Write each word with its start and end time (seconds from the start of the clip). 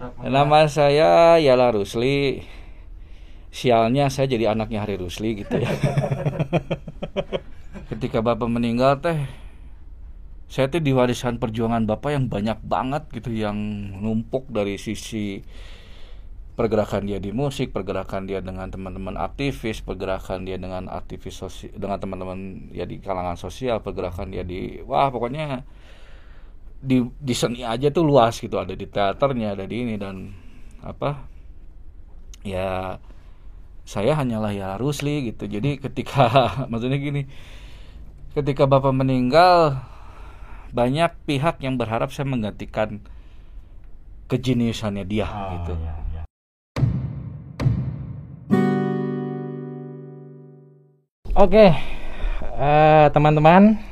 Nama 0.00 0.64
saya 0.64 1.36
Yala 1.36 1.76
Rusli. 1.76 2.40
Sialnya 3.52 4.08
saya 4.08 4.32
jadi 4.32 4.56
anaknya 4.56 4.88
Hari 4.88 4.96
Rusli 4.96 5.44
gitu 5.44 5.60
ya. 5.60 5.68
Ketika 7.92 8.24
bapak 8.24 8.48
meninggal 8.48 9.04
teh, 9.04 9.28
saya 10.48 10.72
tuh 10.72 10.80
diwariskan 10.80 11.36
perjuangan 11.36 11.84
bapak 11.84 12.16
yang 12.16 12.32
banyak 12.32 12.56
banget 12.64 13.12
gitu, 13.12 13.28
yang 13.28 13.58
numpuk 14.00 14.48
dari 14.48 14.80
sisi 14.80 15.44
pergerakan 16.56 17.04
dia 17.04 17.20
di 17.20 17.36
musik, 17.36 17.74
pergerakan 17.76 18.24
dia 18.24 18.40
dengan 18.40 18.72
teman-teman 18.72 19.20
aktivis, 19.20 19.84
pergerakan 19.84 20.48
dia 20.48 20.56
dengan 20.56 20.88
aktivis 20.88 21.44
sosial, 21.44 21.76
dengan 21.76 22.00
teman-teman 22.00 22.72
ya 22.72 22.88
di 22.88 23.04
kalangan 23.04 23.36
sosial, 23.36 23.84
pergerakan 23.84 24.32
dia 24.32 24.48
di 24.48 24.80
wah 24.80 25.12
pokoknya 25.12 25.66
di 26.80 27.04
di 27.20 27.34
seni 27.36 27.60
aja 27.60 27.92
tuh 27.92 28.04
luas 28.08 28.40
gitu, 28.40 28.56
ada 28.56 28.72
di 28.72 28.88
teaternya, 28.88 29.52
ada 29.56 29.64
di 29.68 29.76
ini 29.84 29.94
dan 30.00 30.32
apa 30.80 31.28
ya 32.40 32.96
saya 33.84 34.16
hanyalah 34.16 34.52
ya 34.54 34.68
Rusli 34.80 35.28
gitu. 35.32 35.44
Jadi 35.44 35.76
ketika 35.84 36.26
maksudnya 36.72 36.96
gini, 36.96 37.28
ketika 38.32 38.64
bapak 38.64 38.92
meninggal 38.96 39.76
banyak 40.70 41.10
pihak 41.26 41.58
yang 41.60 41.74
berharap 41.76 42.14
saya 42.14 42.30
menggantikan 42.30 43.02
kejeniusannya 44.30 45.02
dia 45.04 45.26
Oh, 45.26 45.50
gitu. 45.58 45.74
iya. 45.74 46.22
Oke, 51.34 51.66
eh, 52.60 53.06
teman-teman, 53.14 53.74
eh, 53.74 53.89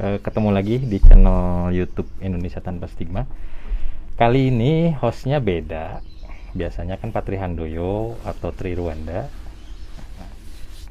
ketemu 0.00 0.48
lagi 0.48 0.80
di 0.80 0.96
channel 0.96 1.68
YouTube 1.76 2.08
Indonesia 2.24 2.64
Tanpa 2.64 2.88
Stigma. 2.88 3.28
Kali 4.16 4.48
ini 4.48 4.96
hostnya 4.96 5.44
beda. 5.44 6.00
Biasanya 6.56 6.96
kan 6.96 7.12
Patri 7.12 7.36
Handoyo 7.36 8.16
atau 8.24 8.48
Tri 8.48 8.72
Ruanda. 8.72 9.28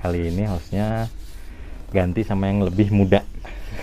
Kali 0.05 0.29
ini 0.29 0.45
hostnya 0.45 1.09
ganti 1.89 2.21
sama 2.21 2.53
yang 2.53 2.61
lebih 2.61 2.93
muda. 2.93 3.25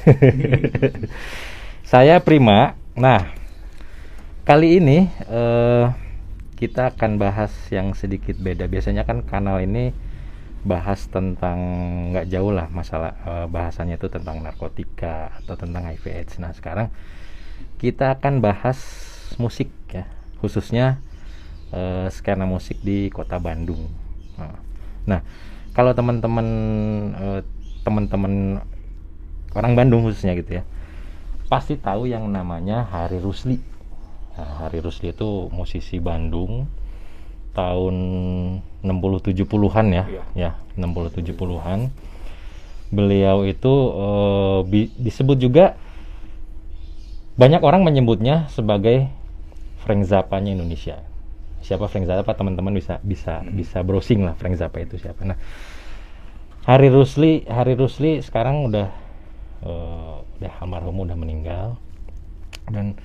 Saya 1.90 2.22
Prima. 2.22 2.78
Nah, 2.94 3.26
kali 4.46 4.78
ini 4.78 5.10
eh, 5.10 5.84
kita 6.54 6.94
akan 6.94 7.18
bahas 7.18 7.50
yang 7.74 7.98
sedikit 7.98 8.38
beda. 8.38 8.70
Biasanya 8.70 9.02
kan 9.02 9.26
kanal 9.26 9.58
ini 9.58 9.90
bahas 10.66 11.06
tentang 11.06 11.58
nggak 12.12 12.26
jauh 12.26 12.50
lah 12.50 12.66
masalah 12.68 13.14
eh, 13.22 13.46
bahasanya 13.46 13.96
itu 13.96 14.10
tentang 14.10 14.42
narkotika 14.42 15.30
atau 15.42 15.54
tentang 15.54 15.86
HIV/AIDS. 15.86 16.42
Nah 16.42 16.50
sekarang 16.50 16.90
kita 17.78 18.18
akan 18.18 18.42
bahas 18.42 18.78
musik 19.38 19.70
ya, 19.94 20.04
khususnya 20.42 20.98
eh, 21.70 22.10
skena 22.10 22.44
musik 22.44 22.82
di 22.82 23.08
kota 23.14 23.38
Bandung. 23.38 23.86
Nah, 24.36 24.66
Nah, 25.06 25.22
kalau 25.72 25.94
teman-teman 25.94 26.46
eh, 27.14 27.40
teman-teman 27.86 28.58
orang 29.54 29.72
Bandung 29.78 30.02
khususnya 30.02 30.34
gitu 30.34 30.60
ya, 30.60 30.62
pasti 31.46 31.78
tahu 31.78 32.10
yang 32.10 32.26
namanya 32.26 32.84
Hari 32.84 33.22
Rusli. 33.22 33.62
Nah, 34.34 34.66
Hari 34.66 34.82
Rusli 34.82 35.14
itu 35.14 35.48
musisi 35.54 36.02
Bandung 36.02 36.66
tahun 37.56 37.96
60-70-an 38.84 39.86
ya. 39.90 40.04
Iya. 40.04 40.22
Ya, 40.36 40.50
60-70-an. 40.76 41.88
Beliau 42.92 43.42
itu 43.48 43.74
eh, 43.96 44.58
bi- 44.68 44.92
disebut 45.00 45.40
juga 45.40 45.74
banyak 47.36 47.60
orang 47.64 47.84
menyebutnya 47.84 48.48
sebagai 48.52 49.08
Frank 49.82 50.04
Zappa-nya 50.04 50.52
Indonesia. 50.52 51.00
Siapa 51.64 51.90
Frank 51.90 52.06
Zappa? 52.06 52.36
Teman-teman 52.36 52.70
bisa 52.76 53.02
bisa 53.02 53.42
bisa 53.42 53.82
browsing 53.82 54.22
lah 54.22 54.38
Frank 54.38 54.54
Zappa 54.60 54.84
itu 54.84 55.00
siapa. 55.00 55.24
Nah, 55.26 55.38
Hari 56.66 56.90
Rusli, 56.90 57.46
Hari 57.46 57.78
Rusli 57.78 58.22
sekarang 58.22 58.70
udah 58.70 58.88
eh, 59.66 60.16
udah 60.38 60.52
almarhum 60.62 61.02
udah 61.02 61.16
meninggal 61.18 61.80
dan 62.70 62.98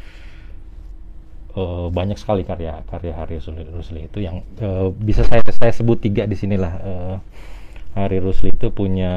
eh, 1.51 1.87
banyak 1.91 2.17
sekali 2.17 2.43
karya 2.43 2.83
karya 2.87 3.13
Hari 3.13 3.39
Rusli, 3.39 3.63
Rusli 3.67 4.01
itu 4.07 4.19
yang 4.19 4.43
eh, 4.57 4.87
bisa 4.93 5.23
saya 5.23 5.43
saya 5.45 5.73
sebut 5.73 5.99
tiga 5.99 6.25
di 6.25 6.35
sinilah 6.35 6.73
Eh, 6.81 7.15
Hari 7.91 8.23
Rusli 8.23 8.55
itu 8.55 8.71
punya 8.71 9.11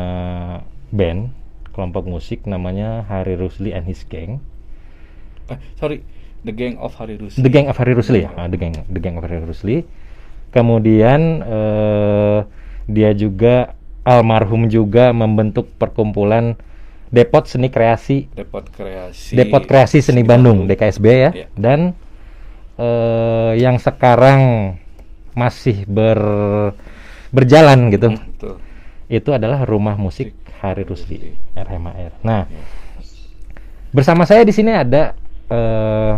band 0.90 1.30
kelompok 1.70 2.06
musik 2.06 2.42
namanya 2.46 3.06
Hari 3.06 3.38
Rusli 3.38 3.70
and 3.70 3.86
His 3.86 4.02
Gang 4.04 4.42
Eh, 5.46 5.58
sorry, 5.76 6.00
The 6.42 6.50
Gang 6.50 6.80
of 6.80 6.96
Hari 6.96 7.20
Rusli. 7.20 7.38
The 7.38 7.52
Gang 7.52 7.68
of 7.68 7.76
Hari 7.76 7.92
Rusli 7.92 8.24
ya 8.24 8.30
Ah, 8.34 8.48
The 8.48 8.58
Gang 8.58 8.74
The 8.88 8.98
Gang 8.98 9.14
of 9.14 9.22
Hari 9.26 9.44
Rusli 9.44 9.86
kemudian 10.50 11.42
eh, 11.42 12.38
dia 12.86 13.10
juga 13.12 13.74
almarhum 14.04 14.68
juga 14.68 15.10
membentuk 15.10 15.66
perkumpulan 15.80 16.54
Depot 17.10 17.42
Seni 17.46 17.70
Kreasi 17.70 18.26
Depot 18.34 18.62
Kreasi. 18.62 19.34
Depot 19.34 19.62
Kreasi 19.62 20.02
Seni 20.02 20.22
Bandung, 20.22 20.66
DKSB 20.66 21.06
ya. 21.06 21.30
Iya. 21.30 21.46
Dan 21.54 21.94
eh, 22.76 23.52
yang 23.56 23.76
sekarang 23.76 24.74
masih 25.32 25.82
ber 25.84 26.18
berjalan 27.28 27.90
gitu. 27.90 28.14
Hmm, 28.14 28.22
Betul. 28.30 28.54
Itu 29.06 29.30
adalah 29.30 29.62
Rumah 29.62 29.94
Musik 29.94 30.30
Hari 30.58 30.82
Rusli, 30.82 31.34
RMAR. 31.52 32.22
Nah, 32.22 32.46
bersama 33.90 34.24
saya 34.24 34.42
di 34.42 34.50
sini 34.50 34.70
ada 34.70 35.12
eh, 35.46 36.14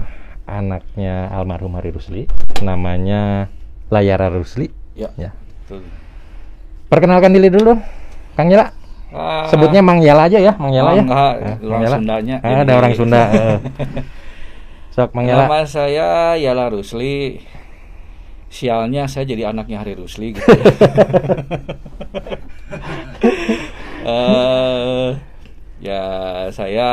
anaknya 0.47 1.29
almarhum 1.31 1.75
Hari 1.75 1.91
Rusli, 1.91 2.29
namanya 2.61 3.51
Layara 3.89 4.29
Rusli. 4.29 4.69
Ya. 4.95 5.11
Ya. 5.17 5.33
Betul. 5.65 5.83
Perkenalkan 6.87 7.35
diri 7.35 7.51
dulu, 7.51 7.75
Kang 8.33 8.47
Yela. 8.47 8.71
Ah, 9.11 9.47
Sebutnya 9.49 9.81
Mang 9.81 9.99
Yela 9.99 10.27
aja 10.27 10.39
ya, 10.39 10.55
Mang 10.55 10.71
Yela 10.71 10.91
Oh, 10.91 10.95
ya. 10.95 11.03
enggak, 11.03 11.33
Eh, 11.33 11.55
orang 11.57 11.67
Mang 11.67 11.83
Yela. 11.83 11.97
Sundanya. 11.99 12.37
Ah, 12.43 12.59
ada 12.63 12.73
orang 12.75 12.93
Sunda. 12.95 13.23
Sok. 14.97 15.13
Nama 15.13 15.61
saya 15.69 16.41
Yala 16.41 16.73
Rusli. 16.73 17.37
Sialnya 18.49 19.05
saya 19.05 19.29
jadi 19.29 19.53
anaknya 19.53 19.85
Hari 19.85 19.93
Rusli 19.93 20.33
gitu. 20.33 20.49
Eh, 24.07 25.11
ya 25.83 26.03
saya 26.55 26.89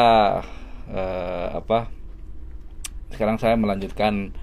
eh, 0.90 1.48
apa? 1.54 1.86
Sekarang 3.14 3.38
saya 3.38 3.54
melanjutkan 3.54 4.34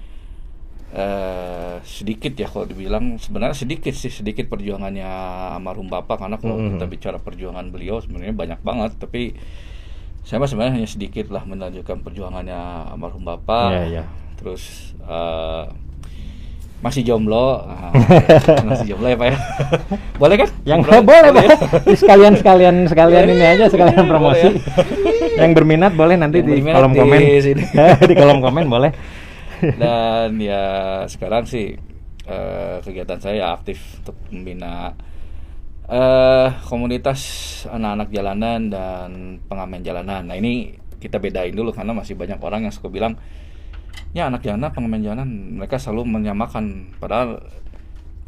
eh, 0.95 1.77
sedikit 1.83 2.31
ya 2.39 2.47
kalau 2.47 2.71
dibilang 2.71 3.19
sebenarnya 3.19 3.59
sedikit 3.59 3.91
sih 3.91 4.15
sedikit 4.15 4.47
perjuangannya 4.47 5.03
almarhum 5.59 5.91
bapak 5.91 6.23
karena 6.23 6.39
kalau 6.39 6.63
Mhm. 6.63 6.79
kita 6.79 6.87
bicara 6.87 7.19
perjuangan 7.19 7.75
beliau 7.75 7.99
sebenarnya 7.99 8.39
banyak 8.39 8.61
banget 8.63 8.93
tapi 9.03 9.35
saya 10.31 10.39
mah 10.39 10.47
sebenarnya 10.47 10.79
hanya 10.79 10.87
sedikit 10.87 11.27
lah 11.29 11.43
melanjutkan 11.43 11.99
perjuangannya 11.99 12.55
almarhum 12.87 13.27
bapak 13.27 13.75
Iya, 13.75 13.83
iya. 13.91 14.03
terus 14.39 14.63
eh, 15.03 15.65
masih 16.81 17.03
jomblo 17.03 17.61
Ah, 17.61 17.91
masih 18.65 18.95
jomblo 18.95 19.05
ya 19.05 19.19
pak 19.19 19.27
ya 19.27 19.37
boleh 20.17 20.37
kan 20.39 20.49
Yang 20.63 20.81
Jomblo? 20.87 21.03
boleh, 21.03 21.19
ya? 21.21 21.33
boleh. 21.35 21.49
sekalian 21.93 22.35
sekalian 22.37 22.77
sekalian 22.87 23.27
ini 23.27 23.45
aja 23.45 23.65
sekalian 23.67 24.01
Boleh 24.01 24.09
promosi. 24.09 24.49
Yang 25.35 25.51
berminat 25.53 25.93
boleh 25.93 26.15
nanti 26.15 26.39
Yang 26.39 26.47
di 26.47 26.53
berminat 26.55 26.77
kolom 26.79 26.93
di 26.93 26.99
komen. 27.01 27.21
sini. 27.43 27.65
di 28.09 28.15
kolom 28.15 28.39
komen 28.39 28.65
boleh. 28.67 28.91
dan 29.61 30.31
ya 30.39 30.65
sekarang 31.05 31.45
sih 31.45 31.75
eh, 32.25 32.77
kegiatan 32.81 33.19
saya 33.19 33.51
aktif 33.51 33.77
untuk 33.99 34.17
membina 34.31 34.95
eh 35.91 36.49
komunitas 36.71 37.21
anak-anak 37.67 38.09
jalanan 38.15 38.71
dan 38.71 39.11
pengamen 39.51 39.83
jalanan. 39.83 40.23
Nah 40.23 40.39
ini 40.39 40.79
kita 41.03 41.19
bedain 41.19 41.51
dulu 41.51 41.75
karena 41.75 41.91
masih 41.91 42.15
banyak 42.15 42.39
orang 42.39 42.63
yang 42.69 42.75
suka 42.75 42.87
bilang 42.87 43.19
ya 44.15 44.31
anak 44.31 44.47
jalanan 44.47 44.71
pengamen 44.71 45.03
jalanan 45.03 45.29
mereka 45.59 45.83
selalu 45.83 46.07
menyamakan 46.07 46.95
padahal 47.03 47.43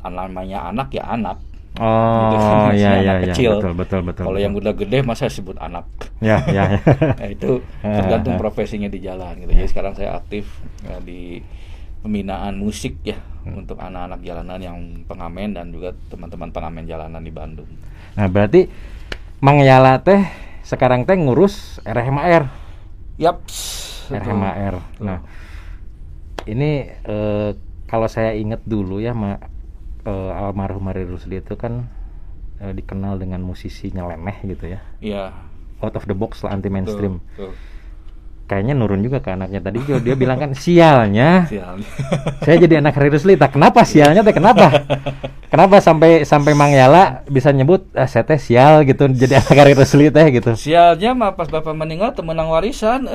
namanya 0.03 0.75
anak 0.75 0.91
ya 0.91 1.07
anak. 1.07 1.39
Oh, 1.81 2.29
Gitu 2.29 2.37
kan, 2.37 2.57
iya 2.77 2.91
iya 3.01 3.13
iya. 3.23 3.33
kecil. 3.33 3.57
Betul 3.57 3.73
betul 3.79 4.01
betul. 4.05 4.25
Kalau 4.29 4.39
yang 4.43 4.53
udah 4.53 4.77
gede 4.77 4.99
masa 5.01 5.31
disebut 5.31 5.57
anak. 5.57 5.89
ya 6.21 6.43
ya. 6.51 6.69
ya. 6.69 6.83
Nah, 7.23 7.29
itu 7.31 7.65
tergantung 7.81 8.37
profesinya 8.43 8.91
di 8.93 9.01
jalan 9.01 9.39
gitu. 9.41 9.55
Jadi 9.55 9.69
sekarang 9.71 9.95
saya 9.97 10.19
aktif 10.21 10.45
ya, 10.85 11.01
di 11.01 11.41
pembinaan 12.03 12.59
musik 12.59 12.99
ya 13.07 13.19
untuk 13.47 13.79
anak-anak 13.79 14.23
jalanan 14.23 14.61
yang 14.63 14.79
pengamen 15.07 15.55
dan 15.55 15.75
juga 15.75 15.95
teman-teman 16.11 16.51
pengamen 16.55 16.85
jalanan 16.87 17.23
di 17.23 17.33
Bandung. 17.35 17.71
Nah, 18.15 18.27
berarti 18.31 18.71
Mang 19.43 19.59
Yala 19.59 19.99
teh 20.03 20.23
sekarang 20.63 21.03
teh 21.03 21.19
ngurus 21.19 21.83
RHMAR. 21.83 22.47
Yap. 23.19 23.43
RHMAR. 24.11 24.75
Nah, 25.03 25.19
ini 26.47 26.87
eh, 26.91 27.51
kalau 27.91 28.07
saya 28.07 28.39
ingat 28.39 28.63
dulu 28.63 29.03
ya 29.03 29.15
ma, 29.15 29.39
eh, 30.07 30.31
almarhum 30.39 30.87
Hari 30.87 31.07
Rusli 31.07 31.43
itu 31.43 31.59
kan 31.59 31.91
eh, 32.63 32.71
dikenal 32.71 33.19
dengan 33.19 33.43
musisi 33.43 33.91
nyeleneh 33.91 34.39
gitu 34.47 34.71
ya. 34.71 34.81
Iya. 35.03 35.25
Out 35.83 35.99
of 35.99 36.07
the 36.07 36.15
box 36.15 36.47
lah 36.47 36.55
anti 36.55 36.71
mainstream. 36.71 37.19
betul, 37.35 37.51
betul. 37.51 37.72
Kayaknya 38.53 38.77
nurun 38.77 39.01
juga 39.01 39.25
ke 39.25 39.33
anaknya 39.33 39.65
tadi 39.65 39.81
dia, 39.81 39.97
dia 39.97 40.13
bilang 40.13 40.37
kan 40.37 40.53
sialnya 40.53 41.49
Sialnya. 41.49 41.89
saya 42.45 42.57
jadi 42.61 42.85
anak 42.85 42.93
Harry 43.01 43.09
Rusli 43.09 43.33
tak 43.35 43.57
kenapa 43.57 43.81
sialnya 43.89 44.21
teh 44.21 44.37
kenapa 44.37 44.85
kenapa 45.49 45.81
sampai 45.81 46.29
sampai 46.29 46.53
Mang 46.53 46.69
Yala 46.69 47.25
bisa 47.25 47.49
nyebut 47.49 47.89
ah, 47.97 48.05
saya 48.05 48.29
teh 48.29 48.37
sial 48.37 48.85
gitu 48.85 49.09
jadi 49.09 49.41
anak 49.41 49.81
Rusli 49.81 50.13
teh 50.13 50.27
gitu 50.29 50.53
Sialnya 50.53 51.17
mah 51.17 51.33
pas 51.33 51.49
bapak 51.49 51.73
meninggal 51.73 52.13
temenang 52.13 52.53
warisan. 52.53 53.09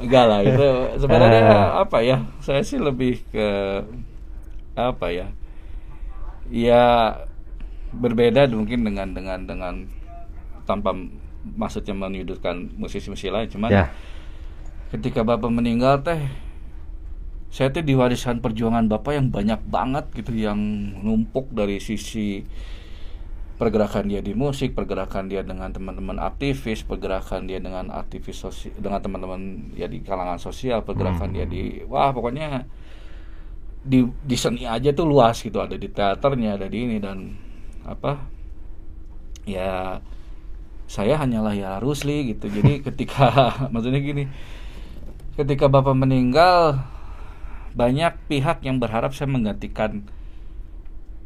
Enggak 0.00 0.24
lah 0.24 0.40
itu 0.42 0.66
sebenarnya 0.98 1.40
Ah. 1.44 1.84
apa 1.84 1.98
ya? 2.00 2.24
Saya 2.40 2.64
sih 2.64 2.80
lebih 2.80 3.20
ke 3.28 3.48
apa 4.72 5.06
ya? 5.12 5.26
Ya 6.48 7.18
berbeda 7.92 8.48
mungkin 8.48 8.84
dengan 8.84 9.12
dengan 9.12 9.38
dengan 9.44 9.74
tanpa 10.64 10.92
maksudnya 11.56 11.94
menyudutkan 11.96 12.74
musisi-musisi 12.76 13.32
lain 13.32 13.48
cuman 13.48 13.70
ya. 13.70 13.86
ketika 14.92 15.24
bapak 15.24 15.48
meninggal 15.48 16.02
teh 16.04 16.20
saya 17.48 17.72
tuh 17.72 17.80
diwarisan 17.80 18.44
perjuangan 18.44 18.92
bapak 18.92 19.16
yang 19.16 19.32
banyak 19.32 19.60
banget 19.64 20.04
gitu 20.12 20.36
yang 20.36 20.60
numpuk 21.00 21.48
dari 21.48 21.80
sisi 21.80 22.44
pergerakan 23.58 24.06
dia 24.06 24.22
di 24.22 24.38
musik, 24.38 24.70
pergerakan 24.70 25.26
dia 25.26 25.42
dengan 25.42 25.74
teman-teman 25.74 26.22
aktivis, 26.22 26.86
pergerakan 26.86 27.50
dia 27.50 27.58
dengan 27.58 27.90
aktivis 27.90 28.38
sosial 28.38 28.70
dengan 28.78 29.02
teman-teman 29.02 29.74
ya 29.74 29.90
di 29.90 29.98
kalangan 29.98 30.38
sosial, 30.38 30.86
pergerakan 30.86 31.34
dia 31.34 31.42
di 31.42 31.82
wah 31.90 32.14
pokoknya 32.14 32.70
di 33.82 34.06
di 34.22 34.36
seni 34.38 34.62
aja 34.62 34.94
tuh 34.94 35.10
luas 35.10 35.42
gitu 35.42 35.58
ada 35.58 35.74
di 35.74 35.90
teaternya 35.90 36.54
ada 36.54 36.70
di 36.70 36.78
ini 36.86 36.98
dan 37.02 37.34
apa 37.82 38.20
ya 39.48 39.98
saya 40.88 41.20
hanyalah 41.20 41.52
ya 41.52 41.76
Rusli 41.78 42.32
gitu 42.34 42.48
jadi 42.48 42.80
ketika 42.88 43.52
maksudnya 43.68 44.00
gini 44.00 44.24
ketika 45.36 45.68
bapak 45.70 45.94
meninggal 45.94 46.82
banyak 47.76 48.16
pihak 48.26 48.64
yang 48.66 48.82
berharap 48.82 49.14
saya 49.14 49.30
menggantikan 49.30 50.02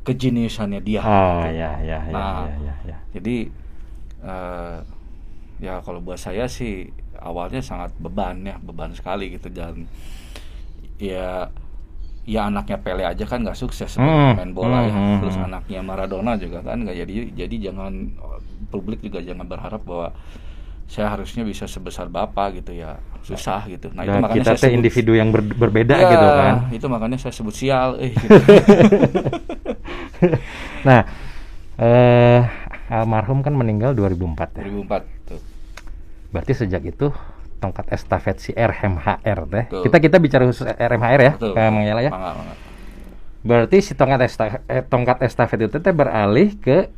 kejeniusannya 0.02 0.80
dia 0.82 1.00
oh 1.00 1.46
gitu. 1.46 1.62
ya 1.62 1.70
ya 1.80 1.98
ya 2.04 2.12
Nah, 2.12 2.44
ya 2.50 2.54
ya, 2.58 2.74
ya. 2.90 2.96
jadi 3.14 3.36
eh, 4.20 4.76
ya 5.62 5.74
kalau 5.86 6.02
buat 6.02 6.18
saya 6.18 6.50
sih 6.50 6.90
awalnya 7.22 7.62
sangat 7.62 7.94
beban 8.02 8.42
ya 8.42 8.58
beban 8.58 8.90
sekali 8.92 9.30
gitu 9.38 9.46
dan 9.48 9.86
ya 10.98 11.46
ya 12.26 12.50
anaknya 12.50 12.78
Pele 12.82 13.02
aja 13.06 13.24
kan 13.26 13.42
nggak 13.46 13.58
sukses 13.58 13.94
Hmm, 13.98 14.34
pemain 14.34 14.50
bola 14.54 14.78
ya 14.86 14.94
hmm, 14.94 15.18
terus 15.22 15.38
hmm. 15.38 15.46
anaknya 15.50 15.80
Maradona 15.82 16.34
juga 16.34 16.62
kan 16.62 16.82
nggak 16.82 16.96
jadi 17.06 17.14
jadi 17.46 17.56
jangan 17.70 17.92
publik 18.72 18.98
juga 18.98 19.20
jangan 19.20 19.44
berharap 19.44 19.84
bahwa 19.84 20.16
saya 20.88 21.08
harusnya 21.08 21.40
bisa 21.42 21.64
sebesar 21.64 22.08
bapak 22.08 22.58
gitu 22.58 22.72
ya. 22.72 22.96
Susah 23.22 23.62
gitu. 23.66 23.92
Nah 23.92 24.02
itu 24.02 24.10
Dan 24.10 24.20
makanya 24.20 24.40
kita 24.42 24.52
saya 24.52 24.66
sebut- 24.66 24.76
individu 24.76 25.12
yang 25.12 25.28
ber- 25.30 25.54
berbeda 25.54 25.94
Ya, 25.94 26.08
gitu 26.10 26.26
kan. 26.26 26.54
itu 26.70 26.86
makanya 26.86 27.16
saya 27.16 27.30
sebut 27.30 27.54
sial 27.54 27.94
eh 27.96 28.10
gitu. 28.19 28.34
nah 30.82 31.00
eh 31.76 32.40
almarhum 32.88 33.40
kan 33.40 33.54
meninggal 33.54 33.94
2004 33.94 34.58
ya? 34.58 34.64
2004 34.66 35.28
tuh. 35.28 35.40
Berarti 36.28 36.52
sejak 36.54 36.82
itu 36.84 37.08
tongkat 37.56 37.86
estafet 37.90 38.36
si 38.36 38.50
RMHR 38.50 39.38
teh. 39.46 39.64
Kita 39.80 39.96
kita 39.98 40.16
bicara 40.19 40.44
khusus 40.44 40.66
RMHR 40.66 41.20
ya 41.22 41.32
betul. 41.32 41.52
Kang 41.54 41.78
Yala 41.78 42.00
ya. 42.00 42.10
Mangga, 42.10 42.32
mangga. 42.34 42.54
berarti 43.42 43.82
si 43.82 43.92
tongkat 43.92 44.22
estafet, 44.22 44.60
eh, 44.66 44.82
tongkat 44.82 45.19
estafet 45.20 45.66
itu 45.66 45.78
teh 45.78 45.90
beralih 45.90 46.54
ke 46.54 46.90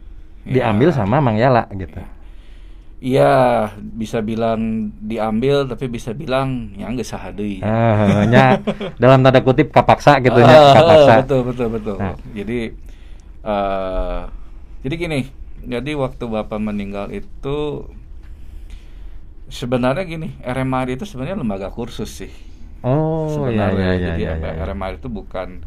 diambil 0.45 0.89
Ya. 0.93 0.97
sama 0.97 1.21
Mang 1.25 1.37
Yala 1.41 1.67
gitu 1.73 2.01
Iya, 3.05 3.69
bisa 3.77 4.25
bilang 4.25 4.89
diambil 4.97 5.69
tapi 5.69 5.93
bisa 5.93 6.17
bilang 6.17 6.73
ya 6.73 6.89
nggak 6.89 7.05
sah 7.05 7.29
deui. 7.37 7.61
Ah, 7.61 8.25
nya 8.25 8.65
dalam 9.03 9.21
tanda 9.21 9.45
kutip 9.45 9.69
kapaksa 9.69 10.25
gitu 10.25 10.41
nya 10.41 10.73
kapaksa 10.73 11.21
betul 11.21 11.41
betul 11.45 11.69
betul. 11.69 11.97
Nah. 12.01 12.17
Jadi 12.33 12.73
eh 13.45 14.21
jadi 14.85 14.95
gini, 14.97 15.21
jadi 15.65 15.91
waktu 15.97 16.25
bapak 16.25 16.57
meninggal 16.61 17.13
itu 17.13 17.89
sebenarnya 19.49 20.05
gini, 20.05 20.29
RMA 20.41 20.89
itu 20.89 21.05
sebenarnya 21.05 21.37
lembaga 21.41 21.69
kursus 21.73 22.11
sih. 22.25 22.33
oh 22.85 23.49
iya 23.49 23.73
sebenarnya. 23.73 23.73
iya 23.73 23.91
iya 23.97 24.13
jadi 24.13 24.21
iya, 24.21 24.33
apa, 24.37 24.49
iya. 24.53 24.65
RMA 24.69 24.87
itu 24.97 25.09
bukan 25.09 25.65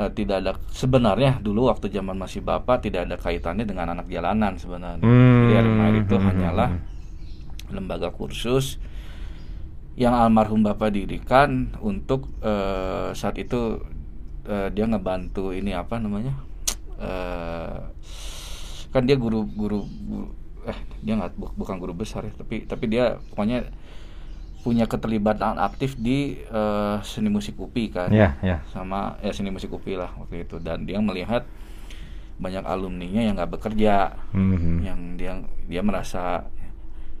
eh, 0.00 0.10
tidak 0.16 0.36
ada 0.42 0.52
sebenarnya 0.72 1.38
dulu 1.44 1.68
waktu 1.68 1.92
zaman 1.92 2.16
masih 2.16 2.40
bapak 2.40 2.88
tidak 2.88 3.04
ada 3.06 3.16
kaitannya 3.20 3.68
dengan 3.68 3.92
anak 3.92 4.08
jalanan 4.08 4.56
sebenarnya. 4.56 5.04
Hmm, 5.04 5.52
Jadi 5.52 5.70
itu 6.00 6.14
hmm, 6.16 6.26
hanyalah 6.26 6.70
lembaga 7.70 8.08
kursus 8.10 8.80
yang 10.00 10.16
almarhum 10.16 10.64
bapak 10.64 10.96
dirikan 10.96 11.76
untuk 11.84 12.32
eh, 12.40 13.12
saat 13.12 13.36
itu 13.36 13.78
eh, 14.48 14.68
dia 14.72 14.88
ngebantu 14.88 15.52
ini 15.52 15.76
apa 15.76 16.00
namanya 16.00 16.34
eh 17.00 17.78
kan 18.90 19.06
dia 19.06 19.14
guru 19.14 19.46
guru, 19.46 19.86
guru- 19.86 20.34
eh 20.66 20.76
dia 21.00 21.14
nggak 21.16 21.38
bu- 21.38 21.54
bukan 21.56 21.76
guru 21.80 21.94
besar 21.96 22.26
ya 22.26 22.32
tapi 22.36 22.66
tapi 22.68 22.84
dia 22.90 23.16
pokoknya 23.32 23.70
punya 24.60 24.84
keterlibatan 24.84 25.56
aktif 25.56 25.96
di 25.96 26.36
eh, 26.38 26.96
seni 27.00 27.28
musik 27.28 27.56
UPI 27.56 27.84
kan 27.88 28.08
Iya, 28.08 28.36
iya. 28.40 28.56
sama 28.68 29.16
ya 29.18 29.30
seni 29.30 29.48
musik 29.48 29.68
UPI 29.68 29.96
lah 29.96 30.10
waktu 30.14 30.44
itu 30.44 30.56
dan 30.56 30.84
dia 30.84 30.98
melihat 30.98 31.48
banyak 32.36 32.64
alumninya 32.64 33.20
yang 33.20 33.34
nggak 33.34 33.52
bekerja 33.52 34.16
Mhm. 34.32 34.74
yang 34.80 35.00
dia 35.14 35.32
dia 35.64 35.80
merasa 35.80 36.48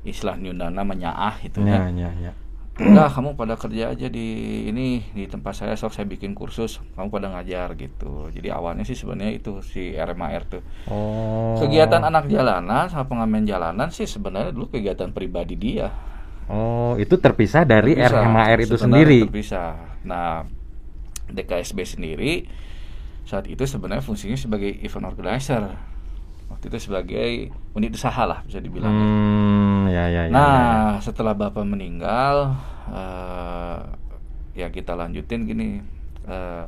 istilah 0.00 0.32
Nyundana 0.34 0.80
menyaah 0.80 1.36
itu 1.40 1.60
Ya, 1.60 1.76
kan 1.84 1.92
ya, 1.92 2.08
ya. 2.18 2.32
udah 2.80 3.12
kamu 3.12 3.36
pada 3.36 3.52
kerja 3.54 3.92
aja 3.92 4.08
di 4.08 4.26
ini 4.64 5.04
di 5.12 5.28
tempat 5.28 5.52
saya 5.54 5.76
sok 5.76 5.92
saya 5.92 6.08
bikin 6.08 6.32
kursus 6.32 6.80
kamu 6.90 7.12
pada 7.12 7.28
ngajar 7.28 7.76
gitu 7.76 8.32
jadi 8.32 8.56
awalnya 8.56 8.80
sih 8.82 8.96
sebenarnya 8.96 9.32
itu 9.34 9.60
si 9.60 9.92
RMAR 9.92 10.48
tuh 10.48 10.64
Oh. 10.88 11.60
kegiatan 11.60 12.00
anak 12.00 12.24
jalanan 12.26 12.88
sama 12.88 13.04
pengamen 13.06 13.44
jalanan 13.44 13.88
sih 13.88 14.04
sebenarnya 14.04 14.50
dulu 14.50 14.72
kegiatan 14.72 15.08
pribadi 15.10 15.52
dia 15.54 15.92
Oh, 16.50 16.98
itu 16.98 17.14
terpisah 17.14 17.62
dari 17.62 17.94
Terpisah, 17.94 18.26
RMHR 18.26 18.58
itu 18.60 18.74
sendiri. 18.76 19.18
terpisah 19.22 19.70
nah 20.02 20.42
DKSB 21.28 21.78
sendiri 21.86 22.32
saat 23.22 23.46
itu 23.46 23.62
sebenarnya 23.62 24.02
fungsinya 24.02 24.34
sebagai 24.34 24.66
event 24.82 25.06
organizer 25.06 25.62
waktu 26.50 26.66
itu 26.66 26.78
sebagai 26.82 27.30
unit 27.70 27.94
usaha 27.94 28.26
lah 28.26 28.42
bisa 28.42 28.58
dibilang 28.58 28.90
Hmm, 28.90 29.86
ya, 29.86 30.10
ya, 30.10 30.22
ya. 30.26 30.32
nah 30.34 30.50
ya, 30.50 30.98
ya. 30.98 31.04
setelah 31.06 31.38
bapak 31.38 31.62
meninggal 31.62 32.58
eh, 32.90 33.78
ya 34.58 34.66
kita 34.68 34.98
lanjutin 34.98 35.46
gini 35.46 35.78
eh, 36.26 36.64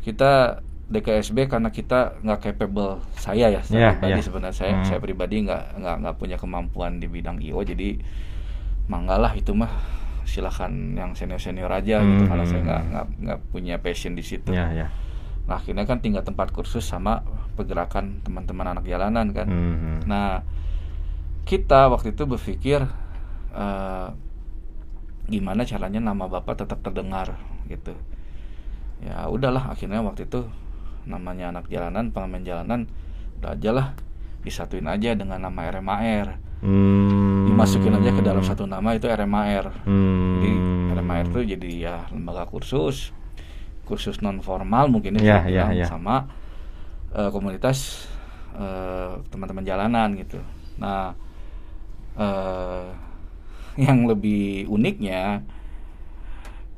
kita 0.00 0.64
DKSB 0.92 1.48
karena 1.48 1.68
kita 1.68 2.20
nggak 2.20 2.40
capable 2.44 3.00
saya 3.14 3.48
ya 3.48 3.58
Ya, 3.58 3.60
saya 3.62 3.88
pribadi 3.92 4.12
ya. 4.12 4.22
sebenarnya 4.22 4.54
saya 4.54 4.72
Hmm. 4.74 4.84
saya 4.84 4.98
pribadi 4.98 5.36
nggak 5.42 5.62
nggak 5.74 5.96
nggak 5.98 6.14
punya 6.16 6.36
kemampuan 6.36 6.96
di 6.96 7.06
bidang 7.06 7.40
IO 7.40 7.60
jadi 7.60 7.96
manggalah 8.84 9.32
itu 9.32 9.52
mah 9.52 9.72
silahkan 10.22 10.70
yang 10.92 11.12
senior 11.12 11.36
senior 11.36 11.68
aja 11.68 11.98
gitu 11.98 12.22
Hmm. 12.22 12.28
karena 12.28 12.44
saya 12.44 12.60
nggak 12.62 12.82
nggak 12.86 13.06
nggak 13.20 13.38
punya 13.48 13.74
passion 13.76 14.12
di 14.12 14.22
situ 14.22 14.50
Ya, 14.50 14.68
ya. 14.70 14.86
nah 15.44 15.56
akhirnya 15.56 15.82
kan 15.82 15.98
tinggal 15.98 16.22
tempat 16.22 16.50
kursus 16.50 16.82
sama 16.82 17.24
pergerakan 17.52 18.20
teman-teman 18.20 18.70
anak 18.70 18.84
jalanan 18.84 19.28
kan 19.30 19.44
Mhm. 19.44 19.96
Nah, 20.04 20.40
kita 21.42 21.88
waktu 21.88 22.10
itu 22.10 22.24
berpikir 22.24 22.80
eh, 23.52 24.08
gimana 25.24 25.62
caranya 25.62 26.00
nama 26.02 26.24
bapak 26.26 26.58
tetap 26.58 26.80
terdengar 26.80 27.36
gitu. 27.64 27.92
Ya 29.00 29.26
udahlah, 29.26 29.68
akhirnya 29.68 30.00
waktu 30.00 30.24
itu 30.24 30.46
namanya 31.06 31.50
anak 31.52 31.66
jalanan, 31.68 32.10
pengamen 32.14 32.42
jalanan, 32.46 32.80
udah 33.40 33.54
aja 33.56 33.70
lah 33.74 33.86
disatuin 34.42 34.86
aja 34.90 35.14
dengan 35.14 35.38
nama 35.38 35.60
RMAR. 35.70 36.38
Hmm. 36.62 37.50
Dimasukin 37.50 37.94
aja 37.94 38.10
ke 38.14 38.22
dalam 38.22 38.42
satu 38.46 38.66
nama 38.66 38.94
itu 38.94 39.06
RMAR. 39.10 39.86
Hmm. 39.86 40.38
Jadi 40.38 40.50
RMAR 40.94 41.24
itu 41.30 41.40
jadi 41.56 41.70
ya 41.74 41.96
lembaga 42.10 42.46
kursus, 42.46 43.10
kursus 43.86 44.22
non 44.22 44.38
formal 44.42 44.90
mungkin 44.90 45.18
Ya, 45.18 45.42
ya, 45.46 45.70
ya, 45.70 45.84
ya. 45.84 45.86
sama 45.86 46.30
eh, 47.14 47.30
komunitas 47.30 48.06
eh, 48.58 49.14
teman-teman 49.30 49.66
jalanan 49.66 50.14
gitu. 50.18 50.38
Nah, 50.78 51.14
eh, 52.18 52.86
yang 53.86 54.04
lebih 54.04 54.68
uniknya 54.68 55.40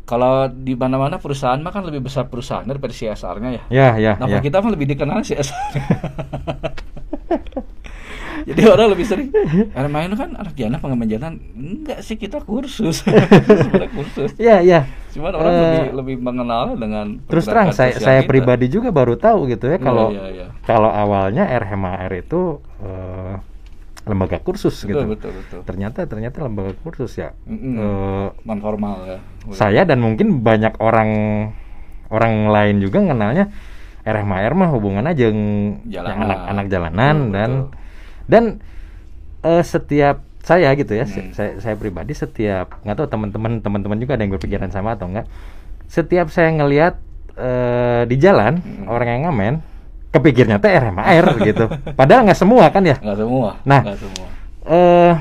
kalau 0.04 0.32
di 0.46 0.72
mana-mana 0.72 1.16
perusahaan 1.16 1.56
mah 1.56 1.70
kan 1.70 1.82
lebih 1.82 2.00
besar 2.00 2.28
perusahaan 2.28 2.62
daripada 2.62 2.90
CSR-nya 2.90 3.50
ya. 3.50 3.62
Ya, 3.68 3.88
ya, 3.96 4.12
Nah, 4.14 4.28
ya. 4.28 4.38
kita 4.38 4.60
mah 4.60 4.70
lebih 4.70 4.86
dikenal 4.86 5.20
CSR. 5.20 5.56
Jadi 8.44 8.60
orang 8.62 8.92
lebih 8.92 9.06
sering 9.06 9.32
RMA 9.72 10.04
itu 10.04 10.16
kan 10.18 10.36
anak 10.36 10.52
jalan 10.52 10.76
pengamen 10.76 11.08
jalan 11.08 11.32
enggak 11.54 12.04
sih 12.04 12.12
kita 12.14 12.44
kursus 12.44 13.00
kursus 13.96 14.36
Ya, 14.36 14.60
ya. 14.60 14.84
cuman 15.08 15.32
orang 15.32 15.48
Eh, 15.48 15.56
lebih 15.56 15.84
lebih 15.96 16.16
mengenal 16.20 16.76
dengan 16.76 17.24
Terus 17.24 17.48
terang 17.48 17.72
saya 17.72 17.96
saya 17.96 18.20
kita. 18.20 18.28
pribadi 18.28 18.68
juga 18.68 18.92
baru 18.92 19.16
tahu 19.16 19.48
gitu 19.48 19.64
ya 19.64 19.78
Iya, 19.78 19.80
kalau 19.80 20.06
iya, 20.10 20.24
iya. 20.28 20.46
kalau 20.60 20.90
awalnya 20.90 21.48
RMHR 21.48 22.12
itu 22.18 22.40
eh, 22.84 23.34
lembaga 24.04 24.36
kursus 24.38 24.76
betul 24.84 24.88
gitu. 24.88 25.02
betul 25.16 25.30
betul 25.32 25.60
Ternyata 25.64 26.04
ternyata 26.04 26.36
lembaga 26.40 26.76
kursus 26.76 27.16
ya. 27.16 27.32
Mm-mm. 27.48 27.74
Eh, 27.76 28.28
non 28.44 28.58
formal 28.60 28.96
ya 29.06 29.18
saya 29.52 29.84
dan 29.84 30.00
mungkin 30.00 30.40
banyak 30.40 30.76
orang 30.78 31.10
orang 32.08 32.48
lain 32.48 32.78
juga 32.78 33.00
kenalnya 33.00 33.48
RMHR 34.04 34.52
mah 34.52 34.68
hubungan 34.70 35.04
aja 35.04 35.32
yang 35.32 35.40
anak-anak 35.88 36.66
jalanan 36.68 37.16
Betul, 37.16 37.32
dan 37.32 37.50
betul. 37.50 37.68
dan 38.28 38.44
eh, 39.42 39.64
setiap 39.64 40.16
saya 40.44 40.76
gitu 40.76 40.92
ya, 40.92 41.08
Hmm. 41.08 41.32
saya, 41.32 41.56
saya 41.56 41.72
pribadi 41.72 42.12
setiap 42.12 42.76
nggak 42.84 42.96
tahu 43.00 43.08
teman-teman 43.08 43.64
teman-teman 43.64 43.96
juga 43.96 44.12
ada 44.12 44.22
yang 44.22 44.36
berpikiran 44.36 44.68
sama 44.68 44.92
atau 44.92 45.08
enggak. 45.08 45.24
Setiap 45.88 46.28
saya 46.28 46.52
ngelihat 46.52 47.00
eh, 47.34 48.04
di 48.04 48.20
jalan 48.20 48.60
Hmm. 48.60 48.84
orang 48.86 49.08
yang 49.08 49.22
ngamen, 49.26 49.54
kepikirnya 50.14 50.56
teh 50.56 50.70
RMHR 50.70 51.26
gitu. 51.42 51.64
Padahal 51.92 52.22
nggak 52.24 52.38
semua 52.38 52.70
kan 52.70 52.82
ya. 52.82 52.96
nggak 52.96 53.18
semua 53.18 53.48
Nah. 53.62 53.82
nggak 53.82 53.98
semua 53.98 54.26
Eh 54.64 55.12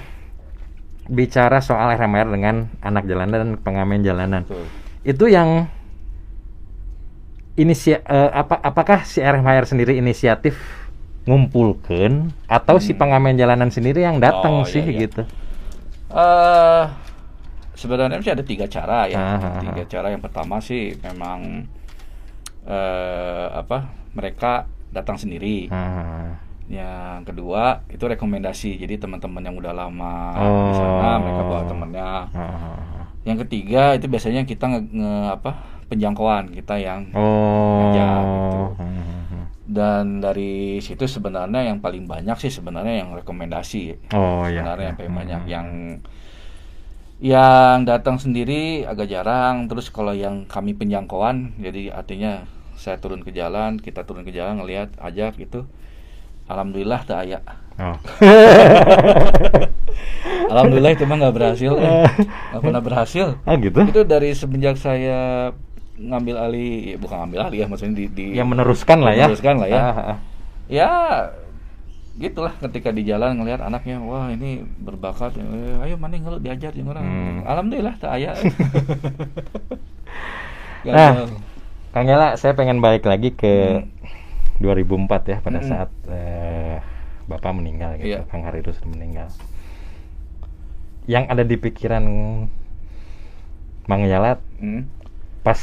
bicara 1.03 1.59
soal 1.59 1.91
RMHR 1.93 2.29
dengan 2.29 2.55
anak 2.79 3.03
jalanan 3.03 3.35
dan 3.35 3.49
pengamen 3.59 3.99
jalanan 4.01 4.47
betul 4.47 4.63
itu 5.03 5.25
yang 5.27 5.67
inisia 7.53 7.99
eh, 8.01 8.31
apa 8.31 8.55
apakah 8.57 9.03
si 9.03 9.19
RMHR 9.19 9.67
sendiri 9.67 9.93
inisiatif 9.93 10.55
ngumpulkan 11.23 12.31
atau 12.45 12.79
si 12.79 12.91
pengamen 12.91 13.35
jalanan 13.35 13.67
sendiri 13.67 13.99
yang 14.01 14.17
datang 14.17 14.59
Hmm. 14.59 14.63
Oh, 14.63 14.67
sih 14.67 14.79
iya, 14.79 14.89
iya. 14.89 15.01
gitu 15.03 15.21
eh 16.09 16.83
sebenarnya 17.73 18.19
sih 18.19 18.31
ada 18.31 18.43
tiga 18.43 18.65
cara 18.65 19.05
ya 19.05 19.15
Ah, 19.15 19.27
ah, 19.35 19.43
ah. 19.43 19.61
tiga 19.61 19.83
cara 19.89 20.07
yang 20.07 20.19
pertama 20.19 20.59
sih 20.59 20.95
memang 20.99 21.67
eh 22.63 23.47
apa 23.51 23.91
mereka 24.13 24.71
datang 24.93 25.17
sendiri. 25.17 25.67
Ah, 25.67 26.37
yang 26.63 27.21
kedua 27.23 27.83
itu 27.87 27.99
rekomendasi. 27.99 28.77
Jadi 28.77 28.95
teman-teman 28.95 29.41
yang 29.41 29.57
udah 29.57 29.73
lama 29.73 30.15
Oh. 30.33 30.69
di 30.69 30.73
sana 30.73 31.09
mereka 31.17 31.41
bawa 31.43 31.61
temennya 31.65 32.09
ah, 32.29 33.03
yang 33.23 33.35
ketiga 33.39 33.93
itu 33.93 34.05
biasanya 34.05 34.43
kita 34.43 34.65
nge, 34.67 34.79
nge- 34.89 35.29
apa 35.33 35.51
penjangkauan 35.87 36.51
kita 36.51 36.75
yang 36.77 37.11
oh. 37.11 37.91
Ngajak 37.91 38.21
gitu. 38.23 38.61
Hmm, 38.79 39.43
dan 39.63 40.05
dari 40.19 40.53
situ 40.77 41.03
sebenarnya 41.03 41.65
yang 41.65 41.79
paling 41.79 42.03
banyak 42.03 42.37
sih 42.37 42.49
sebenarnya 42.49 43.01
yang 43.01 43.11
rekomendasi. 43.13 44.11
Oh 44.11 44.45
ya 44.45 44.61
sebenarnya 44.61 44.85
yang 44.87 44.97
paling 44.97 45.11
Hmm. 45.11 45.21
banyak 45.21 45.41
yang 45.45 45.67
yang 47.23 47.83
datang 47.83 48.19
sendiri 48.19 48.83
agak 48.83 49.07
jarang. 49.07 49.67
Terus 49.67 49.87
kalau 49.87 50.11
yang 50.11 50.43
kami 50.45 50.73
penjangkauan 50.73 51.55
jadi 51.57 51.93
artinya 51.93 52.43
saya 52.83 52.99
turun 52.99 53.23
ke 53.23 53.31
jalan 53.31 53.79
kita 53.79 54.03
turun 54.03 54.27
ke 54.27 54.35
jalan 54.35 54.59
ngelihat 54.59 54.91
ajak 54.99 55.39
gitu 55.39 55.63
alhamdulillah 56.51 56.99
tak 57.07 57.23
aya 57.23 57.39
oh. 57.79 57.95
alhamdulillah 60.51 60.91
itu 60.91 61.07
mah 61.07 61.15
nggak 61.15 61.35
berhasil 61.39 61.71
eh. 61.79 62.03
nggak 62.51 62.61
pernah 62.61 62.83
berhasil 62.83 63.27
ah 63.47 63.55
gitu 63.55 63.79
itu 63.87 64.01
dari 64.03 64.35
semenjak 64.35 64.75
saya 64.75 65.55
ngambil 65.95 66.35
alih 66.43 66.75
ya 66.91 66.95
bukan 66.99 67.17
ngambil 67.23 67.39
alih 67.47 67.57
ya 67.63 67.67
maksudnya 67.71 67.95
di, 67.95 68.05
di 68.11 68.25
yang 68.35 68.51
meneruskan 68.51 68.99
lah 68.99 69.15
ya 69.15 69.31
meneruskan 69.31 69.55
lah 69.63 69.67
ya 69.71 69.79
Ah, 69.79 69.95
ah. 69.95 70.17
ya 70.67 70.89
gitulah 72.13 72.53
ketika 72.61 72.93
di 72.93 73.07
jalan 73.07 73.39
ngelihat 73.39 73.63
anaknya 73.63 73.97
wah 74.03 74.27
ini 74.29 74.61
berbakat 74.83 75.33
eh, 75.39 75.81
ayo 75.87 75.95
mana 75.97 76.19
ngeluh 76.19 76.43
diajar 76.43 76.75
jeung 76.75 76.91
orang 76.91 77.03
Hmm. 77.07 77.39
alhamdulillah 77.47 77.95
tak 77.97 78.11
aya 78.19 78.35
Gagal. 80.83 81.31
Nah. 81.31 81.52
Kang 81.93 82.09
Ela, 82.09 82.33
saya 82.41 82.53
pengen 82.57 82.81
balik 82.81 83.05
lagi 83.05 83.29
ke 83.37 83.53
Hmm. 83.53 83.85
2004 84.61 85.21
ya 85.29 85.37
pada 85.45 85.59
Mm-mm. 85.61 85.69
saat 85.69 85.89
eh, 86.09 86.77
Bapak 87.29 87.51
meninggal 87.55 87.95
gitu, 88.01 88.19
Iya. 88.19 88.27
Kang 88.29 88.43
Harirus 88.43 88.79
meninggal. 88.83 89.29
Yang 91.07 91.23
ada 91.31 91.43
di 91.43 91.55
pikiran 91.59 92.03
Mang 93.87 94.03
Yalat 94.07 94.39
Hmm, 94.63 94.87
pas 95.43 95.59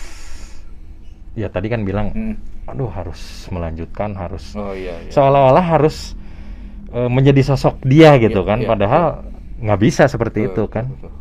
ya 1.32 1.48
tadi 1.48 1.72
kan 1.72 1.82
bilang, 1.88 2.12
hmm. 2.12 2.34
aduh 2.68 2.90
harus 2.92 3.48
melanjutkan, 3.48 4.12
harus 4.12 4.52
oh 4.54 4.76
iya, 4.76 4.92
iya. 5.00 5.10
seolah-olah 5.10 5.64
harus 5.64 6.12
eh, 6.92 7.08
menjadi 7.08 7.42
sosok 7.54 7.80
dia 7.86 8.20
gitu 8.20 8.44
Iya, 8.44 8.48
kan, 8.48 8.58
iya, 8.60 8.68
padahal 8.68 9.04
nggak 9.60 9.80
bisa 9.80 10.04
seperti 10.08 10.44
Betul, 10.44 10.52
itu 10.52 10.64
kan. 10.68 10.84
betul. 10.92 11.12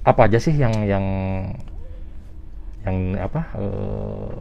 Apa 0.00 0.26
aja 0.26 0.38
sih 0.40 0.56
yang 0.56 0.72
yang 0.88 1.04
yang 2.82 2.96
apa 3.16 3.40
eh, 3.54 4.32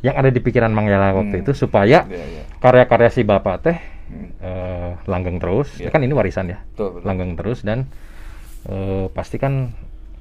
yang 0.00 0.14
ada 0.14 0.30
di 0.30 0.38
pikiran 0.38 0.70
Mang 0.70 0.86
Yala 0.86 1.10
waktu 1.12 1.36
Hmm. 1.36 1.42
itu 1.42 1.52
supaya 1.52 2.04
Iya, 2.04 2.22
iya. 2.22 2.42
karya-karya 2.58 3.10
si 3.10 3.22
bapak 3.22 3.56
teh 3.60 3.78
Hmm, 4.08 4.32
eh, 4.38 4.90
langgeng 5.04 5.36
terus 5.36 5.68
Iya. 5.76 5.90
kan 5.90 6.00
ini 6.00 6.12
warisan 6.12 6.48
ya 6.48 6.64
betul, 6.66 6.96
betul. 6.96 7.04
langgeng 7.04 7.32
terus 7.34 7.60
dan 7.60 7.84
eh, 8.64 9.06
pasti 9.10 9.36
kan 9.36 9.72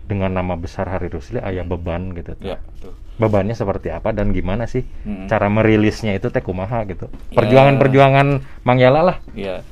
dengan 0.03 0.31
nama 0.31 0.55
besar 0.55 0.87
Hari 0.87 1.07
Rusli 1.07 1.37
ayah 1.37 1.63
beban 1.63 2.11
gitu 2.11 2.35
ya 2.41 2.59
betul. 2.59 2.95
bebannya 3.17 3.51
seperti 3.51 3.87
apa 3.89 4.11
dan 4.11 4.31
gimana 4.31 4.63
sih 4.65 4.83
Hmm. 5.03 5.27
cara 5.27 5.47
merilisnya 5.47 6.11
itu 6.13 6.27
teh 6.27 6.39
kumaha 6.39 6.83
gitu 6.83 7.07
Ya. 7.29 7.35
perjuangan-perjuangan 7.35 8.27
Mang 8.63 8.77
Yala 8.77 9.01
lah 9.03 9.17
Iya. 9.31 9.63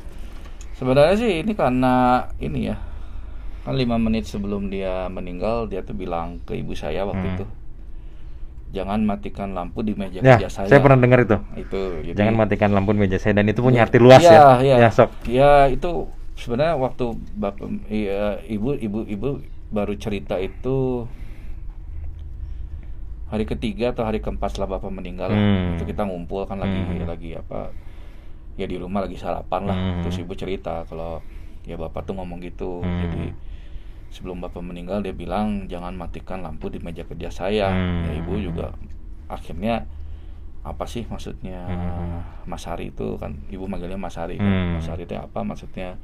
Sebenarnya 0.76 1.16
sih 1.16 1.40
ini 1.40 1.52
karena 1.52 1.94
ini 2.38 2.68
ya. 2.68 2.76
Kan 3.66 3.74
lima 3.74 3.98
menit 3.98 4.24
sebelum 4.24 4.70
dia 4.70 5.10
meninggal 5.10 5.66
dia 5.66 5.82
tuh 5.82 5.94
bilang 5.94 6.38
ke 6.40 6.54
ibu 6.54 6.72
saya 6.72 7.02
waktu 7.04 7.26
Hmm. 7.26 7.36
itu. 7.36 7.46
Jangan 8.72 9.02
matikan 9.02 9.50
lampu 9.52 9.82
di 9.82 9.92
meja 9.92 10.20
ya 10.20 10.36
kerja 10.36 10.50
saya. 10.52 10.68
saya 10.68 10.80
pernah 10.80 11.00
dengar 11.00 11.24
itu 11.24 11.38
Itu. 11.56 11.82
jadi- 12.04 12.18
jangan 12.18 12.36
matikan 12.38 12.70
lampu 12.70 12.92
meja 12.94 13.16
saya 13.16 13.34
dan 13.34 13.48
itu 13.48 13.60
punya 13.60 13.82
arti 13.82 13.98
luas 13.98 14.20
Iya, 14.20 14.32
ya 14.32 14.46
iya. 14.60 14.76
ya 14.78 14.90
sok 14.90 15.10
Ya 15.26 15.52
itu 15.66 16.06
sebenarnya 16.36 16.76
waktu 16.76 17.06
bapak 17.34 17.66
iya, 17.88 18.38
ibu 18.46 18.76
ibu 18.76 19.00
ibu 19.04 19.28
baru 19.70 19.96
cerita 19.96 20.36
itu 20.38 21.08
hari 23.26 23.44
ketiga 23.44 23.90
atau 23.90 24.04
hari 24.04 24.20
keempat 24.20 24.52
setelah 24.52 24.78
bapak 24.78 24.92
meninggal. 24.92 25.28
Hmm. 25.28 25.76
itu 25.76 25.88
kita 25.88 26.04
ngumpul 26.04 26.44
kan 26.44 26.60
lagi 26.60 26.76
Hmm. 26.78 27.04
lagi 27.06 27.34
apa 27.34 27.72
ya 28.54 28.66
di 28.66 28.76
rumah 28.76 29.02
lagi 29.02 29.16
sarapan 29.16 29.62
lah 29.66 29.76
Hmm. 29.76 30.02
terus 30.04 30.16
ibu 30.18 30.32
cerita 30.34 30.84
kalau 30.86 31.24
ya 31.64 31.76
bapak 31.76 32.04
tuh 32.04 32.14
ngomong 32.14 32.38
gitu 32.40 32.80
Hmm. 32.80 33.02
jadi 33.02 33.24
sebelum 34.16 34.40
bapak 34.40 34.64
meninggal 34.64 35.04
dia 35.04 35.12
bilang 35.12 35.68
jangan 35.68 35.92
matikan 35.92 36.40
lampu 36.40 36.72
di 36.72 36.80
meja 36.80 37.04
kerja 37.04 37.28
saya 37.28 37.68
Hmm. 37.68 38.08
ya 38.08 38.12
ibu 38.16 38.40
juga 38.40 38.72
akhirnya 39.28 39.84
apa 40.64 40.88
sih 40.88 41.04
maksudnya 41.06 41.60
Hmm. 41.68 42.24
Mas 42.48 42.64
Hari 42.64 42.96
itu 42.96 43.20
kan 43.20 43.36
ibu 43.52 43.68
manggilnya 43.68 44.00
Mas 44.00 44.16
Hari 44.16 44.40
Hmm. 44.40 44.48
kan 44.48 44.56
Mas 44.80 44.88
Hari 44.88 45.04
itu 45.04 45.14
apa 45.20 45.40
maksudnya 45.44 46.00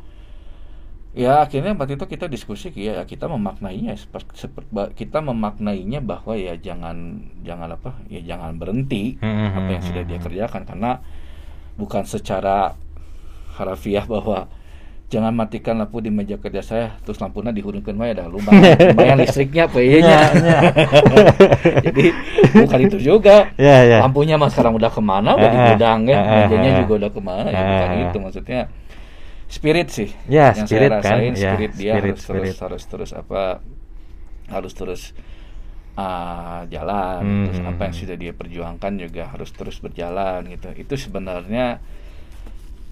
ya 1.12 1.44
akhirnya 1.44 1.75
waktu 1.75 2.00
itu 2.00 2.08
kita 2.08 2.32
diskusi 2.32 2.72
ya 2.72 3.03
kita 3.03 3.27
memaknainya 3.27 4.00
seperti 4.00 4.48
kita 4.96 5.20
memaknainya 5.20 6.00
bahwa 6.00 6.39
ya 6.39 6.56
jangan 6.56 7.20
jangan 7.44 7.75
apa 7.75 8.00
ya 8.08 8.24
jangan 8.24 8.56
berhenti 8.56 9.20
Hmm, 9.20 9.51
apa 9.56 9.70
yang 9.75 9.84
hmm, 9.84 9.89
sudah 9.91 10.03
dia 10.08 10.18
hmm. 10.20 10.25
kerjakan 10.27 10.63
karena 10.63 10.91
bukan 11.75 12.03
secara 12.08 12.80
harafiah 13.60 14.08
bahwa 14.08 14.48
jangan 15.12 15.36
matikan 15.36 15.75
lampu 15.75 16.00
di 16.00 16.08
meja 16.08 16.39
kerja 16.39 16.63
saya 16.63 16.88
terus 17.03 17.20
lampunya 17.20 17.51
dihurungkan 17.51 17.91
wae 18.00 18.15
dah 18.15 18.32
lumayan. 18.32 18.96
Lumayan 18.96 19.20
listriknya 19.20 19.68
PY-nya 19.68 20.18
Ya, 20.39 20.60
jadi 21.86 22.06
bukan 22.56 22.80
itu 22.88 22.98
juga. 22.98 23.51
Ya 23.60 23.84
ya 23.84 23.98
lampunya 24.00 24.39
mas 24.39 24.56
sekarang 24.56 24.80
udah 24.80 24.88
ke 24.88 25.03
mana? 25.03 25.36
Udah 25.36 25.46
Ah, 25.46 25.51
di 25.51 25.60
gudang 25.75 26.00
ya. 26.08 26.18
Mejanya 26.48 26.72
juga 26.80 26.94
udah 27.06 27.12
ke 27.12 27.22
mana? 27.22 27.48
Ya 27.51 27.62
bukan 27.62 27.89
itu 28.08 28.18
maksudnya. 28.24 28.62
Spirit 29.51 29.88
sih 29.91 30.10
Ya, 30.32 30.56
yang 30.56 30.63
spirit 30.63 30.88
saya 30.88 31.03
kan. 31.03 31.20
rasain. 31.20 31.34
Ya, 31.36 31.51
spirit 31.60 31.72
dia 31.75 31.91
spirit, 32.00 32.15
harus 32.15 32.20
spirit. 32.24 32.39
terus 32.56 32.58
harus 32.63 32.84
terus 32.88 33.12
apa 33.12 33.41
harus 34.48 34.72
terus 34.72 35.01
ah, 36.00 36.63
jalan. 36.72 37.20
Hmm, 37.20 37.44
terus 37.51 37.60
hmm, 37.60 37.70
apa 37.70 37.82
yang 37.84 37.94
hmm. 37.94 38.01
sudah 38.08 38.15
dia 38.15 38.32
perjuangkan 38.32 38.91
juga 38.96 39.24
harus 39.27 39.50
terus 39.51 39.75
berjalan 39.84 40.48
gitu. 40.48 40.72
Itu 40.80 40.96
sebenarnya 40.96 41.84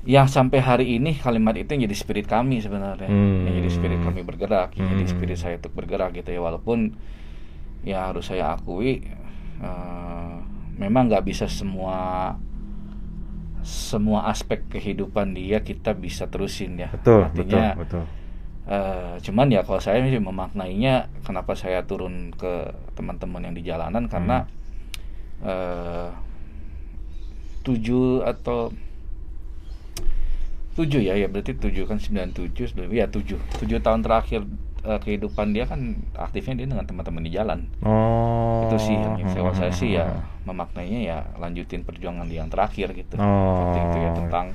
yang 0.07 0.25
sampai 0.25 0.59
hari 0.59 0.85
ini 0.95 1.11
kalimat 1.13 1.53
itu 1.53 1.75
yang 1.75 1.83
jadi 1.85 1.97
spirit 1.97 2.25
kami 2.25 2.59
sebenarnya. 2.59 3.07
Hmm. 3.07 3.43
yang 3.45 3.59
jadi 3.59 3.69
spirit 3.69 3.99
kami 3.99 4.23
bergerak 4.23 4.71
yang 4.75 4.87
jadi 4.89 5.03
Hmm. 5.05 5.11
spirit 5.11 5.37
saya 5.37 5.55
untuk 5.59 5.75
bergerak 5.75 6.15
gitu 6.15 6.29
ya. 6.29 6.39
Walaupun 6.39 6.95
ya 7.83 8.07
harus 8.07 8.27
saya 8.27 8.55
akui 8.55 9.03
eh, 9.59 10.35
memang 10.75 11.11
nggak 11.11 11.23
bisa 11.23 11.51
semua 11.51 12.31
semua 13.59 14.23
aspek 14.25 14.63
kehidupan 14.71 15.35
dia 15.35 15.59
kita 15.59 15.91
bisa 15.91 16.25
terusin 16.25 16.79
ya. 16.79 16.87
Betul 16.95 17.27
artinya 17.27 17.75
betul 17.75 18.01
betul. 18.01 18.03
eh, 18.71 19.13
cuman 19.19 19.47
ya 19.51 19.61
kalau 19.67 19.83
saya 19.83 19.99
sih 20.01 20.15
memaknainya 20.15 20.93
kenapa 21.21 21.53
saya 21.53 21.83
turun 21.83 22.31
ke 22.31 22.71
teman-teman 22.95 23.43
yang 23.43 23.53
di 23.53 23.67
jalanan 23.67 24.07
karena 24.07 24.47
eh, 25.43 26.09
tujuh 27.61 28.23
atau 28.23 28.71
tujuh 30.79 31.01
ya 31.03 31.13
ya 31.19 31.27
berarti 31.27 31.59
tujuh 31.59 31.83
kan 31.83 31.99
sembilan 31.99 32.31
tujuh 32.31 32.65
sebelum 32.71 32.89
ya 32.95 33.11
tujuh. 33.11 33.35
Tujuh 33.59 33.83
tahun 33.83 33.99
terakhir 33.99 34.47
eh, 34.87 34.99
kehidupan 35.03 35.51
dia 35.51 35.67
kan 35.67 35.99
aktifnya 36.15 36.63
dia 36.63 36.67
dengan 36.71 36.87
teman-teman 36.87 37.21
di 37.27 37.31
jalan. 37.35 37.67
Oh. 37.83 38.71
Itu 38.71 38.79
sih 38.79 38.95
yang 38.95 39.27
kalau 39.35 39.51
saya 39.51 39.75
sih 39.75 39.99
ya 39.99 40.23
memaknainya 40.47 40.99
ya 41.03 41.17
lanjutin 41.35 41.83
perjuangan 41.83 42.25
dia 42.31 42.41
yang 42.41 42.51
terakhir 42.51 42.95
gitu. 42.95 43.19
Oh. 43.19 43.27
seperti 43.59 43.79
itu 43.83 43.97
ya 43.99 44.11
tentang 44.15 44.45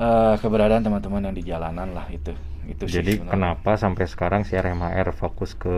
eh, 0.00 0.34
keberadaan 0.40 0.82
teman-teman 0.88 1.20
yang 1.28 1.36
di 1.36 1.44
jalanan 1.44 1.92
lah 1.92 2.08
itu. 2.08 2.32
Itu 2.64 2.88
sih 2.88 3.04
Jadi 3.04 3.20
sebenarnya. 3.20 3.32
kenapa 3.36 3.70
sampai 3.76 4.04
sekarang 4.08 4.40
si 4.48 4.56
RMHR 4.56 5.12
fokus 5.12 5.52
ke 5.52 5.76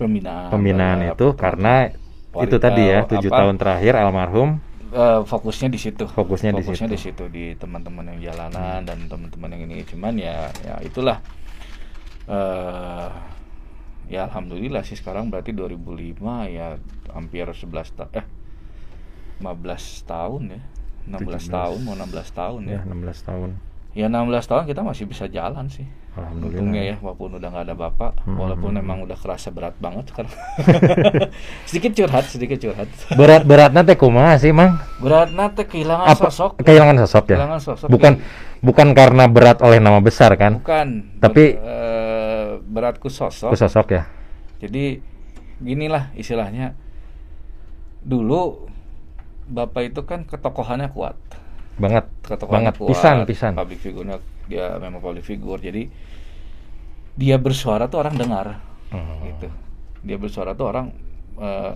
pembinaan 0.00 0.48
pembinaan 0.48 0.98
itu? 1.12 1.36
karena 1.36 1.92
itu 2.40 2.56
tadi 2.56 2.82
ya 2.88 3.04
tujuh 3.04 3.28
tahun 3.28 3.60
terakhir 3.60 4.00
almarhum 4.00 4.62
eh, 4.92 5.20
fokusnya 5.24 5.68
di 5.70 5.78
situ 5.78 6.04
Fokusnya 6.06 6.50
di 6.54 6.62
fokusnya 6.62 6.88
situ. 6.90 6.94
di 6.94 7.00
situ 7.00 7.24
di 7.30 7.44
teman-teman 7.54 8.14
yang 8.14 8.32
jalanan 8.32 8.82
dan 8.84 8.98
teman-teman 9.06 9.48
yang 9.54 9.62
ini 9.70 9.82
cuman 9.86 10.14
ya 10.18 10.50
ya 10.66 10.74
itulah 10.82 11.18
eh 12.30 13.08
ya 14.10 14.26
alhamdulillah 14.26 14.82
sih 14.82 14.98
sekarang 14.98 15.30
berarti 15.30 15.54
2005 15.54 16.18
ya 16.50 16.74
hampir 17.14 17.46
11 17.46 17.94
ta 17.94 18.10
eh 18.10 18.26
15 19.38 20.10
tahun 20.10 20.42
ya 20.58 20.60
16 21.06 21.46
17. 21.46 21.54
tahun 21.54 21.78
mau 21.86 21.94
16 21.94 22.38
tahun 22.38 22.60
ya 22.66 22.78
ya 22.82 22.90
16 22.90 23.28
tahun. 23.30 23.50
Ya 23.90 24.06
16 24.06 24.14
tahun 24.44 24.64
kita 24.64 24.80
masih 24.80 25.04
bisa 25.04 25.26
jalan 25.26 25.66
sih 25.66 25.82
Alhamdulillah. 26.10 26.50
Untungnya 26.52 26.82
ya 26.84 26.96
walaupun 26.96 27.38
udah 27.38 27.48
nggak 27.48 27.64
ada 27.64 27.76
bapak 27.76 28.12
Hmm. 28.20 28.34
walaupun 28.36 28.70
memang 28.72 28.98
udah 29.00 29.14
kerasa 29.14 29.48
berat 29.48 29.74
banget 29.76 30.10
sekarang 30.10 30.34
sedikit 31.68 31.92
curhat 31.96 32.24
sedikit 32.26 32.58
curhat 32.58 32.90
Berat 33.12 33.42
beratnya 33.44 33.82
teh 33.82 33.94
kumaha 33.94 34.34
sih, 34.34 34.50
Mang? 34.50 34.78
berat 34.98 35.30
nate 35.30 35.62
kehilangan 35.64 36.06
Apa 36.08 36.26
sosok 36.28 36.50
kehilangan 36.58 36.96
sosok 37.00 37.24
ya? 37.24 37.36
Kehilangan 37.36 37.60
sosok, 37.60 37.88
bukan 37.88 38.12
bukan 38.60 38.88
karena 38.92 39.24
berat 39.26 39.58
oleh 39.60 39.78
nama 39.78 39.98
besar 39.98 40.34
kan? 40.34 40.58
bukan 40.58 40.88
Tapi- 41.18 41.54
ber- 41.54 41.62
eh, 41.62 42.48
beratku 42.60 43.08
sosok 43.08 43.50
sosok 43.52 43.86
ya. 43.92 44.02
jadi 44.58 44.98
ginilah 45.58 46.10
istilahnya 46.12 46.74
dulu 48.00 48.66
bapak 49.46 49.82
itu 49.88 50.00
kan 50.02 50.24
ketokohannya 50.24 50.88
kuat 50.88 51.16
Banget. 51.80 52.04
ketokohannya 52.22 52.70
Banget. 52.70 52.78
kuat 52.78 52.90
pisan 52.92 53.16
pisan. 53.24 53.52
public 53.56 53.80
figurnya 53.80 54.16
dia 54.46 54.76
memang 54.76 55.00
public 55.00 55.24
figure. 55.24 55.56
Jadi 55.58 55.88
dia 57.16 57.36
bersuara 57.36 57.88
tuh 57.88 57.98
orang 57.98 58.14
dengar. 58.14 58.60
Hmm. 58.92 59.22
gitu. 59.24 59.48
Dia 60.02 60.16
bersuara 60.16 60.52
tuh 60.52 60.66
orang 60.66 60.92
eh, 61.36 61.72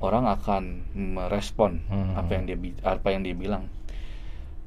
orang 0.00 0.24
akan 0.26 0.62
merespon 0.92 1.84
Hmm. 1.86 2.16
apa 2.16 2.30
yang 2.32 2.44
dia 2.44 2.56
apa 2.82 3.06
yang 3.08 3.22
dia 3.22 3.36
bilang. 3.36 3.70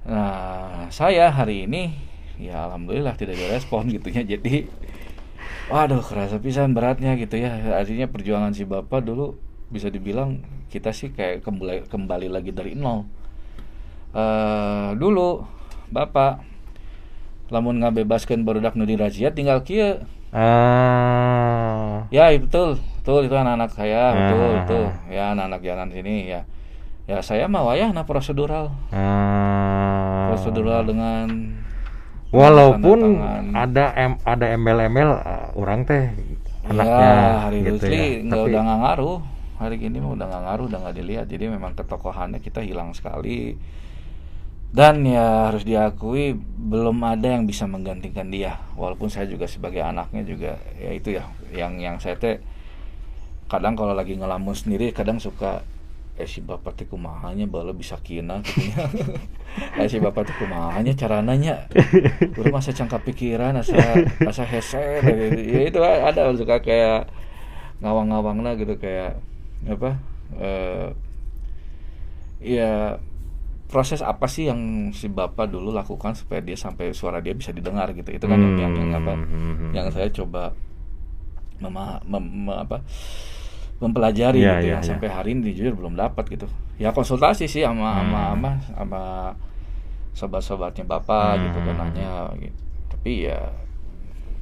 Nah 0.03 0.88
saya 0.89 1.29
hari 1.29 1.63
ini 1.63 1.96
ya 2.38 2.67
alhamdulillah 2.67 3.15
tidak 3.15 3.36
direspon 3.36 3.88
gitu 3.96 4.08
ya. 4.10 4.24
Jadi 4.24 4.67
waduh 5.67 6.03
kerasa 6.03 6.38
pisan 6.38 6.72
beratnya 6.72 7.15
gitu 7.15 7.36
ya. 7.36 7.55
Artinya 7.74 8.05
perjuangan 8.05 8.51
si 8.51 8.63
bapak 8.63 9.01
dulu 9.01 9.36
bisa 9.67 9.89
dibilang 9.89 10.43
kita 10.70 10.91
sih 10.91 11.10
kayak 11.10 11.41
kembali 11.41 11.88
kembali 11.88 12.27
lagi 12.29 12.50
dari 12.50 12.74
nol 12.74 13.05
eh 14.13 14.88
dulu 14.96 15.41
bapak 15.89 16.41
lamun 17.50 17.82
ngabebaskeun 17.82 18.46
barudak 18.46 18.74
nu 18.74 18.86
dirazia 18.86 19.34
tinggal 19.34 19.62
kieu 19.62 20.01
Ah. 20.34 22.10
Ya 22.10 22.34
betul, 22.34 22.82
betul 22.82 23.29
itu 23.29 23.36
anak-anak 23.38 23.70
saya, 23.70 24.03
betul 24.17 24.41
Ah. 24.41 24.62
itu 24.65 24.79
ya 25.13 25.24
anak-anak 25.38 25.62
jalan 25.62 25.88
sini 25.93 26.25
ya. 26.25 26.41
Ya 27.05 27.22
saya 27.22 27.46
mau 27.46 27.70
ya 27.77 27.93
nah 27.93 28.01
prosedural, 28.01 28.74
Ah. 28.89 30.34
prosedural 30.34 30.89
dengan 30.89 31.29
Walaupun 32.34 33.22
ada 33.53 33.93
em, 33.93 34.17
ada 34.25 34.46
embel-embel 34.50 35.22
uh, 35.22 35.53
orang 35.53 35.86
teh 35.86 36.10
anaknya 36.65 37.05
ya, 37.05 37.29
hari 37.46 37.58
gitu 37.62 37.86
ya. 37.86 38.25
nggak 38.25 38.34
Tapi 38.34 38.50
udah 38.50 38.62
nggak 38.65 38.79
ngaruh, 38.82 39.17
hari 39.62 39.75
gini 39.77 39.98
mah 40.01 40.12
udah 40.17 40.25
nggak 40.34 40.43
ngaruh, 40.50 40.65
udah 40.65 40.79
nggak 40.82 40.96
dilihat. 40.98 41.25
Jadi 41.29 41.46
memang 41.46 41.77
ketokohannya 41.77 42.41
kita 42.41 42.65
hilang 42.65 42.89
sekali. 42.98 43.53
Dan 44.74 45.06
ya 45.06 45.53
harus 45.53 45.62
diakui 45.62 46.34
belum 46.58 46.98
ada 47.06 47.30
yang 47.30 47.46
bisa 47.46 47.70
menggantikan 47.70 48.34
dia. 48.34 48.58
Walaupun 48.74 49.06
saya 49.06 49.30
juga 49.30 49.46
sebagai 49.46 49.86
anaknya 49.86 50.25
juga 50.25 50.58
ya 50.82 50.89
itu 50.98 51.13
ya 51.13 51.30
yang 51.53 51.77
yang 51.77 52.01
saya 52.01 52.18
teh 52.18 52.42
kadang 53.46 53.77
kalau 53.77 53.94
lagi 53.94 54.18
ngelamun 54.18 54.58
sendiri 54.58 54.89
kadang 54.89 55.21
suka 55.21 55.62
eh 56.13 56.30
si 56.30 56.41
bapak 56.41 56.78
teh 56.78 56.86
kumahanya 56.86 57.50
bala 57.50 57.74
bisa 57.74 57.97
kina 58.02 58.41
gitu 58.45 58.69
nya. 58.69 58.86
eh 59.82 59.89
si 59.89 59.97
bapak 60.02 60.30
teh 60.30 60.36
kumahanya 60.41 60.93
carananya 60.97 61.69
udah 62.38 62.54
masa 62.54 62.74
cangka 62.74 63.02
pikiran 63.02 63.58
asa 63.58 63.78
asa 64.26 64.45
hese 64.45 64.82
ya 65.38 65.69
itu 65.69 65.78
ada 65.82 66.34
suka 66.34 66.62
kayak 66.62 67.10
ngawang-ngawang 67.82 68.45
lah 68.45 68.54
gitu 68.58 68.78
kayak 68.78 69.17
apa 69.69 69.97
eh 70.38 70.89
ya 72.41 72.97
proses 73.73 73.99
apa 73.99 74.29
sih 74.29 74.45
yang 74.45 74.62
si 74.91 75.09
bapak 75.09 75.49
dulu 75.49 75.73
lakukan 75.73 76.13
supaya 76.13 76.38
dia 76.39 76.53
sampai 76.53 76.93
suara 76.93 77.17
dia 77.17 77.33
bisa 77.33 77.49
didengar 77.49 77.89
gitu 77.91 78.05
itu 78.07 78.21
kan 78.21 78.38
yang, 78.38 78.53
yang, 78.55 78.73
yang 78.77 78.91
apa 78.93 79.13
Hmm. 79.17 79.73
yang 79.73 79.89
saya 79.89 80.05
coba 80.07 80.53
mema, 81.57 81.97
mem- 82.05 82.45
me- 82.45 82.59
apa 82.59 82.86
mempelajari 83.81 84.39
Iya, 84.39 84.51
gitu 84.53 84.63
iya, 84.63 84.73
yang 84.77 84.83
iya. 84.83 84.89
sampai 84.93 85.09
hari 85.09 85.29
ini 85.33 85.51
jujur 85.51 85.73
belum 85.73 85.97
dapat 85.97 86.23
gitu 86.29 86.45
ya 86.77 86.89
konsultasi 86.89 87.45
sih 87.45 87.65
sama 87.65 87.97
sama 87.97 87.97
Hmm. 87.97 88.23
sama 88.29 88.49
sama 88.69 89.01
sobat-sobatnya 90.13 90.86
bapak 90.86 91.41
gitu 91.41 91.59
kan 91.65 91.75
Hmm. 91.83 92.38
gitu 92.38 92.62
tapi 92.88 93.25
ya 93.25 93.39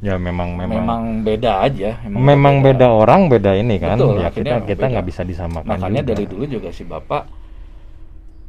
ya 0.02 0.18
memang 0.18 0.58
memang, 0.58 0.78
memang 0.78 1.02
beda 1.22 1.62
aja 1.62 2.02
memang, 2.04 2.60
beda. 2.60 2.90
orang 2.90 3.30
beda 3.30 3.54
ini 3.54 3.78
kan 3.78 3.96
Betul, 3.96 4.18
ya 4.20 4.30
kita 4.30 4.66
kita 4.66 4.82
beda. 4.82 4.92
nggak 4.92 5.06
bisa 5.08 5.22
disamakan 5.22 5.70
makanya 5.70 6.02
juga. 6.02 6.10
dari 6.12 6.24
dulu 6.26 6.44
juga 6.50 6.70
si 6.70 6.84
bapak 6.84 7.24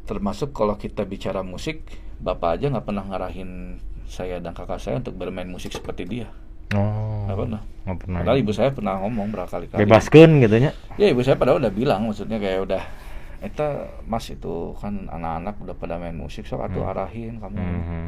termasuk 0.03 0.51
kalau 0.51 0.75
kita 0.75 1.07
bicara 1.07 1.41
musik 1.41 1.83
bapak 2.19 2.59
aja 2.59 2.71
nggak 2.71 2.85
pernah 2.87 3.03
ngarahin 3.07 3.79
saya 4.07 4.39
dan 4.43 4.51
kakak 4.51 4.79
saya 4.79 4.99
untuk 4.99 5.15
bermain 5.15 5.47
musik 5.47 5.71
seperti 5.71 6.03
dia. 6.05 6.27
Oh 6.75 7.23
nggak 7.27 7.37
pernah. 7.39 7.61
nggak 7.83 7.97
pernah. 7.99 8.19
Padahal 8.23 8.37
ibu 8.39 8.51
saya 8.51 8.69
pernah 8.71 8.93
ngomong 9.03 9.27
berkali-kali. 9.31 9.79
Bebaskan 9.83 10.29
gitu 10.43 10.55
nya? 10.59 10.71
Ya 10.99 11.07
ibu 11.11 11.23
saya 11.23 11.39
padahal 11.39 11.59
udah 11.63 11.73
bilang 11.73 12.07
maksudnya 12.07 12.39
kayak 12.39 12.67
udah 12.67 12.83
Eta 13.43 13.91
mas 14.07 14.23
itu 14.31 14.71
kan 14.79 15.11
anak-anak 15.11 15.59
udah 15.59 15.75
pada 15.75 15.99
main 15.99 16.15
musik 16.15 16.47
sok 16.47 16.63
atuh 16.63 16.87
Hmm. 16.87 16.91
arahin 16.95 17.33
kamu. 17.43 17.59
Mhm. 17.59 18.07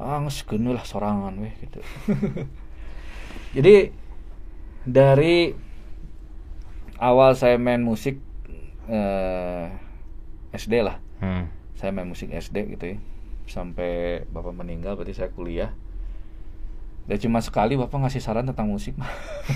ah 0.00 0.22
lah 0.22 0.84
sorangan 0.86 1.34
weh 1.42 1.52
gitu. 1.60 1.82
Jadi 3.58 3.92
dari 4.86 5.52
awal 7.02 7.34
saya 7.34 7.58
main 7.60 7.82
musik 7.82 8.16
eh, 8.88 9.66
SD 10.54 10.80
lah 10.80 11.09
Hmm. 11.20 11.44
saya 11.72 11.92
main 11.92 12.04
musik 12.04 12.28
SD 12.28 12.56
gitu 12.70 12.84
ya. 12.86 12.98
Sampai 13.44 14.24
bapak 14.26 14.52
meninggal 14.52 14.96
berarti 14.96 15.12
saya 15.12 15.28
kuliah. 15.28 15.72
Dan 17.04 17.16
cuma 17.18 17.40
sekali 17.40 17.74
bapak 17.74 17.96
ngasih 17.98 18.20
saran 18.20 18.44
tentang 18.44 18.68
musik. 18.68 18.94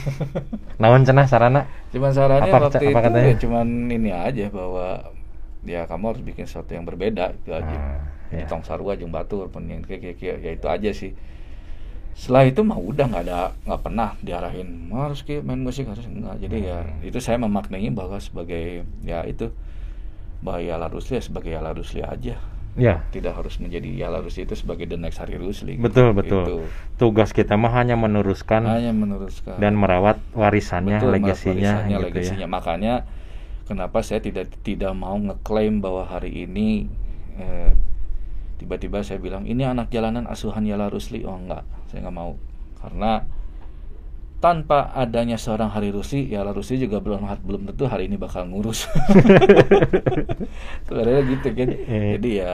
Naon 0.80 1.04
cenah 1.04 1.24
sarana? 1.24 1.68
Cuman 1.88 2.10
sarannya 2.10 2.50
Apa- 2.50 2.68
waktu 2.68 2.90
apa 2.90 3.00
itu 3.06 3.20
ya 3.20 3.34
cuman 3.38 3.66
ini 3.86 4.10
aja 4.10 4.50
bahwa 4.50 5.14
ya 5.62 5.86
kamu 5.86 6.04
harus 6.10 6.22
bikin 6.22 6.44
sesuatu 6.44 6.72
yang 6.72 6.84
berbeda 6.84 7.32
itu 7.34 7.50
aja. 7.50 7.64
Ah, 7.70 8.00
Jadi 8.28 8.42
ya. 8.42 8.48
tong 8.48 8.60
sarua 8.60 8.98
jeung 8.98 9.08
batur 9.08 9.46
pun 9.48 9.64
yang 9.64 9.80
kayak 9.80 10.18
kayak 10.18 10.36
ya 10.40 10.50
itu 10.52 10.66
aja 10.66 10.90
sih. 10.90 11.12
Setelah 12.14 12.46
itu 12.46 12.60
mah 12.60 12.76
udah 12.76 13.06
nggak 13.06 13.22
ada 13.24 13.54
nggak 13.64 13.80
pernah 13.80 14.14
diarahin 14.18 14.86
"Mau 14.86 15.02
harus 15.02 15.22
kayak 15.22 15.42
main 15.42 15.58
musik 15.58 15.86
harus 15.86 16.06
enggak. 16.06 16.38
Jadi 16.40 16.58
ya 16.64 16.82
Hmm. 16.82 17.02
itu 17.02 17.18
saya 17.18 17.38
memaknai 17.38 17.86
bahwa 17.90 18.18
sebagai 18.18 18.82
ya 19.02 19.22
itu 19.24 19.50
bahwa 20.44 20.60
Yala 20.60 20.86
Rusli 20.86 21.16
ya 21.16 21.24
sebagai 21.24 21.50
Yala 21.50 21.72
Rusli 21.72 22.04
aja 22.04 22.36
ya 22.74 23.06
tidak 23.08 23.38
harus 23.38 23.56
menjadi 23.56 23.86
Yala 23.86 24.18
Rusli 24.18 24.44
itu 24.44 24.52
sebagai 24.52 24.84
the 24.84 24.98
next 24.98 25.16
Hari 25.16 25.38
Rusli 25.38 25.78
betul 25.78 26.10
Gitu. 26.10 26.18
betul 26.20 26.42
Itu. 26.44 26.56
tugas 27.00 27.30
kita 27.30 27.54
mah 27.54 27.72
hanya 27.72 27.94
meneruskan 27.94 28.66
hanya 28.66 28.90
meneruskan 28.90 29.56
dan 29.56 29.72
merawat 29.74 30.18
warisannya 30.34 30.98
Betul, 30.98 31.12
legasinya 31.16 31.72
warisannya, 31.80 31.96
gitu 31.96 32.06
legasinya. 32.10 32.44
ya 32.44 32.48
Makanya 32.50 32.94
kenapa 33.64 34.02
saya 34.02 34.20
tidak 34.20 34.50
tidak 34.60 34.92
mau 34.92 35.14
ngeklaim 35.16 35.80
bahwa 35.80 36.04
hari 36.04 36.44
ini 36.44 36.90
eh, 37.38 37.70
tiba-tiba 38.58 39.00
saya 39.00 39.16
bilang 39.18 39.46
ini 39.46 39.62
anak 39.62 39.88
jalanan 39.88 40.26
asuhan 40.26 40.66
Yala 40.66 40.90
Rusli. 40.90 41.22
Oh 41.22 41.34
enggak, 41.34 41.62
saya 41.88 42.04
nggak 42.04 42.16
mau. 42.16 42.34
Karena 42.78 43.22
tanpa 44.44 44.92
adanya 44.92 45.40
seorang 45.40 45.72
Hari 45.72 45.88
Rusli, 45.88 46.28
Yala 46.28 46.52
Rusli 46.52 46.76
juga 46.76 47.00
belum 47.00 47.24
belum 47.48 47.62
tentu 47.72 47.88
hari 47.88 48.12
ini 48.12 48.20
bakal 48.20 48.44
ngurus. 48.44 48.84
Sebenarnya 50.86 51.20
gitu 51.32 51.48
kan. 51.56 51.68
Eh. 51.72 52.20
Jadi 52.20 52.30
ya 52.40 52.52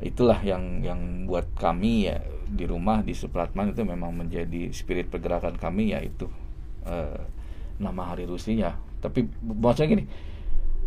itulah 0.00 0.40
yang 0.40 0.80
yang 0.80 1.28
buat 1.28 1.44
kami 1.60 2.08
ya 2.08 2.24
di 2.48 2.64
rumah 2.64 3.04
di 3.04 3.12
Supratman 3.12 3.76
itu 3.76 3.84
memang 3.84 4.16
menjadi 4.16 4.72
spirit 4.72 5.12
pergerakan 5.12 5.60
kami 5.60 5.92
yaitu 5.92 6.26
eh, 6.88 7.20
nama 7.76 8.16
Hari 8.16 8.24
Rusinya. 8.24 8.72
Tapi 9.04 9.28
bu- 9.28 9.56
maksudnya 9.60 10.00
gini, 10.00 10.04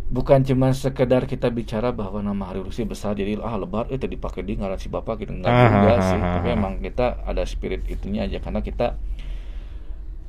bukan 0.10 0.42
cuma 0.46 0.74
sekedar 0.74 1.30
kita 1.30 1.54
bicara 1.54 1.94
bahwa 1.94 2.26
nama 2.26 2.50
Hari 2.50 2.62
Rusi 2.66 2.84
besar 2.86 3.14
jadi 3.14 3.38
ah 3.42 3.54
lebar 3.58 3.90
itu 3.94 4.06
dipakai 4.10 4.42
di 4.42 4.58
ngaran 4.58 4.82
si 4.82 4.90
bapak 4.90 5.22
gitu 5.26 5.34
enggak 5.34 5.54
Ah, 5.54 5.70
juga 5.70 5.92
ah, 5.94 6.02
sih. 6.02 6.20
ah, 6.20 6.34
Tapi 6.42 6.48
ah. 6.50 6.58
emang 6.58 6.74
kita 6.82 7.22
ada 7.26 7.46
spirit 7.46 7.86
itunya 7.86 8.26
aja 8.26 8.42
karena 8.42 8.62
kita 8.66 8.98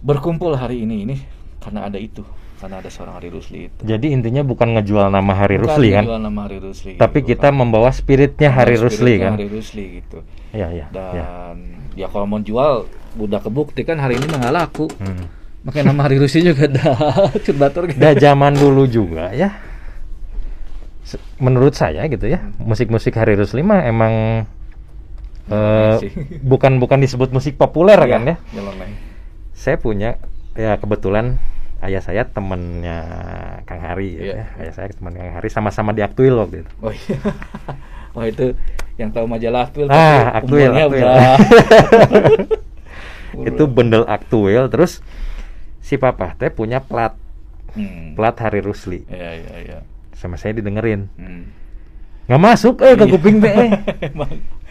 berkumpul 0.05 0.53
hari 0.53 0.85
ini 0.85 1.03
ini 1.03 1.17
karena 1.59 1.88
ada 1.88 1.97
itu 1.97 2.21
karena 2.55 2.81
ada 2.81 2.88
seorang 2.88 3.17
Hari 3.17 3.29
Rusli 3.29 3.67
itu 3.67 3.81
Jadi 3.83 4.07
intinya 4.09 4.40
bukan 4.40 4.73
ngejual 4.73 5.09
nama 5.09 5.33
Hari 5.35 5.57
Bukan 5.59 5.69
Rusli 5.75 5.88
kan, 5.90 6.05
nama 6.07 6.40
Hari 6.45 6.59
Rusli 6.61 6.93
tapi 6.95 7.21
gitu, 7.21 7.35
kita 7.35 7.49
membawa 7.51 7.88
spiritnya 7.88 8.49
Hari 8.49 8.77
Spiritnya 8.77 8.85
Rusli 8.85 9.12
kan. 9.19 9.33
Hari 9.35 9.49
Rusli 9.49 9.85
gitu 9.99 10.19
Iya 10.53 10.69
iya. 10.71 10.87
dan 10.88 11.12
iya. 11.93 12.05
ya 12.05 12.07
kalau 12.09 12.25
mau 12.25 12.38
jual 12.38 12.85
udah 13.14 13.40
kebukti 13.40 13.83
kan 13.83 13.97
hari 13.97 14.17
ini 14.17 14.29
nggak 14.29 14.55
laku 14.55 14.87
Hmm. 14.97 15.27
makanya 15.64 15.90
nama 15.90 16.05
Hari 16.05 16.17
Rusli 16.17 16.40
juga 16.43 16.64
dah 16.69 16.97
curbatur 17.45 17.88
gitu. 17.88 17.97
Dah 17.97 18.12
zaman 18.14 18.53
dulu 18.53 18.85
juga 18.85 19.33
ya. 19.33 19.57
Menurut 21.37 21.73
saya 21.73 22.05
gitu 22.07 22.25
ya, 22.25 22.40
musik-musik 22.59 23.12
Hari 23.12 23.33
Rusli 23.35 23.61
mah 23.61 23.81
emang 23.83 24.45
eh, 25.47 25.95
sih. 26.01 26.11
bukan 26.40 26.77
bukan 26.77 26.99
disebut 26.99 27.29
musik 27.31 27.57
populer 27.57 27.97
Iya, 27.99 28.09
kan 28.09 28.23
ya. 28.25 28.37
nyeleneh. 28.53 28.90
Saya 29.55 29.77
punya 29.77 30.17
ya 30.53 30.77
kebetulan 30.77 31.38
ayah 31.81 31.99
saya 31.99 32.23
temennya 32.25 32.97
Kang 33.64 33.79
Hari 33.79 34.19
Iya. 34.19 34.33
ya. 34.35 34.45
Ayah 34.61 34.73
saya 34.75 34.87
teman 34.90 35.12
Kang 35.12 35.33
Hari 35.33 35.49
sama-sama 35.49 35.90
di 35.90 36.01
Aktuil 36.01 36.33
waktu 36.35 36.62
itu. 36.62 36.71
Oh 36.81 36.90
iya. 36.90 37.17
Oh 38.14 38.23
itu 38.23 38.55
yang 38.95 39.11
tahu 39.11 39.27
majalah 39.27 39.67
Aktuil 39.67 39.90
Ah, 39.90 40.38
Aktuil, 40.38 40.71
Aktuil. 40.71 41.03
itu 43.51 43.62
bendel 43.67 44.07
Aktuil 44.07 44.71
terus 44.71 45.03
si 45.81 45.97
papa 45.97 46.35
teh 46.35 46.49
punya 46.49 46.79
plat 46.79 47.12
Hmm. 47.75 48.14
plat 48.14 48.31
Hari 48.33 48.62
Rusli 48.62 49.03
Iya 49.11 49.31
iya 49.35 49.55
iya. 49.59 49.79
sama 50.14 50.38
saya 50.38 50.55
didengerin 50.55 51.11
Hmm. 51.19 51.51
nggak 52.31 52.38
masuk 52.38 52.79
eh 52.81 52.95
ke 52.95 53.03
Iya. 53.03 53.11
kuping 53.11 53.43
teh 53.43 53.51
eh. 53.51 53.71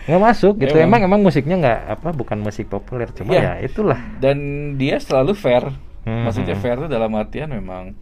nggak 0.04 0.20
masuk 0.22 0.54
gitu 0.58 0.76
Emang. 0.76 1.00
emang 1.00 1.16
emang 1.16 1.22
musiknya 1.24 1.56
nggak 1.56 1.80
apa 1.94 2.10
bukan 2.12 2.38
musik 2.38 2.68
populer 2.68 3.08
cuma 3.10 3.32
Iya. 3.32 3.56
ya 3.56 3.63
itulah 3.63 4.00
Dan 4.18 4.38
dia 4.76 4.98
selalu 4.98 5.32
fair. 5.34 5.63
Hmm, 6.04 6.28
Maksudnya 6.28 6.54
hmm. 6.54 6.62
fair 6.62 6.76
itu 6.76 6.88
dalam 6.88 7.12
artian 7.13 7.48
memang 7.48 7.96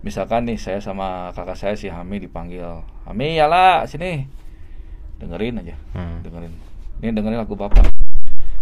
misalkan 0.00 0.46
nih 0.46 0.54
saya 0.54 0.78
sama 0.78 1.32
kakak 1.32 1.58
saya 1.58 1.74
si 1.74 1.86
Hami 1.86 2.20
dipanggil. 2.20 2.62
Hami 3.02 3.34
ya 3.34 3.46
lah 3.46 3.82
sini. 3.84 4.22
Dengerin 5.16 5.58
aja. 5.58 5.74
Hmm. 5.92 6.22
Dengerin. 6.22 6.54
Ini 7.00 7.10
dengerin 7.10 7.38
lagu 7.38 7.54
Bapak. 7.54 7.90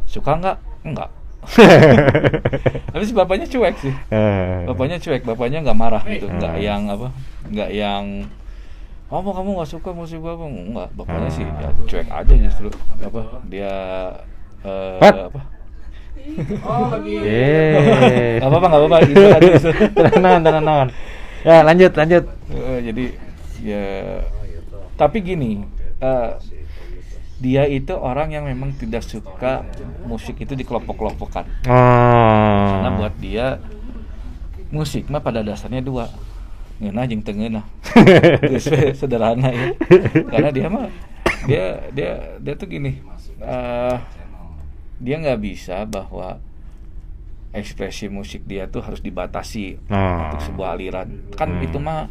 Suka 0.04 0.32
nggak? 0.34 0.56
Enggak. 0.82 1.10
Tapi 2.88 3.04
si 3.04 3.12
bapaknya 3.12 3.44
cuek 3.44 3.76
sih. 3.78 3.92
Eh, 4.08 4.64
Bapaknya 4.64 4.96
cuek, 4.96 5.22
bapaknya 5.22 5.60
nggak 5.60 5.76
marah 5.76 6.00
gitu, 6.04 6.24
nggak 6.26 6.56
Hmm. 6.56 6.62
yang 6.62 6.82
apa, 6.88 7.08
nggak 7.46 7.70
yang 7.70 8.04
kamu 9.14 9.30
kamu 9.30 9.50
nggak 9.54 9.70
suka 9.70 9.90
musik 9.90 10.18
bapak, 10.18 10.48
nggak. 10.50 10.88
Bapaknya 10.92 11.30
sih 11.30 11.46
ya 11.46 11.70
Hmm. 11.70 11.86
cuek 11.86 12.08
aja 12.10 12.34
justru 12.34 12.68
apa 12.98 13.20
dia 13.46 13.74
eh, 14.60 14.98
What? 14.98 15.14
apa? 15.30 15.40
eh. 17.22 18.40
Nggak 18.40 18.48
apa-apa, 18.48 18.66
nggak 18.66 18.80
apa-apa, 18.82 18.98
gitu 19.04 19.22
tadi. 19.28 19.48
tenang 20.14 20.40
tenang 20.40 20.62
tenang. 20.62 20.88
ya 21.44 21.60
lanjut 21.60 21.92
lanjut 21.92 22.24
Eh, 22.48 22.78
jadi 22.82 23.04
ya 23.60 23.84
tapi 24.94 25.20
gini 25.20 25.62
eh, 25.98 26.30
dia 27.36 27.66
itu 27.66 27.92
orang 27.92 28.30
yang 28.30 28.44
memang 28.44 28.72
tidak 28.72 29.04
suka 29.04 29.60
musik 30.02 30.38
itu 30.38 30.54
dikelompok-kelompokkan 30.54 31.44
oh. 31.66 32.64
karena 32.72 32.90
buat 32.94 33.14
dia 33.18 33.46
musik 34.70 35.06
mah 35.06 35.20
pada 35.20 35.44
dasarnya 35.44 35.80
dua 35.80 36.08
ngeunah 36.78 37.64
Geus 38.42 38.66
we, 38.66 38.90
sederhana 38.92 39.48
ya. 39.50 39.66
Karena 40.26 40.50
dia 40.50 40.66
mah 40.66 40.86
dia 41.44 41.64
dia 41.92 42.10
dia 42.40 42.54
tuh 42.56 42.66
gini 42.66 42.98
eh, 43.38 43.96
dia 44.98 45.16
nggak 45.18 45.38
bisa 45.38 45.84
bahwa 45.84 46.40
ekspresi 47.54 48.10
musik 48.10 48.42
dia 48.44 48.66
tuh 48.66 48.82
harus 48.82 48.98
dibatasi 48.98 49.78
Oh. 49.86 50.18
untuk 50.26 50.40
sebuah 50.42 50.74
aliran. 50.74 51.30
Kan 51.38 51.58
Hmm. 51.58 51.66
itu 51.66 51.78
mah 51.78 52.10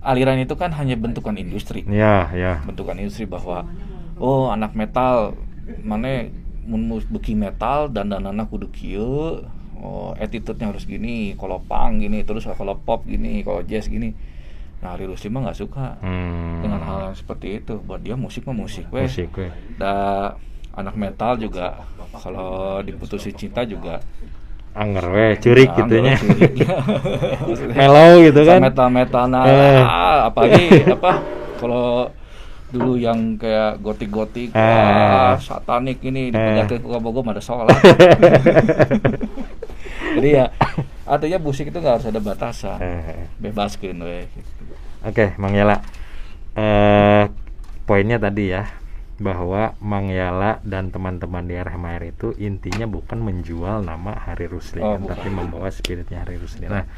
aliran 0.00 0.38
itu 0.38 0.54
kan 0.54 0.70
hanya 0.76 0.94
bentukan 0.94 1.34
industri. 1.34 1.82
Ya 1.90 2.30
ya. 2.30 2.62
Bentukan 2.62 2.94
industri 2.96 3.26
bahwa 3.26 3.66
oh 4.20 4.52
anak 4.54 4.78
metal 4.78 5.34
mana 5.82 6.30
mun 6.64 6.86
beki 7.10 7.34
metal 7.34 7.90
dan 7.90 8.08
danana 8.08 8.46
kudu 8.46 8.70
kieu 8.70 9.42
oh 9.84 10.16
attitude-nya 10.16 10.66
harus 10.66 10.84
gini 10.84 11.16
kalau 11.34 11.60
punk 11.60 12.00
gini 12.00 12.22
terus 12.22 12.48
kalau 12.48 12.74
pop 12.74 13.04
gini 13.04 13.40
kalau 13.40 13.60
jazz 13.62 13.84
gini. 13.86 14.16
Nah 14.80 14.92
Ari 14.92 15.04
Rusli 15.04 15.28
mah 15.28 15.44
nggak 15.44 15.58
suka 15.58 15.96
Hmm. 15.98 16.60
dengan 16.60 16.80
hal 16.80 16.98
yang 17.06 17.14
seperti 17.14 17.58
itu. 17.58 17.76
Buat 17.78 18.00
dia 18.00 18.16
musik 18.16 18.44
mah 18.44 18.52
musik 18.54 18.88
weh. 18.88 19.04
Musik 19.04 19.28
we. 19.34 19.48
da 19.76 20.32
anak 20.72 20.92
metal 20.94 21.36
juga 21.36 21.84
kalau 22.14 22.80
diputusi 22.80 23.30
cinta 23.30 23.62
juga. 23.62 24.00
Anger 24.74 25.06
we 25.06 25.26
curik 25.38 25.70
Ah, 25.70 25.76
gitu 25.78 25.94
nya 26.00 26.18
mellow 27.70 28.18
gitu 28.20 28.40
kan. 28.42 28.58
metal 28.60 28.88
metal 28.90 29.24
nah 29.26 29.46
Eh. 29.46 29.82
apalagi 30.24 30.64
apa 30.90 31.22
kalau 31.56 32.10
dulu 32.68 32.98
yang 32.98 33.38
kayak 33.38 33.78
gotik 33.78 34.10
gotik 34.10 34.50
Eh. 34.50 35.38
satanik 35.38 36.02
ini 36.02 36.28
dipenjarakan 36.28 36.82
ke 36.82 36.98
Bogor 36.98 37.22
ada 37.24 37.38
sholat 37.38 37.70
jadi 40.14 40.28
ya 40.30 40.46
artinya 41.04 41.38
musik 41.38 41.68
itu 41.68 41.76
nggak 41.76 41.94
harus 41.98 42.08
ada 42.08 42.18
batasan 42.18 42.78
Eh. 42.78 43.28
bebaskan 43.38 43.98
we 44.00 44.24
Oke, 45.02 45.36
Mang 45.36 45.52
Yala. 45.52 45.84
Eh 46.54 47.28
poinnya 47.84 48.16
tadi 48.16 48.48
ya 48.48 48.64
bahwa 49.14 49.76
Mang 49.78 50.08
Yala 50.08 50.64
dan 50.64 50.88
teman-teman 50.88 51.44
di 51.44 51.54
RMHR 51.54 52.04
itu 52.08 52.32
intinya 52.34 52.88
bukan 52.88 53.20
menjual 53.20 53.78
nama 53.80 54.16
Hari 54.16 54.48
Rusli, 54.48 54.80
Oh, 54.80 54.96
kan, 54.96 55.04
bukan. 55.04 55.12
tapi 55.12 55.28
membawa 55.28 55.68
spiritnya 55.68 56.24
Hari 56.24 56.40
Rusli. 56.40 56.66
Nah, 56.66 56.88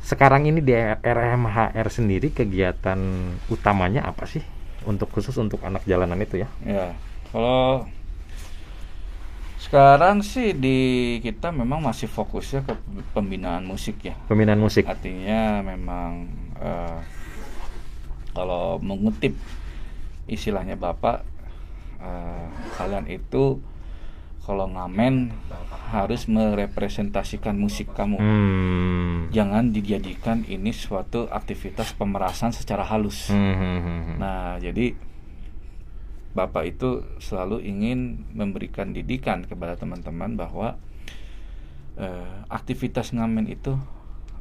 sekarang 0.00 0.44
ini 0.44 0.60
di 0.60 0.76
RMHR 1.00 1.88
sendiri 1.88 2.28
kegiatan 2.30 3.00
utamanya 3.48 4.04
apa 4.04 4.28
sih 4.28 4.44
untuk 4.84 5.08
khusus 5.08 5.32
untuk 5.34 5.64
anak 5.64 5.88
jalanan 5.88 6.20
itu 6.20 6.44
ya? 6.44 6.48
ya 6.60 6.92
kalau 7.32 7.88
sekarang 9.64 10.20
sih 10.20 10.52
di 10.52 10.78
kita 11.18 11.48
memang 11.48 11.80
masih 11.80 12.04
fokusnya 12.06 12.60
ke 12.62 12.74
pembinaan 13.10 13.64
musik 13.64 13.96
ya 14.02 14.14
Pembinaan 14.26 14.60
musik. 14.60 14.84
artinya 14.84 15.64
memang 15.64 16.28
eh, 16.58 16.98
kalau 18.30 18.76
mengutip 18.78 19.32
istilahnya 20.26 20.76
bapak 20.76 21.24
eh, 21.98 22.46
kalian 22.76 23.08
itu 23.08 23.58
kalau 24.44 24.68
ngamen 24.68 25.32
harus 25.88 26.28
merepresentasikan 26.28 27.56
musik 27.56 27.88
kamu 27.90 28.20
Hmm. 28.20 29.32
jangan 29.32 29.72
dijadikan 29.72 30.44
ini 30.44 30.68
suatu 30.70 31.24
aktivitas 31.30 31.96
pemerasan 31.96 32.52
secara 32.52 32.84
halus 32.84 33.32
Hmm, 33.32 33.40
hmm, 33.54 33.78
hmm, 33.80 34.00
hmm. 34.04 34.16
nah 34.18 34.60
jadi 34.60 34.92
bapak 36.34 36.66
itu 36.66 37.06
selalu 37.22 37.62
ingin 37.62 38.26
memberikan 38.34 38.90
didikan 38.90 39.46
kepada 39.46 39.78
teman-teman 39.78 40.34
bahwa 40.34 40.74
eh, 41.94 42.38
aktivitas 42.50 43.14
ngamen 43.14 43.46
itu 43.46 43.78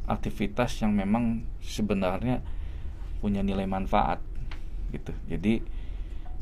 aktivitas 0.10 0.82
yang 0.82 0.92
memang 0.98 1.46
sebenarnya 1.62 2.42
punya 3.22 3.46
nilai 3.46 3.70
manfaat 3.70 4.20
gitu. 4.92 5.14
Jadi 5.30 5.62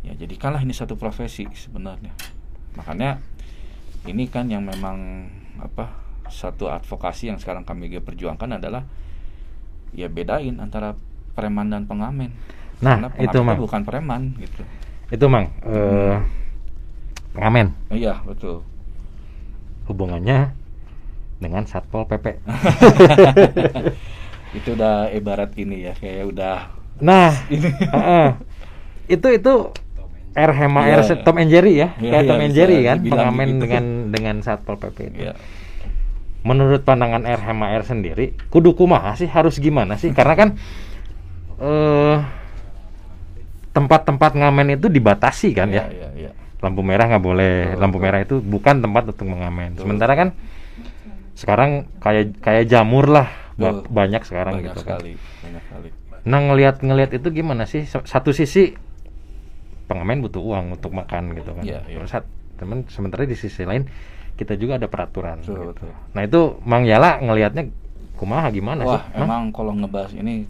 ya 0.01 0.17
jadikanlah 0.17 0.63
ini 0.63 0.73
satu 0.73 0.95
profesi 0.95 1.45
sebenarnya. 1.51 2.15
Makanya 2.79 3.19
ini 4.07 4.25
kan 4.31 4.49
yang 4.49 4.65
memang 4.65 5.29
apa 5.61 5.93
satu 6.31 6.71
advokasi 6.71 7.27
yang 7.27 7.37
sekarang 7.37 7.67
kami 7.67 7.91
perjuangkan 7.91 8.57
adalah 8.57 8.87
ya 9.91 10.07
bedain 10.07 10.57
antara 10.63 10.95
preman 11.35 11.69
dan 11.69 11.85
pengamen. 11.85 12.31
Nah, 12.81 12.97
Karena 12.97 13.07
itu, 13.19 13.39
Mang. 13.45 13.59
bukan 13.61 13.83
preman 13.85 14.33
gitu 14.41 14.65
Itu 15.11 15.27
Mang, 15.27 15.51
eh 15.61 16.15
pengamen 17.31 17.71
iya 17.91 18.19
betul 18.23 18.63
hubungannya 19.87 20.51
dengan 21.39 21.63
Satpol 21.63 22.03
PP. 22.05 22.43
itu 24.57 24.67
udah 24.71 25.09
ibarat 25.09 25.51
ini 25.55 25.85
ya 25.85 25.93
kayak 25.95 26.25
udah 26.27 26.57
Nah, 27.01 27.31
heeh. 27.95 28.27
itu 29.09 29.27
itu 29.31 29.53
R 30.31 30.51
Hema 30.53 30.79
Iya. 30.85 31.01
R 31.01 31.03
Tom 31.23 31.35
and 31.39 31.49
Jerry 31.49 31.73
ya, 31.75 31.87
Iya, 31.97 32.07
kayak 32.07 32.23
iya, 32.23 32.29
Tom 32.29 32.39
and 32.39 32.53
Jerry 32.53 32.77
kan, 32.85 32.97
pengamen 33.01 33.47
begitu. 33.49 33.61
dengan 33.63 33.83
dengan 34.11 34.35
Satpol 34.39 34.75
PP 34.77 34.97
itu. 35.09 35.19
ya 35.27 35.33
Menurut 36.41 36.81
pandangan 36.81 37.21
R 37.21 37.41
Hema 37.41 37.73
R 37.73 37.83
sendiri, 37.83 38.33
kudu 38.47 38.73
kumaha 38.73 39.13
sih 39.13 39.25
harus 39.25 39.57
gimana 39.57 39.97
sih? 39.97 40.09
Karena 40.11 40.33
kan 40.35 40.49
eh 41.57 42.17
tempat-tempat 43.71 44.31
ngamen 44.35 44.75
itu 44.75 44.87
dibatasi 44.87 45.55
kan 45.55 45.71
ya. 45.71 45.87
ya, 45.87 46.09
ya. 46.13 46.31
Lampu 46.61 46.85
merah 46.85 47.09
nggak 47.09 47.23
boleh, 47.23 47.55
Betul, 47.73 47.79
lampu 47.81 47.97
betul. 47.97 48.05
merah 48.05 48.19
itu 48.21 48.35
bukan 48.37 48.75
tempat 48.83 49.03
untuk 49.09 49.27
mengamen. 49.27 49.73
Betul. 49.73 49.81
Sementara 49.87 50.13
kan 50.13 50.29
sekarang 51.33 51.89
kayak 51.97 52.37
kayak 52.43 52.69
jamur 52.69 53.07
lah 53.09 53.31
Betul. 53.57 53.87
banyak 53.89 54.21
sekarang 54.21 54.61
banyak 54.61 54.67
gitu 54.69 54.79
kan. 54.85 54.99
sekali 54.99 55.13
banyak 55.41 55.63
sekali 55.65 55.89
Nah 56.21 56.37
ngelihat 56.37 56.85
ngelihat 56.85 57.11
itu 57.17 57.27
gimana 57.33 57.65
sih? 57.65 57.81
Sa- 57.89 58.05
Satu 58.05 58.29
sisi 58.29 58.77
pengamen 59.89 60.21
butuh 60.21 60.39
uang 60.39 60.77
untuk 60.77 60.93
makan 60.93 61.33
gitu 61.33 61.51
kan. 61.57 61.65
Iya, 61.65 61.81
iya. 61.89 61.97
Terus 61.97 62.11
sat- 62.13 62.29
temen 62.61 62.85
sementara 62.93 63.25
di 63.25 63.33
sisi 63.33 63.65
lain 63.65 63.89
kita 64.37 64.53
juga 64.53 64.77
ada 64.77 64.85
peraturan 64.85 65.41
Betul, 65.41 65.73
gitu. 65.73 65.89
betul. 65.89 65.89
Nah 66.13 66.21
itu 66.21 66.41
Mang 66.61 66.85
Yala 66.85 67.17
ngelihatnya 67.17 67.73
kumaha 68.15 68.53
gimana 68.53 68.85
Wah, 68.85 69.01
sih? 69.01 69.17
Mang? 69.17 69.25
emang 69.25 69.43
kalau 69.49 69.73
ngebahas 69.73 70.13
ini 70.13 70.45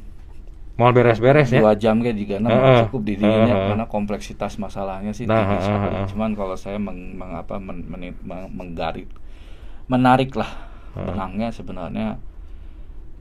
Mau 0.82 0.90
beres-beres 0.90 1.48
ya? 1.48 1.62
dua 1.62 1.78
jam 1.78 2.02
kayak 2.02 2.18
juga 2.18 2.36
nah, 2.38 2.50
Heeh. 2.50 2.78
cukup 2.84 3.02
di 3.06 3.14
dinya 3.16 3.38
Heeh. 3.46 3.68
karena 3.70 3.86
kompleksitas 3.86 4.58
masalahnya 4.58 5.14
sih 5.14 5.24
Nah, 5.24 5.38
tinggi 5.38 5.54
heeh, 5.54 5.64
sekali. 5.64 5.94
heeh. 5.94 6.08
Cuman 6.10 6.30
kalau 6.34 6.56
saya 6.56 6.76
meng, 6.76 7.14
meng- 7.14 7.38
apa 7.38 7.56
men, 7.56 7.86
meni- 7.86 8.18
meng- 8.20 8.50
menggarit 8.50 9.06
menarik 9.86 10.34
lah 10.34 10.50
Heeh. 10.92 11.06
benangnya 11.06 11.52
sebenarnya 11.52 12.18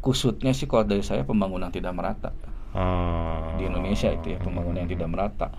kusutnya 0.00 0.50
sih 0.50 0.64
kalau 0.64 0.82
dari 0.82 1.02
saya 1.02 1.22
pembangunan 1.22 1.68
tidak 1.68 1.92
merata 1.92 2.32
Oh. 2.70 3.58
di 3.58 3.66
Indonesia 3.66 4.08
itu 4.08 4.30
ya 4.30 4.38
pembangunan 4.38 4.78
yang 4.78 4.88
tidak 4.88 5.10
merata. 5.10 5.50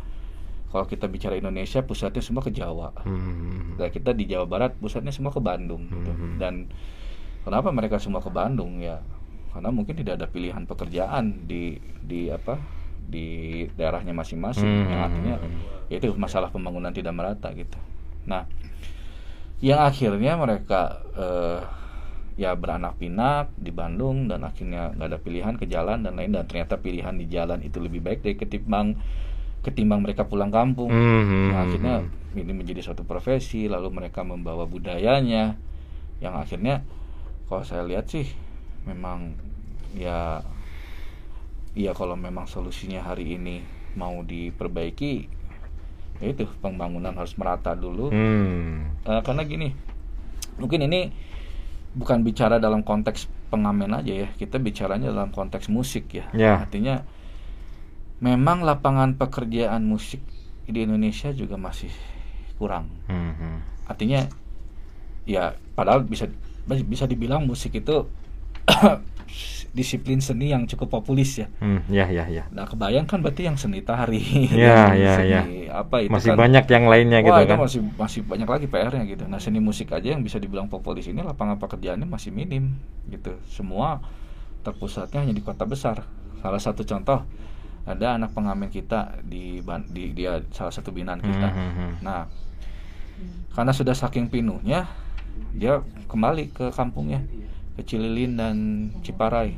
Kalau 0.65 0.87
kita 0.87 1.05
bicara 1.05 1.35
Indonesia 1.35 1.83
pusatnya 1.83 2.23
semua 2.23 2.39
ke 2.39 2.47
Jawa. 2.49 2.95
Hmm. 3.03 3.75
Dan 3.75 3.91
kita 3.91 4.15
di 4.15 4.23
Jawa 4.23 4.47
Barat 4.47 4.71
pusatnya 4.73 5.11
semua 5.11 5.27
ke 5.27 5.37
Bandung 5.37 5.83
gitu. 5.85 6.07
Mhm. 6.07 6.39
Dan 6.39 6.71
kenapa 7.43 7.67
mereka 7.69 7.99
semua 7.99 8.23
ke 8.23 8.31
Bandung 8.31 8.79
ya? 8.79 9.03
Karena 9.51 9.69
mungkin 9.69 9.93
tidak 9.99 10.19
ada 10.19 10.27
pilihan 10.31 10.63
pekerjaan 10.63 11.47
di 11.47 11.75
di 11.99 12.31
apa 12.31 12.55
di 13.11 13.67
daerahnya 13.75 14.15
masing-masing. 14.15 14.63
Mhm. 14.67 14.87
Yang 14.87 15.01
artinya 15.03 15.35
ya 15.91 15.95
itu 15.99 16.09
masalah 16.15 16.49
pembangunan 16.49 16.95
tidak 16.95 17.11
merata 17.11 17.51
gitu. 17.51 17.75
Nah, 18.23 18.47
yang 19.59 19.83
akhirnya 19.83 20.39
mereka 20.39 21.03
eh, 21.13 21.59
ya 22.39 22.55
beranak 22.55 22.95
pinak 22.95 23.51
di 23.59 23.75
Bandung 23.75 24.31
dan 24.31 24.47
akhirnya 24.47 24.95
nggak 24.95 25.07
ada 25.11 25.19
pilihan 25.19 25.55
ke 25.59 25.67
jalan 25.67 26.01
dan 26.01 26.15
lain 26.15 26.31
dan 26.31 26.47
ternyata 26.47 26.79
pilihan 26.79 27.13
di 27.19 27.27
jalan 27.27 27.59
itu 27.61 27.77
lebih 27.83 27.99
baik 27.99 28.23
dari 28.23 28.39
ketimbang 28.39 28.95
ketimbang 29.61 30.01
mereka 30.01 30.25
pulang 30.25 30.49
kampung. 30.49 30.89
Hmm. 30.89 31.53
Nah, 31.53 31.69
akhirnya 31.69 31.95
ini 32.33 32.53
menjadi 32.55 32.81
suatu 32.81 33.05
profesi, 33.05 33.69
lalu 33.69 33.93
mereka 33.93 34.25
membawa 34.25 34.65
budayanya, 34.65 35.53
yang 36.17 36.33
akhirnya 36.33 36.81
kalau 37.45 37.61
saya 37.61 37.85
lihat 37.85 38.09
sih 38.09 38.25
memang 38.87 39.35
ya, 39.93 40.41
ya 41.77 41.91
kalau 41.93 42.15
memang 42.15 42.47
solusinya 42.47 43.03
hari 43.03 43.37
ini 43.37 43.61
mau 43.97 44.23
diperbaiki, 44.23 45.27
ya 46.23 46.27
itu 46.31 46.47
pembangunan 46.63 47.11
harus 47.15 47.35
merata 47.35 47.75
dulu. 47.75 48.09
Hmm. 48.09 48.95
Eh, 49.03 49.21
karena 49.21 49.43
gini, 49.43 49.75
mungkin 50.55 50.87
ini 50.87 51.11
bukan 51.91 52.23
bicara 52.23 52.55
dalam 52.57 52.87
konteks 52.87 53.27
pengamen 53.51 53.91
aja 53.91 54.13
ya, 54.25 54.29
kita 54.39 54.57
bicaranya 54.57 55.11
dalam 55.11 55.35
konteks 55.35 55.67
musik 55.67 56.07
ya. 56.15 56.25
Ya. 56.31 56.63
Artinya 56.63 57.03
memang 58.23 58.63
lapangan 58.63 59.17
pekerjaan 59.19 59.83
musik 59.83 60.23
di 60.69 60.87
Indonesia 60.87 61.35
juga 61.35 61.59
masih 61.59 61.91
kurang. 62.55 62.87
Hmm, 63.11 63.33
hmm. 63.35 63.57
Artinya 63.91 64.29
ya 65.27 65.57
padahal 65.75 66.07
bisa 66.07 66.29
bisa 66.65 67.05
dibilang 67.09 67.43
musik 67.43 67.75
itu 67.75 68.07
disiplin 69.71 70.19
seni 70.19 70.51
yang 70.51 70.67
cukup 70.67 70.99
populis 70.99 71.39
ya. 71.39 71.47
Hmm, 71.63 71.79
ya 71.87 72.03
ya 72.11 72.27
ya. 72.27 72.43
Nah, 72.51 72.67
kebayang 72.67 73.07
kan 73.07 73.23
berarti 73.23 73.47
yang 73.47 73.55
seni 73.55 73.79
tari, 73.79 74.19
Ya, 74.51 74.91
yang 74.95 74.99
ya, 74.99 75.13
seni 75.15 75.71
apa 75.71 76.03
itu 76.03 76.11
Masih 76.11 76.35
kan 76.35 76.43
banyak 76.43 76.65
yang 76.67 76.85
lainnya 76.91 77.19
Wah, 77.23 77.27
gitu 77.27 77.39
itu 77.39 77.51
kan. 77.55 77.59
masih 77.63 77.79
masih 77.95 78.21
banyak 78.27 78.47
lagi 78.51 78.65
PR-nya 78.67 79.03
gitu. 79.07 79.23
Nah, 79.31 79.39
seni 79.39 79.63
musik 79.63 79.95
aja 79.95 80.11
yang 80.11 80.27
bisa 80.27 80.43
dibilang 80.43 80.67
populis 80.67 81.07
ini 81.07 81.23
lapangan 81.23 81.55
pekerjaannya 81.55 82.03
masih 82.03 82.35
minim 82.35 82.75
gitu. 83.07 83.39
Semua 83.47 84.03
terpusatnya 84.67 85.23
hanya 85.23 85.31
di 85.31 85.43
kota 85.43 85.63
besar. 85.63 86.03
Salah 86.43 86.59
satu 86.59 86.83
contoh 86.83 87.23
ada 87.87 88.19
anak 88.19 88.35
pengamen 88.35 88.67
kita 88.69 89.23
di 89.23 89.63
di 89.89 90.03
dia 90.11 90.43
salah 90.51 90.75
satu 90.75 90.91
binaan 90.91 91.23
kita. 91.23 91.47
Hmm, 91.47 91.55
hmm, 91.55 91.71
hmm. 91.71 91.93
Nah, 92.03 92.27
karena 93.55 93.71
sudah 93.71 93.95
saking 93.95 94.27
pinuhnya, 94.27 94.85
dia 95.55 95.79
kembali 96.11 96.51
ke 96.51 96.75
kampungnya, 96.75 97.23
ke 97.75 97.81
Cililin 97.85 98.35
dan 98.35 98.55
Ciparai. 99.03 99.55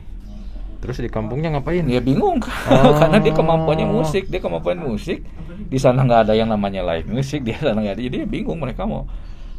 Terus 0.84 1.00
di 1.00 1.08
kampungnya 1.08 1.48
ngapain? 1.56 1.88
Dia 1.88 2.04
bingung 2.04 2.44
Oh. 2.44 2.94
karena 3.00 3.18
dia 3.24 3.32
kemampuannya 3.32 3.88
musik, 3.88 4.28
dia 4.28 4.44
kemampuan 4.44 4.84
musik. 4.84 5.24
Di 5.72 5.80
sana 5.80 6.04
nggak 6.04 6.28
ada 6.28 6.34
yang 6.36 6.52
namanya 6.52 6.84
live 6.84 7.08
musik, 7.08 7.48
dia 7.48 7.56
sana 7.56 7.80
nggak 7.80 7.96
ada. 7.96 8.04
Jadi 8.04 8.16
dia 8.20 8.28
bingung 8.28 8.60
mereka 8.60 8.84
mau 8.84 9.08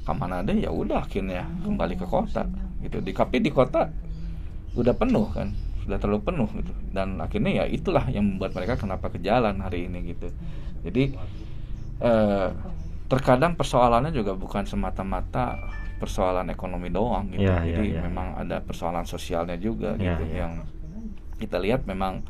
ke 0.05 0.13
mana 0.13 0.45
ada 0.45 0.53
ya 0.53 0.69
udah 0.69 1.01
akhirnya 1.01 1.49
kembali 1.65 1.97
ke 1.97 2.05
kota 2.05 2.45
gitu. 2.85 3.01
Di 3.01 3.17
tapi 3.17 3.41
di 3.41 3.49
kota 3.49 3.89
udah 4.77 4.93
penuh 4.93 5.25
kan, 5.33 5.49
sudah 5.81 5.97
terlalu 5.97 6.21
penuh 6.29 6.49
gitu. 6.61 6.73
Dan 6.93 7.17
akhirnya 7.25 7.65
ya 7.65 7.65
itulah 7.73 8.05
yang 8.13 8.37
membuat 8.37 8.53
mereka 8.53 8.77
kenapa 8.77 9.09
ke 9.09 9.17
jalan 9.25 9.65
hari 9.65 9.89
ini 9.89 10.13
gitu. 10.13 10.29
Jadi 10.85 11.17
eh, 12.05 12.49
terkadang 13.09 13.57
persoalannya 13.57 14.13
juga 14.13 14.37
bukan 14.37 14.69
semata-mata 14.69 15.57
persoalan 16.05 16.45
ekonomi 16.47 16.93
doang 16.93 17.33
gitu. 17.33 17.43
Ya, 17.43 17.65
Jadi 17.65 17.97
ya. 17.97 18.05
memang 18.05 18.37
ada 18.37 18.61
persoalan 18.61 19.09
sosialnya 19.09 19.57
juga 19.57 19.97
Ya, 19.97 20.15
gitu 20.15 20.25
ya. 20.29 20.45
yang 20.45 20.53
kita 21.35 21.57
lihat 21.57 21.89
memang 21.89 22.21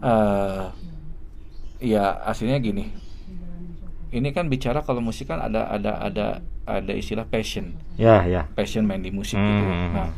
eh 0.00 0.64
ya 1.82 2.22
aslinya 2.24 2.56
gini. 2.56 2.88
Ini 4.08 4.30
kan 4.30 4.46
bicara 4.46 4.80
kalau 4.80 5.02
musik 5.02 5.26
kan 5.26 5.42
ada 5.42 5.66
ada 5.66 5.98
ada 6.00 6.26
ada 6.64 6.92
istilah 6.94 7.26
passion, 7.26 7.74
Ya 7.98 8.22
ya. 8.24 8.46
passion 8.54 8.86
main 8.86 9.02
di 9.02 9.10
musik 9.10 9.36
gitu. 9.36 9.62
Hmm. 9.66 9.92
Nah, 9.92 10.10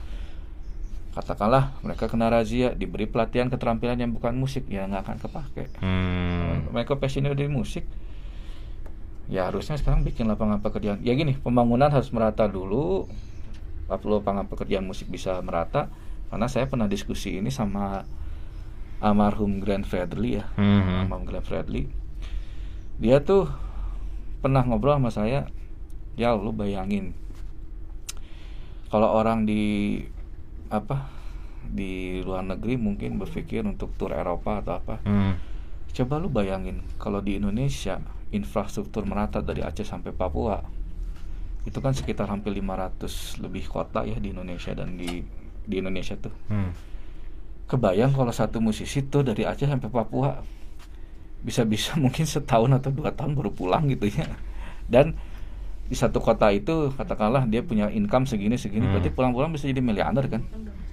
katakanlah 1.13 1.75
mereka 1.83 2.07
kena 2.07 2.31
razia, 2.31 2.73
diberi 2.73 3.09
pelatihan 3.09 3.49
keterampilan 3.49 3.99
yang 3.99 4.13
bukan 4.13 4.37
musik, 4.37 4.69
ya 4.71 4.87
nggak 4.87 5.03
akan 5.03 5.17
kepake. 5.19 5.65
Hmm. 5.83 6.69
Mereka 6.71 7.01
passionnya 7.01 7.33
di 7.35 7.49
musik, 7.51 7.89
ya 9.29 9.47
harusnya 9.47 9.77
sekarang 9.77 10.03
bikin 10.03 10.27
lapangan 10.27 10.59
pekerjaan. 10.59 11.01
Ya 11.05 11.13
gini, 11.13 11.37
pembangunan 11.37 11.89
harus 11.89 12.09
merata 12.11 12.49
dulu. 12.49 13.07
Lapangan 13.89 14.49
pekerjaan 14.49 14.85
musik 14.85 15.09
bisa 15.09 15.37
merata. 15.41 15.89
Karena 16.29 16.45
saya 16.45 16.69
pernah 16.69 16.85
diskusi 16.85 17.41
ini 17.41 17.49
sama 17.49 18.05
almarhum 19.01 19.61
Grand 19.63 19.87
Fredly 19.87 20.41
ya, 20.41 20.45
Hmm. 20.57 21.05
almarhum 21.07 21.25
Grand 21.25 21.45
Fredly. 21.45 21.89
Dia 22.99 23.23
tuh 23.23 23.47
pernah 24.41 24.61
ngobrol 24.67 24.99
sama 24.99 25.09
saya, 25.09 25.49
ya 26.19 26.35
lu 26.35 26.51
bayangin 26.51 27.15
kalau 28.89 29.13
orang 29.13 29.45
di 29.45 30.01
apa 30.69 31.09
di 31.69 32.25
luar 32.25 32.41
negeri 32.43 32.81
mungkin 32.81 33.21
berpikir 33.21 33.61
untuk 33.63 33.93
tur 34.01 34.13
Eropa 34.17 34.65
atau 34.65 34.75
apa 34.81 34.97
Hmm. 35.05 35.37
Coba 35.89 36.21
lu 36.21 36.29
bayangin 36.29 36.85
kalau 36.97 37.21
di 37.21 37.37
Indonesia 37.37 37.99
infrastruktur 38.33 39.09
merata 39.09 39.41
dari 39.41 39.65
Aceh 39.65 39.85
sampai 39.85 40.13
Papua 40.13 40.61
itu 41.65 41.79
kan 41.85 41.93
sekitar 41.93 42.29
hampir 42.33 42.57
500 42.57 43.45
lebih 43.45 43.69
kota 43.69 44.05
ya 44.05 44.17
di 44.17 44.33
Indonesia 44.33 44.73
dan 44.73 44.97
di 44.97 45.21
di 45.69 45.75
Indonesia 45.77 46.17
tuh. 46.17 46.33
Hmm. 46.49 46.73
Kebayang 47.69 48.17
kalau 48.17 48.33
satu 48.33 48.65
musisi 48.65 49.05
tuh 49.05 49.21
dari 49.21 49.45
Aceh 49.45 49.69
sampai 49.69 49.93
Papua 49.93 50.41
bisa-bisa 51.45 51.97
mungkin 52.03 52.25
setahun 52.25 52.73
atau 52.81 52.91
dua 52.93 53.13
tahun 53.13 53.37
baru 53.37 53.53
pulang 53.53 53.85
gitu 53.93 54.09
ya. 54.09 54.25
Dan 54.89 55.13
di 55.89 55.97
satu 55.97 56.21
kota 56.21 56.53
itu 56.53 56.93
katakanlah 56.97 57.49
dia 57.49 57.65
punya 57.65 57.89
income 57.89 58.29
segini 58.29 58.61
segini 58.61 58.85
Hmm. 58.85 59.01
berarti 59.01 59.09
pulang-pulang 59.09 59.57
bisa 59.57 59.73
jadi 59.73 59.81
miliarder 59.81 60.29
kan 60.29 60.45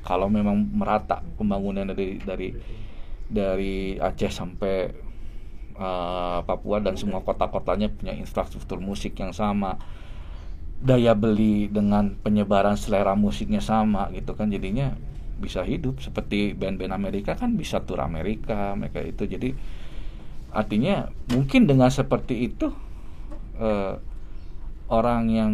kalau 0.08 0.32
memang 0.32 0.56
merata 0.72 1.20
pembangunan 1.36 1.84
dari 1.84 2.16
dari 2.24 2.56
dari 3.28 4.00
Aceh 4.00 4.32
sampai 4.32 5.05
eh, 5.76 6.40
Papua 6.44 6.82
dan 6.82 6.96
semua 6.96 7.22
kota-kotanya 7.22 7.92
punya 7.92 8.16
infrastruktur 8.16 8.80
musik 8.82 9.20
yang 9.20 9.32
sama. 9.36 9.78
Daya 10.76 11.16
beli 11.16 11.72
dengan 11.72 12.20
penyebaran 12.20 12.76
selera 12.76 13.16
musiknya 13.16 13.64
sama 13.64 14.12
gitu 14.12 14.36
kan. 14.36 14.52
Jadinya 14.52 14.96
bisa 15.36 15.68
hidup 15.68 16.00
seperti 16.00 16.56
band-band 16.56 16.96
Amerika 16.96 17.36
kan 17.36 17.60
bisa 17.60 17.84
tur 17.84 18.00
Amerika 18.00 18.76
mereka 18.76 19.04
itu. 19.04 19.28
Jadi 19.28 19.50
artinya 20.56 21.12
mungkin 21.32 21.68
dengan 21.68 21.92
seperti 21.92 22.48
itu 22.48 22.72
eh, 23.60 23.96
orang 24.88 25.24
yang 25.32 25.52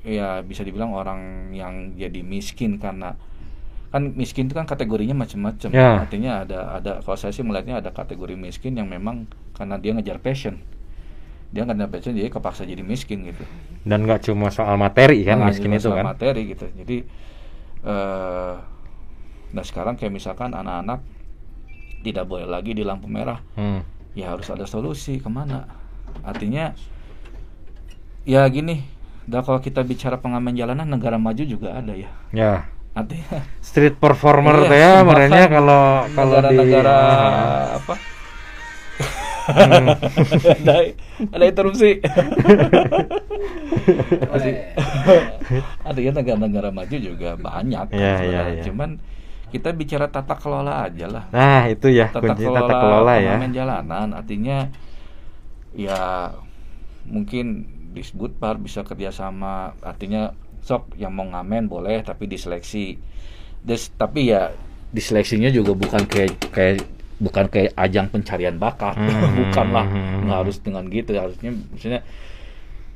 ya 0.00 0.40
bisa 0.40 0.64
dibilang 0.64 0.96
orang 0.96 1.52
yang 1.52 1.92
jadi 1.92 2.24
miskin 2.24 2.80
karena 2.80 3.16
kan 3.90 4.14
miskin 4.14 4.46
itu 4.46 4.54
kan 4.54 4.64
kategorinya 4.64 5.14
macam-macam 5.14 5.70
Ya. 5.70 5.98
artinya 6.00 6.42
ada 6.42 6.58
ada 6.72 6.92
kalau 7.00 7.14
saya 7.14 7.30
sih 7.30 7.42
melihatnya 7.42 7.78
ada 7.78 7.90
kategori 7.90 8.34
miskin 8.34 8.74
yang 8.74 8.86
memang 8.86 9.26
karena 9.52 9.76
dia 9.76 9.90
ngejar 9.92 10.16
passion 10.16 10.62
dia 11.50 11.62
ngejar 11.62 11.90
passion 11.90 12.14
jadi 12.14 12.30
kepaksa 12.30 12.62
jadi 12.62 12.80
miskin 12.80 13.26
gitu 13.26 13.42
Dan 13.82 14.04
nggak 14.04 14.22
cuma 14.22 14.48
soal 14.48 14.76
materi 14.76 15.24
kan 15.24 15.38
Nah, 15.38 15.50
miskin 15.50 15.72
itu 15.72 15.86
soal 15.86 15.98
kan. 15.98 16.06
materi 16.08 16.46
gitu 16.46 16.70
jadi 16.72 16.96
eh 17.82 18.54
nah 19.50 19.64
sekarang 19.64 19.98
kayak 19.98 20.12
misalkan 20.12 20.52
anak-anak 20.52 21.02
tidak 22.00 22.24
boleh 22.24 22.46
lagi 22.46 22.70
di 22.70 22.80
lampu 22.80 23.10
merah 23.10 23.42
Hmm. 23.52 23.82
ya 24.14 24.30
harus 24.30 24.46
ada 24.46 24.62
solusi 24.64 25.18
ke 25.18 25.26
mana 25.26 25.66
artinya 26.22 26.70
ya 28.22 28.46
gini 28.46 28.86
dah 29.24 29.40
kalau 29.40 29.58
kita 29.58 29.82
bicara 29.82 30.16
pengamen 30.16 30.54
jalanan 30.54 30.86
negara 30.86 31.16
maju 31.16 31.42
juga 31.42 31.74
ada 31.74 31.92
ya 31.92 32.10
Ya. 32.30 32.70
Artinya 32.90 33.38
Street 33.60 33.96
performer 33.96 34.66
Iya, 34.66 34.74
ya 34.74 34.92
merenya 35.02 35.44
kalau 35.46 35.82
kalau 36.10 36.36
di 36.42 36.58
negara-negara 36.58 36.94
Ah. 36.94 37.64
apa? 37.78 37.94
Ada 39.50 40.94
ada 41.26 41.44
interupsi. 41.44 41.98
Masih. 44.30 44.54
Ada 45.82 45.98
ya 45.98 46.10
negara-negara 46.14 46.68
maju 46.70 46.96
juga 46.96 47.34
banyak 47.34 47.84
kan 47.90 47.90
Iya, 47.90 47.98
iya, 47.98 48.16
sebenarnya. 48.16 48.52
iya. 48.52 48.62
cuman 48.62 48.90
kita 49.50 49.68
bicara 49.74 50.06
tata 50.06 50.38
kelola 50.38 50.86
aja 50.86 51.06
lah. 51.10 51.24
Nah, 51.34 51.66
itu 51.66 51.90
ya 51.90 52.06
tata 52.06 52.22
kunci 52.22 52.46
kelola, 52.46 52.58
tata 52.62 52.74
kelola 52.78 53.12
ya. 53.18 53.34
jalanan. 53.50 54.08
Artinya 54.14 54.70
ya 55.74 56.30
mungkin 57.02 57.66
disebut 57.90 58.38
par 58.38 58.54
bisa 58.56 58.86
kerjasama. 58.86 59.74
Artinya 59.82 60.30
sok 60.60 60.94
yang 60.94 61.10
mau 61.10 61.24
ngamen 61.24 61.66
boleh 61.66 62.00
tapi 62.00 62.24
diseleksi. 62.24 62.96
Des, 63.60 63.92
tapi 63.92 64.28
ya 64.28 64.52
diseleksinya 64.90 65.48
juga 65.48 65.72
bukan 65.72 66.04
kayak 66.04 66.50
kayak 66.50 66.82
bukan 67.16 67.46
kayak 67.46 67.76
ajang 67.76 68.08
pencarian 68.08 68.56
bakat. 68.56 68.96
Hmm. 68.96 69.36
bukan 69.44 69.66
lah 69.70 69.86
Hmm. 69.86 70.24
nggak 70.24 70.38
harus 70.40 70.56
dengan 70.58 70.84
gitu. 70.88 71.12
Harusnya 71.12 71.50
maksudnya 71.52 72.00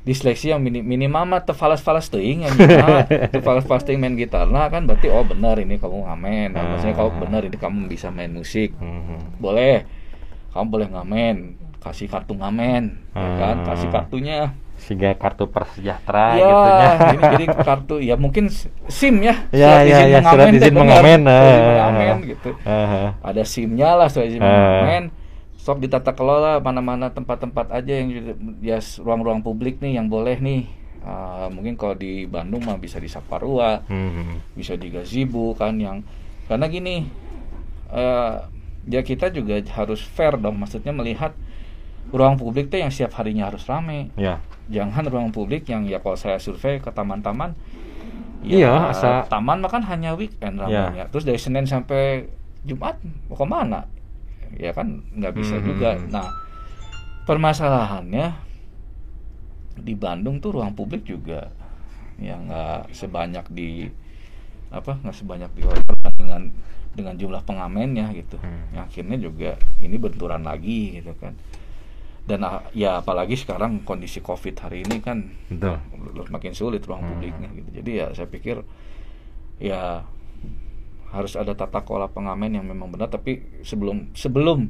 diseleksi 0.05 0.53
yang 0.53 0.61
mini, 0.61 0.85
minimal 0.85 1.25
mah 1.25 1.41
tefalas-falas 1.41 2.09
teuing 2.09 2.45
yang 2.45 2.53
minimal 2.53 3.09
tefalas-falas 3.35 3.81
teuing 3.83 3.97
main 3.97 4.13
gitar. 4.13 4.45
Nah 4.45 4.69
kan 4.69 4.85
berarti 4.85 5.09
oh 5.09 5.25
benar 5.25 5.57
ini 5.57 5.77
kamu 5.77 6.05
ngamen. 6.05 6.53
Nah, 6.53 6.63
maksudnya 6.73 6.93
kalau 6.93 7.09
Ah. 7.09 7.17
benar 7.21 7.41
ini 7.41 7.57
kamu 7.57 7.89
bisa 7.89 8.09
main 8.09 8.29
musik. 8.29 8.73
Boleh. 9.37 9.85
Kamu 10.53 10.65
boleh 10.69 10.87
ngamen. 10.93 11.35
Kasih 11.81 12.05
kartu 12.05 12.33
ngamen. 12.33 13.13
Ya 13.13 13.29
kan? 13.35 13.55
Hmm. 13.61 13.65
kasih 13.65 13.89
kartunya 13.89 14.37
Siga 14.75 15.15
kartu 15.15 15.47
prasejahtera 15.47 16.27
ya 16.31 16.43
gitu 16.43 16.69
ya. 16.69 16.89
jadi 17.33 17.45
kartu 17.57 17.95
ya 17.97 18.15
mungkin 18.15 18.51
SIM 18.85 19.19
ya 19.19 19.35
Ya, 19.49 19.81
ya, 19.81 20.05
ya, 20.05 20.19
surat 20.21 20.51
izin 20.51 20.71
mengamen, 20.71 21.21
Surat 21.23 21.41
izin 21.41 21.57
ah. 21.57 21.65
mengamen 21.65 22.17
gitu 22.27 22.49
Aha. 22.61 23.03
ada 23.19 23.41
SIM-nya 23.41 23.89
lah 23.95 24.07
surat 24.07 24.27
izin 24.27 24.39
Ah. 24.39 24.45
mengamen 24.45 25.03
sok 25.55 25.79
ditata 25.79 26.11
kelola 26.11 26.59
mana-mana 26.59 27.09
tempat-tempat 27.09 27.71
aja 27.71 27.93
yang 27.95 28.09
ya 28.59 28.77
ruang-ruang 28.99 29.41
publik 29.41 29.79
nih 29.79 29.95
yang 29.95 30.07
boleh 30.07 30.37
nih 30.37 30.63
Ah, 31.01 31.47
mungkin 31.47 31.73
kalau 31.75 31.93
di 31.93 32.25
Bandung 32.25 32.61
mah 32.61 32.75
bisa 32.75 32.97
di 32.97 33.05
Saparua 33.05 33.85
Mhm. 33.85 34.53
bisa 34.53 34.73
di 34.73 34.89
gazebo 34.89 35.53
kan 35.53 35.77
yang 35.77 36.01
karena 36.45 36.65
gini 36.65 37.05
eh 37.87 38.35
ya 38.85 39.01
kita 39.01 39.29
juga 39.29 39.57
harus 39.71 40.01
fair 40.03 40.33
dong 40.35 40.57
maksudnya 40.57 40.89
melihat 40.91 41.33
ruang 42.09 42.35
publik 42.35 42.67
tuh 42.67 42.77
yang 42.77 42.89
setiap 42.89 43.17
harinya 43.17 43.47
harus 43.47 43.65
rame 43.65 44.13
Ya. 44.13 44.37
jangan 44.67 45.05
ruang 45.05 45.29
publik 45.29 45.65
yang 45.65 45.83
ya 45.83 45.97
kalau 45.97 46.13
saya 46.13 46.37
survei 46.37 46.77
ke 46.77 46.89
taman-taman 46.89 47.53
Iya, 48.41 48.93
asa- 48.93 49.25
taman 49.25 49.57
mah 49.57 49.69
kan 49.69 49.81
hanya 49.83 50.13
weekend 50.13 50.61
Ya. 50.61 50.85
ramenya 50.85 51.09
terus 51.09 51.23
dari 51.23 51.37
Senin 51.37 51.65
sampai 51.65 52.29
Jumat 52.61 52.97
mau 53.25 53.33
ke 53.33 53.43
mana 53.43 53.89
ya 54.53 54.69
kan 54.69 55.01
nggak 55.11 55.33
bisa 55.33 55.57
Hmm. 55.57 55.65
juga 55.65 55.89
nah 56.07 56.29
permasalahannya 57.23 58.37
di 59.75 59.93
Bandung 59.93 60.37
tuh 60.37 60.53
ruang 60.53 60.71
publik 60.71 61.03
juga 61.03 61.49
yang 62.15 62.47
nggak 62.47 62.89
sebanyak 62.91 63.43
di 63.49 63.89
apa 64.69 64.95
nggak 64.95 65.15
sebanyak 65.15 65.49
di 65.51 65.61
dengan 66.15 66.41
dengan 66.93 67.13
jumlah 67.13 67.43
pengamennya 67.43 68.07
gitu 68.13 68.37
Hmm. 68.37 68.71
yang 68.71 68.85
akhirnya 68.85 69.17
juga 69.19 69.51
ini 69.79 69.97
benturan 69.97 70.41
lagi 70.41 71.01
gitu 71.01 71.11
kan 71.17 71.33
dan 72.25 72.41
ah, 72.41 72.65
ya 72.71 72.99
apalagi 72.99 73.33
sekarang 73.33 73.81
kondisi 73.81 74.17
covid 74.17 74.57
hari 74.57 74.81
ini 74.81 74.97
kan 74.97 75.29
Betul. 75.47 75.77
makin 76.27 76.51
sulit 76.51 76.81
ruang 76.83 77.01
Hmm. 77.01 77.11
publiknya 77.13 77.49
gitu 77.51 77.69
jadi 77.75 77.91
ya 77.93 78.07
saya 78.11 78.25
pikir 78.25 78.65
ya 79.57 80.01
harus 81.07 81.33
ada 81.33 81.53
tata 81.53 81.79
kelola 81.79 82.07
pengamen 82.07 82.51
yang 82.51 82.65
memang 82.65 82.89
benar 82.89 83.07
tapi 83.07 83.61
sebelum 83.61 84.11
sebelum 84.11 84.67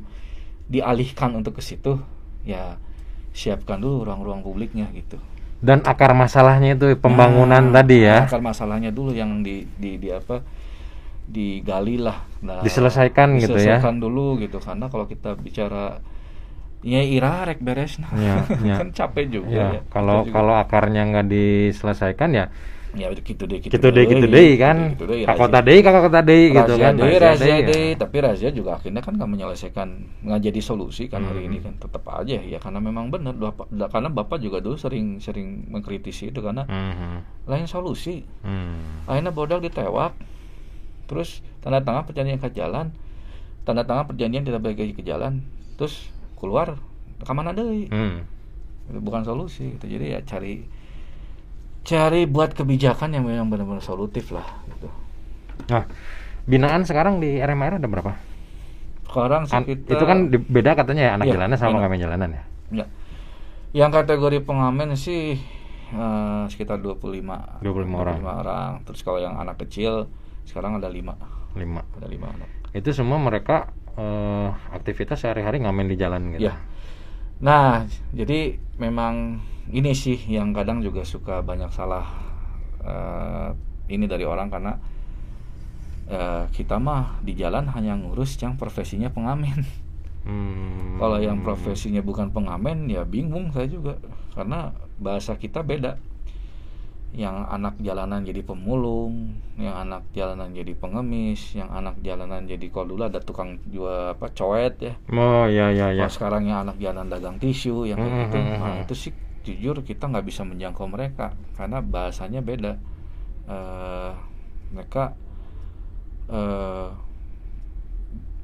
dialihkan 0.65 1.31
untuk 1.33 1.57
ke 1.57 1.63
situ 1.63 1.97
ya 2.43 2.77
siapkan 3.31 3.79
dulu 3.79 4.03
ruang-ruang 4.03 4.41
publiknya 4.41 4.91
gitu 4.91 5.17
Dan 5.55 5.81
akar 5.81 6.13
masalahnya 6.13 6.75
itu 6.75 6.93
pembangunan 6.95 7.63
Nah, 7.63 7.81
tadi 7.81 8.03
ya. 8.03 8.27
akar 8.27 8.37
masalahnya 8.39 8.91
dulu 8.91 9.09
yang 9.11 9.41
di 9.41 9.65
di, 9.73 9.97
di 9.97 10.11
apa 10.11 10.43
digali 11.25 11.97
lah 11.97 12.21
Nah, 12.45 12.61
Diselesaikan 12.61 13.41
gitu 13.41 13.57
ya. 13.57 13.81
diselesaikan 13.81 13.97
dulu 13.97 14.37
gitu 14.37 14.61
karena 14.61 14.85
kalau 14.85 15.09
kita 15.09 15.33
bicara 15.33 15.97
ya 16.85 17.01
ira 17.01 17.43
rek 17.43 17.59
beres 17.59 17.97
nah 17.97 18.13
Ya, 18.13 18.45
ya. 18.61 18.75
kan 18.79 18.93
capek 18.93 19.25
juga 19.27 19.49
Ya, 19.49 19.65
ya 19.71 19.81
kalau 19.89 20.21
kalau 20.25 20.53
akarnya 20.53 21.01
nggak 21.03 21.25
diselesaikan 21.25 22.29
ya 22.31 22.45
ya 22.95 23.11
gitu 23.11 23.43
deh 23.43 23.59
gitu 23.59 23.75
deh 23.75 24.07
gitu 24.07 24.23
deh 24.23 24.55
kan. 24.55 24.95
gitu 24.95 25.03
deh, 25.03 25.17
Kak 25.19 25.35
razia- 25.35 25.41
kota 25.41 25.59
deh, 25.59 25.77
kakak 25.83 26.03
kota 26.07 26.19
deh 26.23 26.43
gitu 26.47 26.73
kan. 26.79 26.93
deh, 26.95 27.19
Razia 27.19 27.55
deh, 27.59 27.85
ya. 27.91 27.99
tapi 27.99 28.15
razia 28.23 28.49
juga 28.49 28.79
akhirnya 28.79 29.03
kan 29.03 29.19
nggak 29.19 29.27
menyelesaikan 29.27 29.87
nggak 30.23 30.39
jadi 30.41 30.59
solusi 30.63 31.03
kan 31.05 31.21
hari 31.21 31.43
Hmm. 31.43 31.49
ini 31.49 31.57
kan 31.59 31.73
tetap 31.75 32.07
aja 32.07 32.39
ya 32.39 32.55
karena 32.55 32.79
memang 32.79 33.11
benar 33.11 33.35
bapak 33.35 33.67
karena 33.89 34.07
bapak 34.07 34.37
juga 34.39 34.63
dulu 34.63 34.79
sering 34.79 35.19
sering 35.19 35.67
mengkritisi 35.67 36.31
itu 36.31 36.39
karena 36.39 36.63
Mhm. 36.63 37.43
lain 37.45 37.67
solusi 37.67 38.23
Hmm. 38.39 39.03
akhirnya 39.03 39.33
bodoh 39.33 39.59
ditewak 39.59 40.15
terus 41.05 41.43
tanda 41.59 41.81
tangan 41.81 42.05
perjanjian 42.05 42.39
ke 42.39 42.47
jalan 42.49 42.95
tanda 43.61 43.83
tangan 43.83 44.07
perjanjian 44.07 44.41
tidak 44.41 44.63
balik 44.63 44.95
ke 44.95 45.03
jalan 45.03 45.43
terus 45.75 46.14
keluar 46.35 46.75
ke 47.17 47.31
mana 47.31 47.51
deh 47.51 47.87
Hmm. 47.87 48.23
itu 48.85 48.99
bukan 48.99 49.21
solusi 49.21 49.71
gitu. 49.71 49.85
jadi 49.87 50.05
ya 50.09 50.19
cari 50.21 50.67
cari 51.81 52.25
buat 52.25 52.51
kebijakan 52.51 53.13
yang 53.13 53.23
memang 53.23 53.47
benar-benar 53.47 53.81
solutif 53.81 54.29
lah 54.29 54.45
gitu 54.67 54.89
Nah, 55.65 55.87
binaan 56.43 56.83
sekarang 56.83 57.17
di 57.17 57.39
RMR 57.39 57.79
ada 57.79 57.87
berapa? 57.87 58.11
sekarang 59.05 59.47
An- 59.47 59.63
sekitar 59.63 59.89
itu 59.89 60.03
kan 60.03 60.17
di- 60.27 60.43
beda 60.43 60.75
katanya 60.75 61.01
ya 61.01 61.11
anak 61.15 61.25
Iya, 61.25 61.33
jalanan 61.33 61.55
sama 61.55 61.71
pengamen 61.79 61.97
jalanan 61.97 62.29
ya. 62.29 62.43
ya. 62.73 62.85
yang 63.71 63.87
kategori 63.89 64.43
pengamen 64.43 64.91
sih 64.93 65.39
eh, 65.87 66.43
sekitar 66.45 66.83
25 66.83 67.63
25 67.63 67.95
orang. 67.95 68.19
orang 68.19 68.71
terus 68.83 68.99
kalau 68.99 69.17
yang 69.17 69.35
anak 69.35 69.55
kecil 69.57 70.11
sekarang 70.43 70.75
ada 70.75 70.87
5 70.87 71.15
Lima. 71.55 71.81
ada 71.93 72.05
5 72.05 72.27
anak 72.27 72.49
Itu 72.73 72.91
semua 72.91 73.15
mereka 73.15 73.71
eh, 73.95 74.49
aktivitas 74.71 75.23
sehari-hari 75.23 75.63
ngamen 75.63 75.87
di 75.87 75.97
jalan 75.97 76.21
gitu. 76.35 76.51
Ya. 76.51 76.55
Nah, 77.43 77.83
jadi 78.15 78.55
memang 78.79 79.43
ini 79.71 79.91
sih 79.91 80.15
yang 80.29 80.55
kadang 80.55 80.79
juga 80.79 81.03
suka 81.03 81.41
banyak 81.41 81.71
salah 81.73 82.05
eh, 82.83 83.49
ini 83.91 84.05
dari 84.05 84.23
orang 84.23 84.47
karena 84.47 84.73
eh, 86.09 86.45
kita 86.53 86.77
mah 86.77 87.19
di 87.25 87.33
jalan 87.35 87.67
hanya 87.73 87.97
ngurus 87.97 88.37
yang 88.39 88.55
profesinya 88.55 89.09
pengamen. 89.11 89.65
Hmm. 90.25 90.97
Kalau 90.97 91.21
yang 91.21 91.45
profesinya 91.45 92.01
bukan 92.01 92.33
pengamen 92.33 92.89
ya 92.89 93.05
bingung 93.05 93.53
saya 93.53 93.69
juga 93.69 94.01
karena 94.33 94.73
bahasa 94.97 95.37
kita 95.37 95.61
beda. 95.61 96.01
Yang 97.15 97.37
anak 97.47 97.75
jalanan 97.79 98.27
jadi 98.27 98.43
pemulung, 98.43 99.39
yang 99.55 99.87
anak 99.87 100.03
jalanan 100.11 100.51
jadi 100.51 100.75
pengemis, 100.75 101.55
yang 101.55 101.71
anak 101.71 101.95
jalanan 102.03 102.43
jadi 102.43 102.67
kalau 102.67 102.91
dulu 102.91 103.07
ada 103.07 103.23
tukang 103.23 103.55
jual 103.71 104.11
apa 104.11 104.27
coet 104.35 104.75
ya. 104.83 104.93
Oh 105.15 105.47
ya 105.47 105.71
ya 105.71 105.95
ya. 105.95 106.05
Kalau 106.05 106.11
sekarang 106.11 106.43
yang 106.45 106.67
anak 106.67 106.75
jalan 106.75 107.07
dagang 107.07 107.39
tisu 107.39 107.87
yang 107.87 107.95
kayak 107.95 108.11
Hmm, 108.11 108.21
gitu, 108.27 108.37
hmm, 108.37 108.51
nah 108.59 108.71
hmm. 108.75 108.83
itu 108.83 108.93
sih 108.99 109.11
jujur 109.47 109.79
kita 109.79 110.11
nggak 110.11 110.27
bisa 110.27 110.43
menjangkau 110.43 110.91
mereka 110.91 111.31
karena 111.55 111.79
bahasanya 111.79 112.43
beda. 112.43 112.75
Eh, 113.47 114.11
mereka 114.75 115.15
eh 116.27 116.89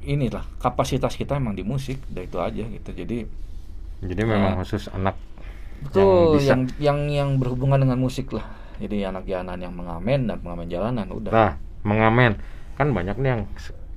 inilah 0.02 0.48
kapasitas 0.58 1.14
kita 1.14 1.36
emang 1.36 1.54
di 1.54 1.62
musik, 1.62 2.00
dan 2.08 2.24
itu 2.24 2.38
aja 2.40 2.64
gitu. 2.66 2.90
Jadi 2.96 3.28
Jadi 4.02 4.22
memang 4.26 4.56
Nah. 4.56 4.64
khusus 4.64 4.88
anak 4.90 5.14
betul 5.84 6.38
bisa- 6.40 6.56
yang 6.56 6.62
yang 6.80 7.00
yang 7.10 7.30
berhubungan 7.36 7.84
dengan 7.84 8.00
musik 8.00 8.32
lah. 8.32 8.46
Jadi 8.82 9.06
anak 9.06 9.24
jalanan 9.24 9.62
yang 9.62 9.74
mengamen 9.74 10.26
dan 10.26 10.38
pengamen 10.42 10.68
jalanan 10.68 11.08
udah. 11.08 11.30
Nah, 11.30 11.52
mengamen 11.82 12.42
kan 12.74 12.90
banyak 12.90 13.14
nih 13.16 13.30
yang 13.32 13.44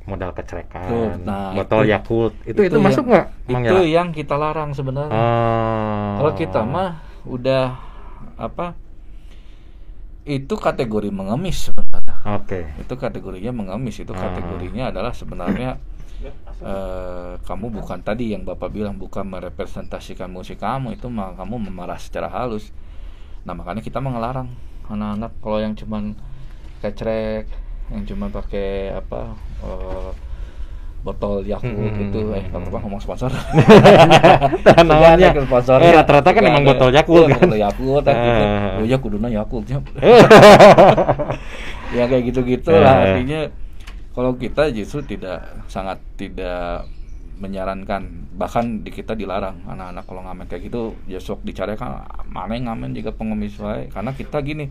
modal 0.05 0.37
kecerekan, 0.37 0.85
Tuh, 0.85 1.11
nah, 1.25 1.57
botol 1.57 1.89
itu- 1.89 1.97
Yakult. 1.97 2.33
Itu 2.45 2.61
itu, 2.61 2.77
yang- 2.77 2.85
masuk 2.85 3.05
nggak? 3.09 3.27
Itu 3.49 3.77
yang 3.83 4.09
kita 4.13 4.37
larang 4.37 4.77
sebenarnya. 4.77 5.17
Oh. 5.17 6.11
Kalau 6.21 6.33
kita 6.37 6.61
mah 6.61 7.01
udah 7.25 7.73
apa? 8.37 8.77
Itu 10.25 10.57
kategori 10.57 11.09
mengemis 11.09 11.69
sebenarnya. 11.69 12.17
Oke. 12.37 12.69
Itu 12.77 12.97
kategorinya 12.97 13.53
mengemis. 13.53 13.97
Itu 13.99 14.13
Ah. 14.13 14.21
kategorinya 14.23 14.93
adalah 14.93 15.13
sebenarnya 15.13 15.81
eh, 16.57 17.33
kamu 17.39 17.69
bukan 17.75 18.01
tadi 18.01 18.33
yang 18.33 18.45
bapak 18.45 18.73
bilang 18.73 18.97
bukan 18.97 19.27
merepresentasikan 19.27 20.31
musik 20.31 20.57
kamu 20.57 20.97
itu 20.97 21.09
mah 21.09 21.33
kamu 21.35 21.69
memarah 21.69 22.01
secara 22.01 22.29
halus. 22.29 22.73
Nah 23.45 23.53
makanya 23.53 23.85
kita 23.85 24.01
mengelarang 24.01 24.49
anak-anak 24.87 25.33
kalau 25.41 25.59
yang 25.59 25.73
cuman 25.73 26.13
kecrek, 26.81 27.49
yang 27.89 28.05
cuman 28.05 28.29
pakai 28.29 28.93
apa? 28.93 29.33
eh, 29.65 30.11
botol 31.05 31.45
Yakult 31.45 31.93
Hmm, 31.93 32.01
itu 32.09 32.21
eh 32.33 32.49
nggak 32.49 32.65
apa-apa 32.65 32.79
ngomong 32.81 32.97
sponsor 32.97 33.29
namanya. 34.89 35.37
Sponsor. 35.37 35.77
Eh, 35.85 35.93
rata-rata 35.93 36.33
kan 36.33 36.41
emang 36.41 36.65
botol 36.65 36.89
Yakult 36.89 37.29
Iya, 37.29 37.37
kan. 37.37 37.45
botol 37.45 37.61
Yakult 37.61 38.05
kan 38.09 38.17
gitu. 38.17 38.45
Eh. 38.49 38.73
Oh 38.81 38.85
ya 38.89 38.97
kuduna 38.97 39.29
Yakult 39.29 39.67
ya. 39.69 39.79
ya 41.97 42.05
kayak 42.09 42.23
gitu-gitu 42.33 42.73
lah 42.73 42.95
artinya 43.05 43.41
kalau 44.17 44.33
kita 44.35 44.73
justru 44.73 45.05
tidak 45.05 45.45
sangat 45.69 46.01
tidak 46.17 46.89
menyarankan. 47.37 48.31
Bahkan 48.35 48.83
di 48.83 48.91
kita 48.91 49.15
dilarang. 49.15 49.63
Anak-anak 49.67 50.05
kalau 50.07 50.23
ngamen 50.23 50.47
kayak 50.47 50.71
gitu 50.71 50.95
ya 51.05 51.19
sok 51.19 51.43
dicari 51.43 51.75
kan 51.75 52.07
mana 52.27 52.55
yang 52.55 52.71
ngamen 52.71 52.95
juga 52.95 53.11
pengemis 53.11 53.59
wae. 53.59 53.91
Karena 53.91 54.15
kita 54.15 54.39
gini 54.41 54.71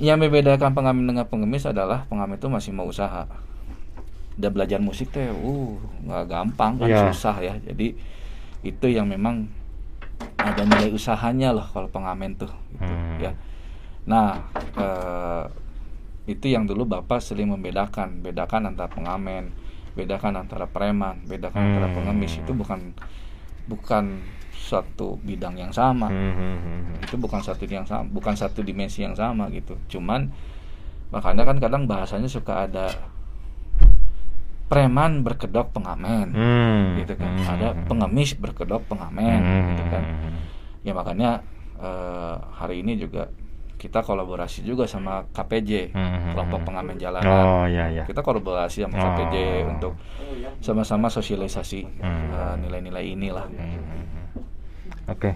yang 0.00 0.16
membedakan 0.18 0.72
pengamen 0.72 1.04
dengan 1.04 1.28
pengemis 1.28 1.68
adalah 1.68 2.08
pengamen 2.08 2.40
itu 2.40 2.48
masih 2.48 2.72
mau 2.72 2.88
usaha. 2.88 3.28
Udah 4.40 4.50
belajar 4.50 4.80
musik 4.80 5.12
teh 5.12 5.28
uh 5.28 5.74
nggak 6.08 6.24
gampang 6.26 6.80
kan 6.80 6.88
Iya. 6.88 7.12
susah 7.12 7.36
ya. 7.38 7.54
Jadi 7.60 7.94
itu 8.62 8.86
yang 8.88 9.06
memang 9.06 9.46
ada 10.38 10.62
nilai 10.62 10.90
usahanya 10.90 11.52
loh 11.52 11.66
kalau 11.68 11.90
pengamen 11.90 12.34
tuh 12.34 12.50
gitu, 12.72 12.82
Hmm. 12.82 13.18
ya. 13.20 13.32
Nah 14.08 14.40
eh, 14.74 15.44
itu 16.30 16.46
yang 16.48 16.64
dulu 16.64 16.86
bapak 16.88 17.20
sering 17.20 17.50
membedakan. 17.50 18.22
Bedakan 18.22 18.72
antara 18.72 18.88
pengamen 18.88 19.50
bedakan 19.92 20.40
antara 20.40 20.64
preman 20.64 21.20
bedakan 21.28 21.60
antara 21.72 21.88
Hmm. 21.92 21.96
pengemis 22.00 22.40
itu 22.40 22.52
bukan 22.52 22.96
bukan 23.68 24.24
suatu 24.52 25.20
bidang 25.20 25.58
yang 25.58 25.72
sama. 25.74 26.08
Hmm, 26.08 26.32
hmm, 26.32 26.56
hmm. 26.64 27.04
itu 27.04 27.16
bukan 27.20 27.40
satu 27.44 27.66
yang 27.68 27.84
sama 27.84 28.06
bukan 28.08 28.32
satu 28.32 28.64
dimensi 28.64 29.04
yang 29.04 29.12
sama 29.12 29.52
gitu. 29.52 29.76
Cuman 29.92 30.32
makanya 31.12 31.44
kan 31.44 31.60
kadang 31.60 31.84
bahasanya 31.84 32.30
suka 32.30 32.64
ada 32.64 32.88
preman 34.72 35.20
berkedok 35.20 35.76
pengamen. 35.76 36.32
Hmm, 36.32 36.96
gitu 37.04 37.12
kan. 37.20 37.30
Hmm, 37.36 37.46
ada 37.52 37.68
hmm. 37.76 37.84
pengemis 37.90 38.30
berkedok 38.40 38.82
pengamen 38.88 39.40
Hmm, 39.44 39.68
gitu 39.76 39.84
kan 39.92 40.02
hmm, 40.04 40.34
ya 40.80 40.92
makanya 40.96 41.30
eh, 41.76 42.36
hari 42.56 42.80
ini 42.80 42.96
juga 42.96 43.28
kita 43.82 43.98
kolaborasi 44.00 44.62
juga 44.62 44.86
sama 44.86 45.26
KPJ 45.28 45.90
Hmm, 45.90 46.32
kelompok 46.32 46.62
hmm. 46.62 46.68
pengamen 46.70 46.96
jalanan 46.96 47.26
Oh 47.26 47.66
ya 47.66 47.90
ya. 47.90 48.06
kita 48.06 48.22
kolaborasi 48.22 48.86
sama 48.86 48.94
Oh. 48.94 49.02
KPJ 49.10 49.34
untuk 49.66 49.92
sama-sama 50.58 51.10
sosialisasi 51.10 51.82
Hmm. 51.98 52.30
eh, 52.30 52.54
nilai-nilai 52.62 53.04
inilah 53.10 53.46
Hmm, 53.50 53.58
hmm, 53.58 54.04
hmm. 54.06 54.26
Oke. 55.10 55.30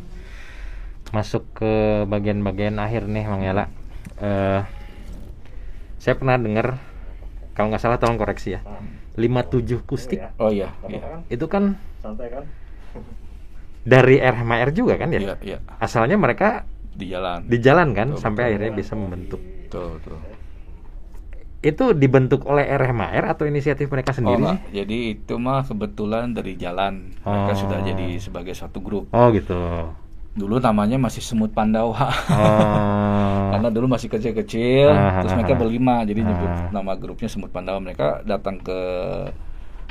Masuk 1.11 1.43
ke 1.53 1.73
bagian-bagian 2.05 2.79
akhir 2.79 3.07
nih 3.07 3.27
Mang 3.27 3.43
Yala. 3.43 3.67
Eh, 4.17 4.63
saya 5.99 6.15
pernah 6.15 6.39
dengar 6.39 6.79
kalau 7.53 7.69
nggak 7.69 7.83
salah 7.83 7.99
tolong 7.99 8.15
koreksi 8.15 8.55
ya. 8.55 8.63
57 9.17 9.81
kustik 9.83 10.21
oh 10.37 10.53
iya 10.53 10.69
iya 10.87 11.25
itu 11.27 11.49
kan 11.49 11.81
santai 11.99 12.29
kan 12.29 12.45
dari 13.81 14.21
RMR 14.21 14.71
juga 14.71 14.99
kan 14.99 15.09
ya? 15.09 15.19
iya 15.19 15.35
iya 15.41 15.59
Asalnya 15.79 16.15
mereka 16.15 16.69
di 16.97 17.07
jalan 17.07 17.45
di 17.45 17.59
jalan 17.59 17.93
kan 17.93 18.09
Betul, 18.11 18.21
sampai 18.21 18.43
betul. 18.43 18.51
akhirnya 18.51 18.73
bisa 18.75 18.93
membentuk. 18.95 19.41
betul 19.63 19.87
betul 19.97 20.19
Itu 21.59 21.85
dibentuk 21.93 22.47
oleh 22.47 22.63
RMR 22.65 23.27
atau 23.27 23.43
inisiatif 23.43 23.89
mereka 23.89 24.11
Oh, 24.11 24.17
sendiri? 24.17 24.43
sih? 24.47 24.59
Jadi 24.77 24.99
itu 25.13 25.35
mah 25.37 25.63
kebetulan 25.63 26.31
dari 26.31 26.55
jalan 26.55 27.11
mereka 27.19 27.53
Oh. 27.53 27.59
sudah 27.59 27.79
jadi 27.83 28.07
sebagai 28.17 28.55
satu 28.55 28.79
grup. 28.79 29.11
Oh 29.11 29.29
gitu. 29.31 29.91
Dulu 30.33 30.61
namanya 30.61 30.95
masih 30.97 31.19
Semut 31.21 31.51
Pandawa. 31.51 32.07
Oh. 32.29 33.45
Karena 33.53 33.69
dulu 33.69 33.89
masih 33.89 34.07
kecil-kecil, 34.07 34.89
Ah, 34.89 35.25
terus 35.25 35.33
ah, 35.33 35.37
mereka 35.37 35.55
ah. 35.55 35.59
berlima, 35.59 35.95
jadi 36.03 36.21
Ah. 36.21 36.27
nyebut 36.29 36.51
nama 36.71 36.93
grupnya 36.95 37.27
Semut 37.27 37.51
Pandawa. 37.51 37.81
Mereka 37.81 38.23
datang 38.23 38.61
ke 38.61 38.79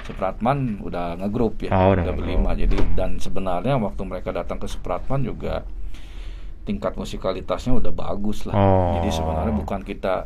Supratman 0.01 0.79
udah 0.79 1.17
ngegrup 1.17 1.57
ya, 1.59 1.73
Oh, 1.73 1.91
udah 1.91 2.03
udah 2.03 2.13
berlima. 2.13 2.49
Jadi 2.53 2.77
dan 2.93 3.17
sebenarnya 3.17 3.75
waktu 3.75 4.01
mereka 4.05 4.29
datang 4.31 4.61
ke 4.61 4.69
Supratman 4.69 5.25
juga 5.25 5.65
tingkat 6.65 6.97
musikalitasnya 6.97 7.77
udah 7.77 7.93
bagus 7.93 8.49
lah. 8.49 8.57
Oh. 8.57 8.97
Jadi 8.99 9.09
sebenarnya 9.13 9.53
bukan 9.53 9.81
kita 9.85 10.25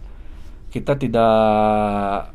kita 0.72 0.96
tidak 0.96 2.32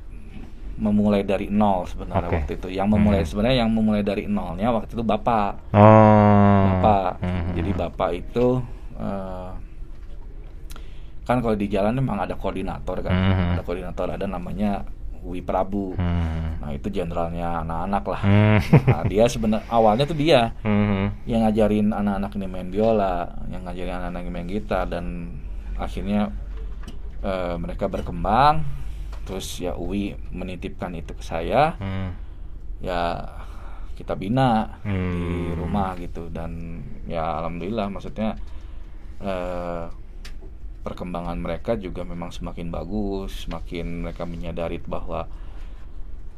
memulai 0.74 1.22
dari 1.22 1.46
nol 1.48 1.86
sebenarnya 1.86 2.28
Oke. 2.28 2.36
waktu 2.44 2.52
itu. 2.59 2.68
Yang 2.74 2.88
memulai 2.92 3.22
Hmm. 3.22 3.30
sebenarnya 3.30 3.59
yang 3.64 3.70
memulai 3.72 4.02
dari 4.02 4.28
nolnya 4.28 4.68
waktu 4.74 4.92
itu 4.92 5.05
bapak. 5.07 5.72
Oh. 5.72 6.62
Bapak. 6.78 7.11
Hmm. 7.22 7.55
Jadi 7.57 7.70
bapak 7.72 8.11
itu 8.12 8.46
eh, 8.94 9.50
kan 11.24 11.40
kalau 11.40 11.57
di 11.57 11.66
jalan 11.72 11.96
memang 11.96 12.20
ada 12.28 12.36
koordinator 12.36 13.00
kan. 13.00 13.14
Hmm. 13.14 13.50
Ada 13.57 13.62
koordinator 13.64 14.07
ada 14.12 14.26
namanya 14.28 14.84
Wi 15.24 15.40
Prabu. 15.40 15.96
Hmm. 15.96 16.60
Nah, 16.60 16.70
itu 16.72 16.88
jenderalnya 16.88 17.60
anak-anak 17.60 18.04
lah. 18.04 18.20
Hmm. 18.22 18.58
Nah, 18.88 19.02
dia 19.04 19.24
sebenarnya 19.24 19.64
awalnya 19.68 20.04
tuh 20.04 20.16
dia 20.16 20.52
Hmm. 20.60 21.12
yang 21.24 21.44
ngajarin 21.44 21.90
anak-anak 21.90 22.30
ini 22.36 22.46
main 22.46 22.68
biola, 22.68 23.28
yang 23.48 23.64
ngajarin 23.64 23.96
anak-anak 23.96 24.22
ini 24.24 24.32
main 24.32 24.48
gitar 24.48 24.84
dan 24.86 25.36
akhirnya 25.74 26.28
eh, 27.20 27.56
mereka 27.56 27.88
berkembang. 27.88 28.60
Terus 29.24 29.56
ya 29.56 29.72
Uwi 29.72 30.12
menitipkan 30.30 30.92
itu 30.92 31.16
ke 31.16 31.24
saya, 31.24 31.72
Hmm. 31.80 32.12
ya 32.84 33.16
kita 33.96 34.12
bina 34.12 34.76
di 34.84 34.92
Hmm. 34.92 35.56
rumah 35.56 35.96
gitu 35.96 36.28
dan 36.28 36.82
ya 37.08 37.40
alhamdulillah 37.40 37.88
maksudnya 37.88 38.36
eh, 39.24 39.84
perkembangan 40.85 41.35
mereka 41.35 41.74
juga 41.74 42.05
memang 42.05 42.28
semakin 42.28 42.68
bagus, 42.68 43.49
semakin 43.49 44.05
mereka 44.05 44.28
menyadari 44.28 44.76
bahwa 44.78 45.24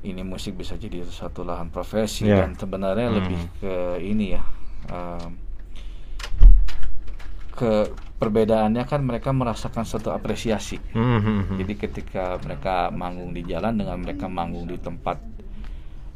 ini 0.01 0.23
musik 0.23 0.55
bisa 0.55 0.79
jadi 0.79 1.03
satu 1.03 1.43
lahan 1.43 1.67
profesi 1.67 2.25
Ya. 2.25 2.47
dan 2.47 2.55
sebenarnya 2.55 3.11
Hmm. 3.11 3.17
lebih 3.19 3.41
ke 3.59 3.75
ini 4.01 4.39
ya 4.39 4.43
em, 4.87 5.35
ke 7.51 7.89
perbedaannya 8.17 8.85
kan 8.85 9.01
mereka 9.01 9.33
merasakan 9.33 9.83
suatu 9.83 10.13
apresiasi. 10.13 10.77
Hmm, 10.93 11.21
hmm, 11.21 11.41
hmm. 11.43 11.57
Jadi 11.59 11.73
ketika 11.75 12.37
mereka 12.39 12.93
manggung 12.93 13.33
di 13.33 13.43
jalan 13.43 13.77
dengan 13.77 13.99
mereka 13.99 14.29
manggung 14.29 14.69
di 14.69 14.77
tempat 14.77 15.19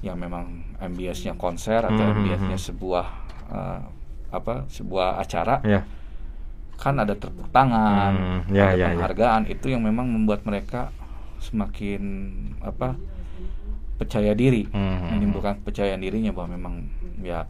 yang 0.00 0.16
memang 0.16 0.76
ambience-nya 0.80 1.36
konser 1.36 1.80
atau 1.80 2.00
Hmm, 2.00 2.24
hmm, 2.24 2.56
sebuah 2.56 3.06
eh, 3.50 3.80
apa 4.30 4.64
sebuah 4.70 5.18
acara 5.18 5.60
ya. 5.60 5.82
Kan 6.80 6.96
ada 6.96 7.12
tepuk 7.12 7.52
tangan, 7.52 8.12
Hmm, 8.16 8.56
ya, 8.56 8.72
ada 8.72 8.74
ya, 8.74 8.76
ya. 8.80 8.86
penghargaan 8.96 9.42
itu 9.52 9.68
yang 9.68 9.84
memang 9.84 10.08
membuat 10.08 10.48
mereka 10.48 10.88
semakin 11.36 12.00
apa 12.64 12.96
percaya 14.00 14.32
diri, 14.32 14.64
Hmm, 14.72 14.96
hmm, 14.96 15.08
menimbulkan 15.12 15.60
percaya 15.60 15.92
dirinya 16.00 16.32
bahwa 16.32 16.56
memang 16.56 16.74
ya 17.20 17.44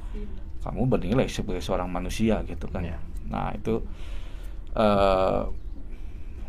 kamu 0.66 0.90
bernilai 0.90 1.30
sebagai 1.30 1.62
seorang 1.62 1.86
manusia 1.86 2.42
gitu 2.42 2.66
kan. 2.66 2.82
Ya. 2.82 2.98
Nah 3.30 3.54
itu 3.54 3.86
eh, 4.74 5.42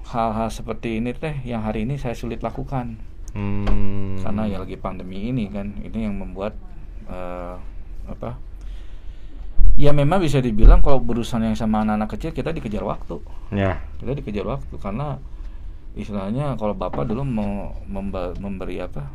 hal-hal 0.09 0.49
seperti 0.49 0.97
ini 0.97 1.13
teh 1.13 1.37
yang 1.45 1.61
hari 1.61 1.85
ini 1.85 1.95
saya 1.95 2.17
sulit 2.17 2.41
lakukan 2.41 2.97
Hmm. 3.31 4.19
karena 4.19 4.43
ya 4.43 4.57
lagi 4.59 4.75
pandemi 4.75 5.31
ini 5.31 5.47
kan 5.47 5.71
ini 5.79 6.03
yang 6.03 6.19
membuat 6.19 6.51
eh, 7.07 7.55
apa 8.03 8.35
ya 9.81 9.89
memang 9.91 10.21
bisa 10.21 10.37
dibilang 10.37 10.85
kalau 10.85 11.01
berurusan 11.01 11.41
yang 11.41 11.57
sama 11.57 11.81
anak-anak 11.81 12.13
kecil 12.13 12.29
kita 12.31 12.53
dikejar 12.53 12.85
waktu 12.85 13.17
Ya. 13.49 13.81
kita 13.97 14.13
dikejar 14.13 14.45
waktu 14.45 14.77
karena 14.77 15.17
istilahnya 15.97 16.53
kalau 16.55 16.77
bapak 16.77 17.09
dulu 17.09 17.25
mau 17.25 17.73
memberi 17.89 18.77
apa 18.77 19.09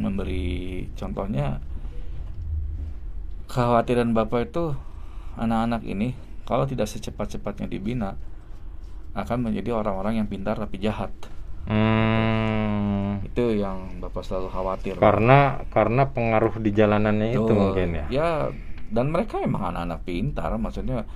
memberi 0.00 0.88
contohnya 0.96 1.60
kekhawatiran 3.46 4.16
bapak 4.16 4.48
itu 4.48 4.72
anak-anak 5.36 5.82
ini 5.84 6.16
kalau 6.48 6.64
tidak 6.64 6.88
secepat-cepatnya 6.88 7.68
dibina 7.68 8.16
akan 9.12 9.50
menjadi 9.50 9.74
orang-orang 9.74 10.22
yang 10.22 10.28
pintar 10.30 10.56
tapi 10.56 10.80
jahat 10.80 11.12
Hmm. 11.60 13.20
itu 13.20 13.60
yang 13.60 14.00
bapak 14.00 14.24
selalu 14.24 14.48
khawatir 14.48 14.94
Karena 14.96 15.60
karena 15.68 16.08
pengaruh 16.08 16.56
di 16.56 16.72
jalanannya 16.72 17.36
itu 17.36 17.44
Betul. 17.44 17.56
mungkin 17.60 17.88
ya. 17.94 18.04
Ya, 18.08 18.28
dan 18.90 19.08
mereka 19.08 19.38
memang 19.38 19.70
anak-anak 19.70 20.02
pintar, 20.02 20.50
maksudnya 20.58 21.06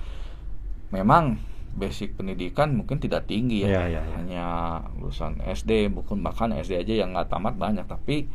memang 0.90 1.42
basic 1.74 2.14
pendidikan 2.14 2.70
mungkin 2.70 3.02
tidak 3.02 3.26
tinggi 3.26 3.66
ya, 3.66 3.82
Iya, 3.82 3.82
iya, 3.90 4.02
iya. 4.06 4.14
hanya 4.14 4.46
lulusan 4.94 5.42
SD, 5.42 5.90
bukan 5.90 6.22
bahkan 6.22 6.54
SD 6.54 6.78
aja 6.78 6.94
yang 7.02 7.10
nggak 7.10 7.26
tamat 7.26 7.58
banyak, 7.58 7.82
tapi 7.84 8.30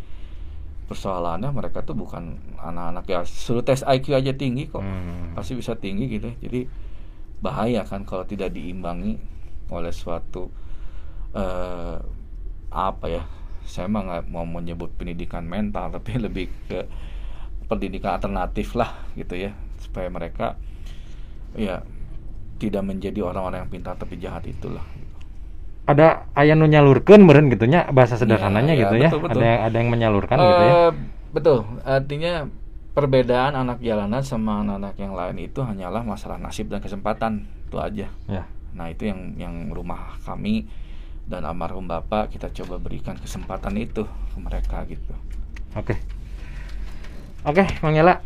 persoalannya 0.92 1.54
mereka 1.54 1.86
tuh 1.86 1.96
bukan 1.96 2.36
anak-anak 2.60 3.06
ya 3.08 3.20
suruh 3.24 3.64
tes 3.64 3.86
IQ 3.86 4.12
aja 4.12 4.36
tinggi 4.36 4.68
kok, 4.68 4.84
Hmm. 4.84 5.38
pasti 5.38 5.56
bisa 5.56 5.80
tinggi 5.80 6.20
gitu, 6.20 6.36
jadi 6.44 6.68
bahaya 7.40 7.88
kan 7.88 8.04
kalau 8.04 8.28
tidak 8.28 8.52
diimbangi 8.52 9.16
oleh 9.72 9.94
suatu 9.96 10.52
eh, 11.32 11.98
apa 12.74 13.06
ya, 13.08 13.24
saya 13.64 13.86
mah 13.88 14.02
nggak 14.02 14.24
mau 14.34 14.44
menyebut 14.44 14.92
pendidikan 14.98 15.46
mental, 15.46 15.88
tapi 15.96 16.18
lebih 16.20 16.50
ke 16.68 16.84
pendidikan 17.70 18.18
alternatif 18.18 18.74
lah 18.74 18.98
gitu 19.14 19.38
ya 19.38 19.54
supaya 19.78 20.10
mereka 20.10 20.58
ya 21.54 21.86
tidak 22.58 22.84
menjadi 22.84 23.24
orang-orang 23.24 23.64
yang 23.64 23.72
pintar 23.72 23.96
tapi 23.96 24.18
jahat 24.18 24.44
itulah 24.44 24.84
Ada 25.86 26.30
aya 26.38 26.54
nu 26.54 26.70
nyalurkeun 26.70 27.26
meureun 27.26 27.50
gitu 27.50 27.66
nya 27.66 27.90
bahasa 27.90 28.14
sederhananya 28.14 28.78
Iya, 28.78 28.82
gitu 28.86 28.94
iya, 28.94 29.04
ya. 29.06 29.10
betul, 29.10 29.22
betul. 29.26 29.40
Ada 29.42 29.46
yang 29.48 29.62
ada 29.64 29.76
yang 29.80 29.90
menyalurkan 29.90 30.38
gitu 30.38 30.62
ya. 30.62 30.70
Eh, 30.70 30.92
betul 31.30 31.58
artinya 31.82 32.34
perbedaan 32.90 33.54
anak 33.56 33.78
jalanan 33.82 34.22
sama 34.22 34.62
anak-anak 34.62 34.94
yang 34.98 35.14
lain 35.14 35.38
itu 35.40 35.62
hanyalah 35.62 36.02
masalah 36.04 36.38
nasib 36.38 36.70
dan 36.70 36.82
kesempatan 36.82 37.46
itu 37.66 37.78
aja 37.78 38.08
Ya. 38.26 38.44
nah 38.74 38.86
itu 38.86 39.10
yang 39.10 39.34
yang 39.38 39.56
rumah 39.70 40.14
kami 40.22 40.70
dan 41.26 41.42
almarhum 41.42 41.86
bapak 41.86 42.34
kita 42.34 42.50
coba 42.54 42.78
berikan 42.78 43.18
kesempatan 43.18 43.74
itu 43.78 44.06
ke 44.06 44.38
mereka 44.38 44.86
gitu 44.86 45.14
Oke. 45.74 45.98
Oke, 47.50 47.66
Mang 47.82 47.98
Yela. 47.98 48.22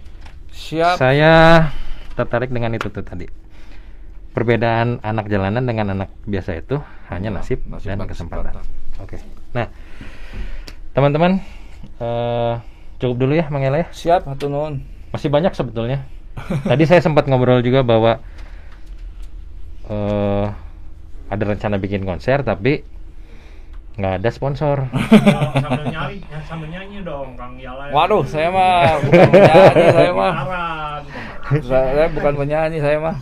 Siap. 0.51 0.99
Saya 0.99 1.71
tertarik 2.19 2.51
dengan 2.51 2.75
itu 2.75 2.91
tuh 2.91 3.07
tadi. 3.07 3.23
Perbedaan 4.35 4.99
anak 4.99 5.31
jalanan 5.31 5.63
dengan 5.63 5.95
anak 5.95 6.11
biasa 6.27 6.59
itu 6.59 6.83
hanya 7.07 7.31
nasib, 7.31 7.63
Nasib 7.63 7.87
dan 7.87 8.03
kesempatan. 8.03 8.51
kesempatan. 8.51 8.99
Oke. 8.99 9.23
Nah, 9.55 9.71
teman-teman, 10.91 11.39
eh, 12.03 12.53
cukup 12.99 13.15
dulu 13.15 13.33
ya, 13.39 13.47
Mang 13.47 13.63
Yela 13.63 13.85
ya. 13.85 13.87
Siap, 13.95 14.27
hatur 14.27 14.51
nuhun. 14.51 14.83
Masih 15.15 15.31
banyak 15.31 15.55
sebetulnya. 15.55 16.03
Tadi 16.67 16.83
saya 16.83 16.99
sempat 16.99 17.23
ngobrol 17.31 17.63
juga 17.63 17.79
bahwa 17.79 18.19
eh 19.87 20.47
ada 21.31 21.43
rencana 21.47 21.79
bikin 21.79 22.03
konser 22.03 22.43
tapi 22.43 22.83
nggak 23.93 24.13
ada 24.19 24.29
sponsor. 24.29 24.77
Oh, 24.89 24.97
sambil 25.63 25.85
nyari, 25.85 26.17
ya, 26.25 26.39
sambil 26.43 26.67
nyanyi 26.67 27.05
dong, 27.05 27.37
Kang 27.37 27.53
Yala. 27.55 27.93
Waduh, 27.93 28.25
saya 28.25 28.49
mah 28.49 28.97
bukan 28.99 29.29
penyanyi, 29.29 29.85
saya 29.93 30.11
mah. 30.11 30.33
Saya 31.61 32.07
bukan 32.09 32.33
penyanyi, 32.33 32.77
saya 32.81 32.97
mah. 32.97 33.15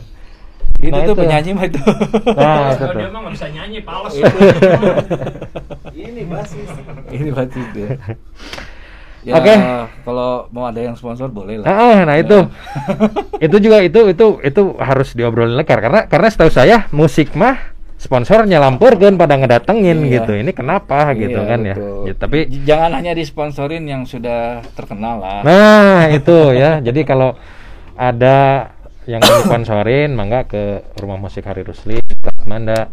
Itu 0.82 0.90
Nah, 0.90 1.06
tuh 1.06 1.14
itu. 1.14 1.22
penyanyi 1.22 1.52
mah 1.52 1.66
itu. 1.68 1.80
Nah, 2.34 2.74
itu 2.74 2.86
dia 2.96 3.10
mah 3.12 3.20
nggak 3.22 3.34
bisa 3.36 3.48
nyanyi, 3.52 3.80
pales. 3.84 4.14
Ini 5.92 6.22
basis. 6.26 6.70
Ini 7.12 7.28
berarti 7.30 7.60
itu 7.60 7.78
ya. 7.86 7.92
Oke. 9.38 9.54
kalau 10.02 10.50
mau 10.50 10.66
ada 10.66 10.82
yang 10.82 10.98
sponsor 10.98 11.30
boleh 11.30 11.62
lah. 11.62 11.70
Ah, 11.70 12.00
nah 12.02 12.18
itu. 12.18 12.42
itu 13.38 13.58
juga 13.62 13.78
itu 13.86 14.10
itu 14.10 14.26
itu 14.42 14.62
harus 14.82 15.14
diobrolin 15.14 15.54
lagi 15.54 15.70
karena 15.70 16.10
karena 16.10 16.28
setahu 16.32 16.50
saya 16.50 16.90
musik 16.90 17.38
mah 17.38 17.60
sponsornya 18.02 18.58
lampurkan 18.58 19.14
pada 19.14 19.38
ngedatengin 19.38 20.02
Iya. 20.02 20.26
gitu. 20.26 20.34
Ini 20.34 20.52
kenapa 20.58 21.14
gitu 21.14 21.38
Iya, 21.38 21.46
kan 21.46 21.60
ya. 21.62 21.76
betul. 21.78 22.02
Ya, 22.10 22.14
tapi 22.18 22.40
jangan 22.66 22.92
hanya 22.98 23.14
disponsorin 23.14 23.86
yang 23.86 24.10
sudah 24.10 24.66
terkenal 24.74 25.22
lah. 25.22 25.40
Nah, 25.46 26.10
itu 26.18 26.38
ya. 26.58 26.82
Jadi 26.82 27.06
kalau 27.06 27.38
ada 27.94 28.70
yang 29.06 29.22
mau 29.22 29.40
sponsorin, 29.46 30.18
mangga 30.18 30.50
ke 30.50 30.82
Rumah 30.98 31.22
Musik 31.22 31.46
Hari 31.46 31.62
Rusli, 31.62 32.02
Manda. 32.50 32.90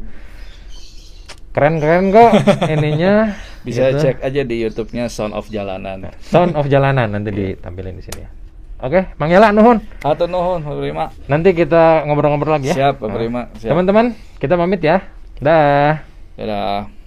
Keren-keren 1.56 2.12
kok 2.12 2.30
ininya. 2.68 3.32
Bisa 3.66 3.90
gitu. 3.90 4.00
cek 4.00 4.22
aja 4.22 4.42
di 4.44 4.56
YouTube-nya 4.62 5.08
Sound 5.08 5.34
of 5.34 5.48
Jalanan. 5.48 6.12
Sound 6.22 6.54
of 6.54 6.68
Jalanan 6.68 7.10
nanti 7.10 7.32
ditampilin 7.32 7.96
di 7.96 8.04
sini 8.04 8.20
ya. 8.22 8.30
Oke, 8.78 9.10
Mang 9.18 9.26
Yala 9.34 9.50
nuhun. 9.50 9.82
Atau 10.06 10.30
nuhun, 10.30 10.62
terima. 10.62 11.10
Nanti 11.26 11.50
kita 11.50 12.06
ngobrol-ngobrol 12.06 12.62
lagi 12.62 12.70
ya. 12.70 12.74
Siap, 12.78 13.02
Pak 13.02 13.10
Prima. 13.10 13.50
Siap. 13.58 13.74
Teman-teman, 13.74 14.14
kita 14.38 14.54
pamit 14.54 14.78
ya. 14.78 15.02
Dah. 15.42 15.98
Dadah. 16.38 16.97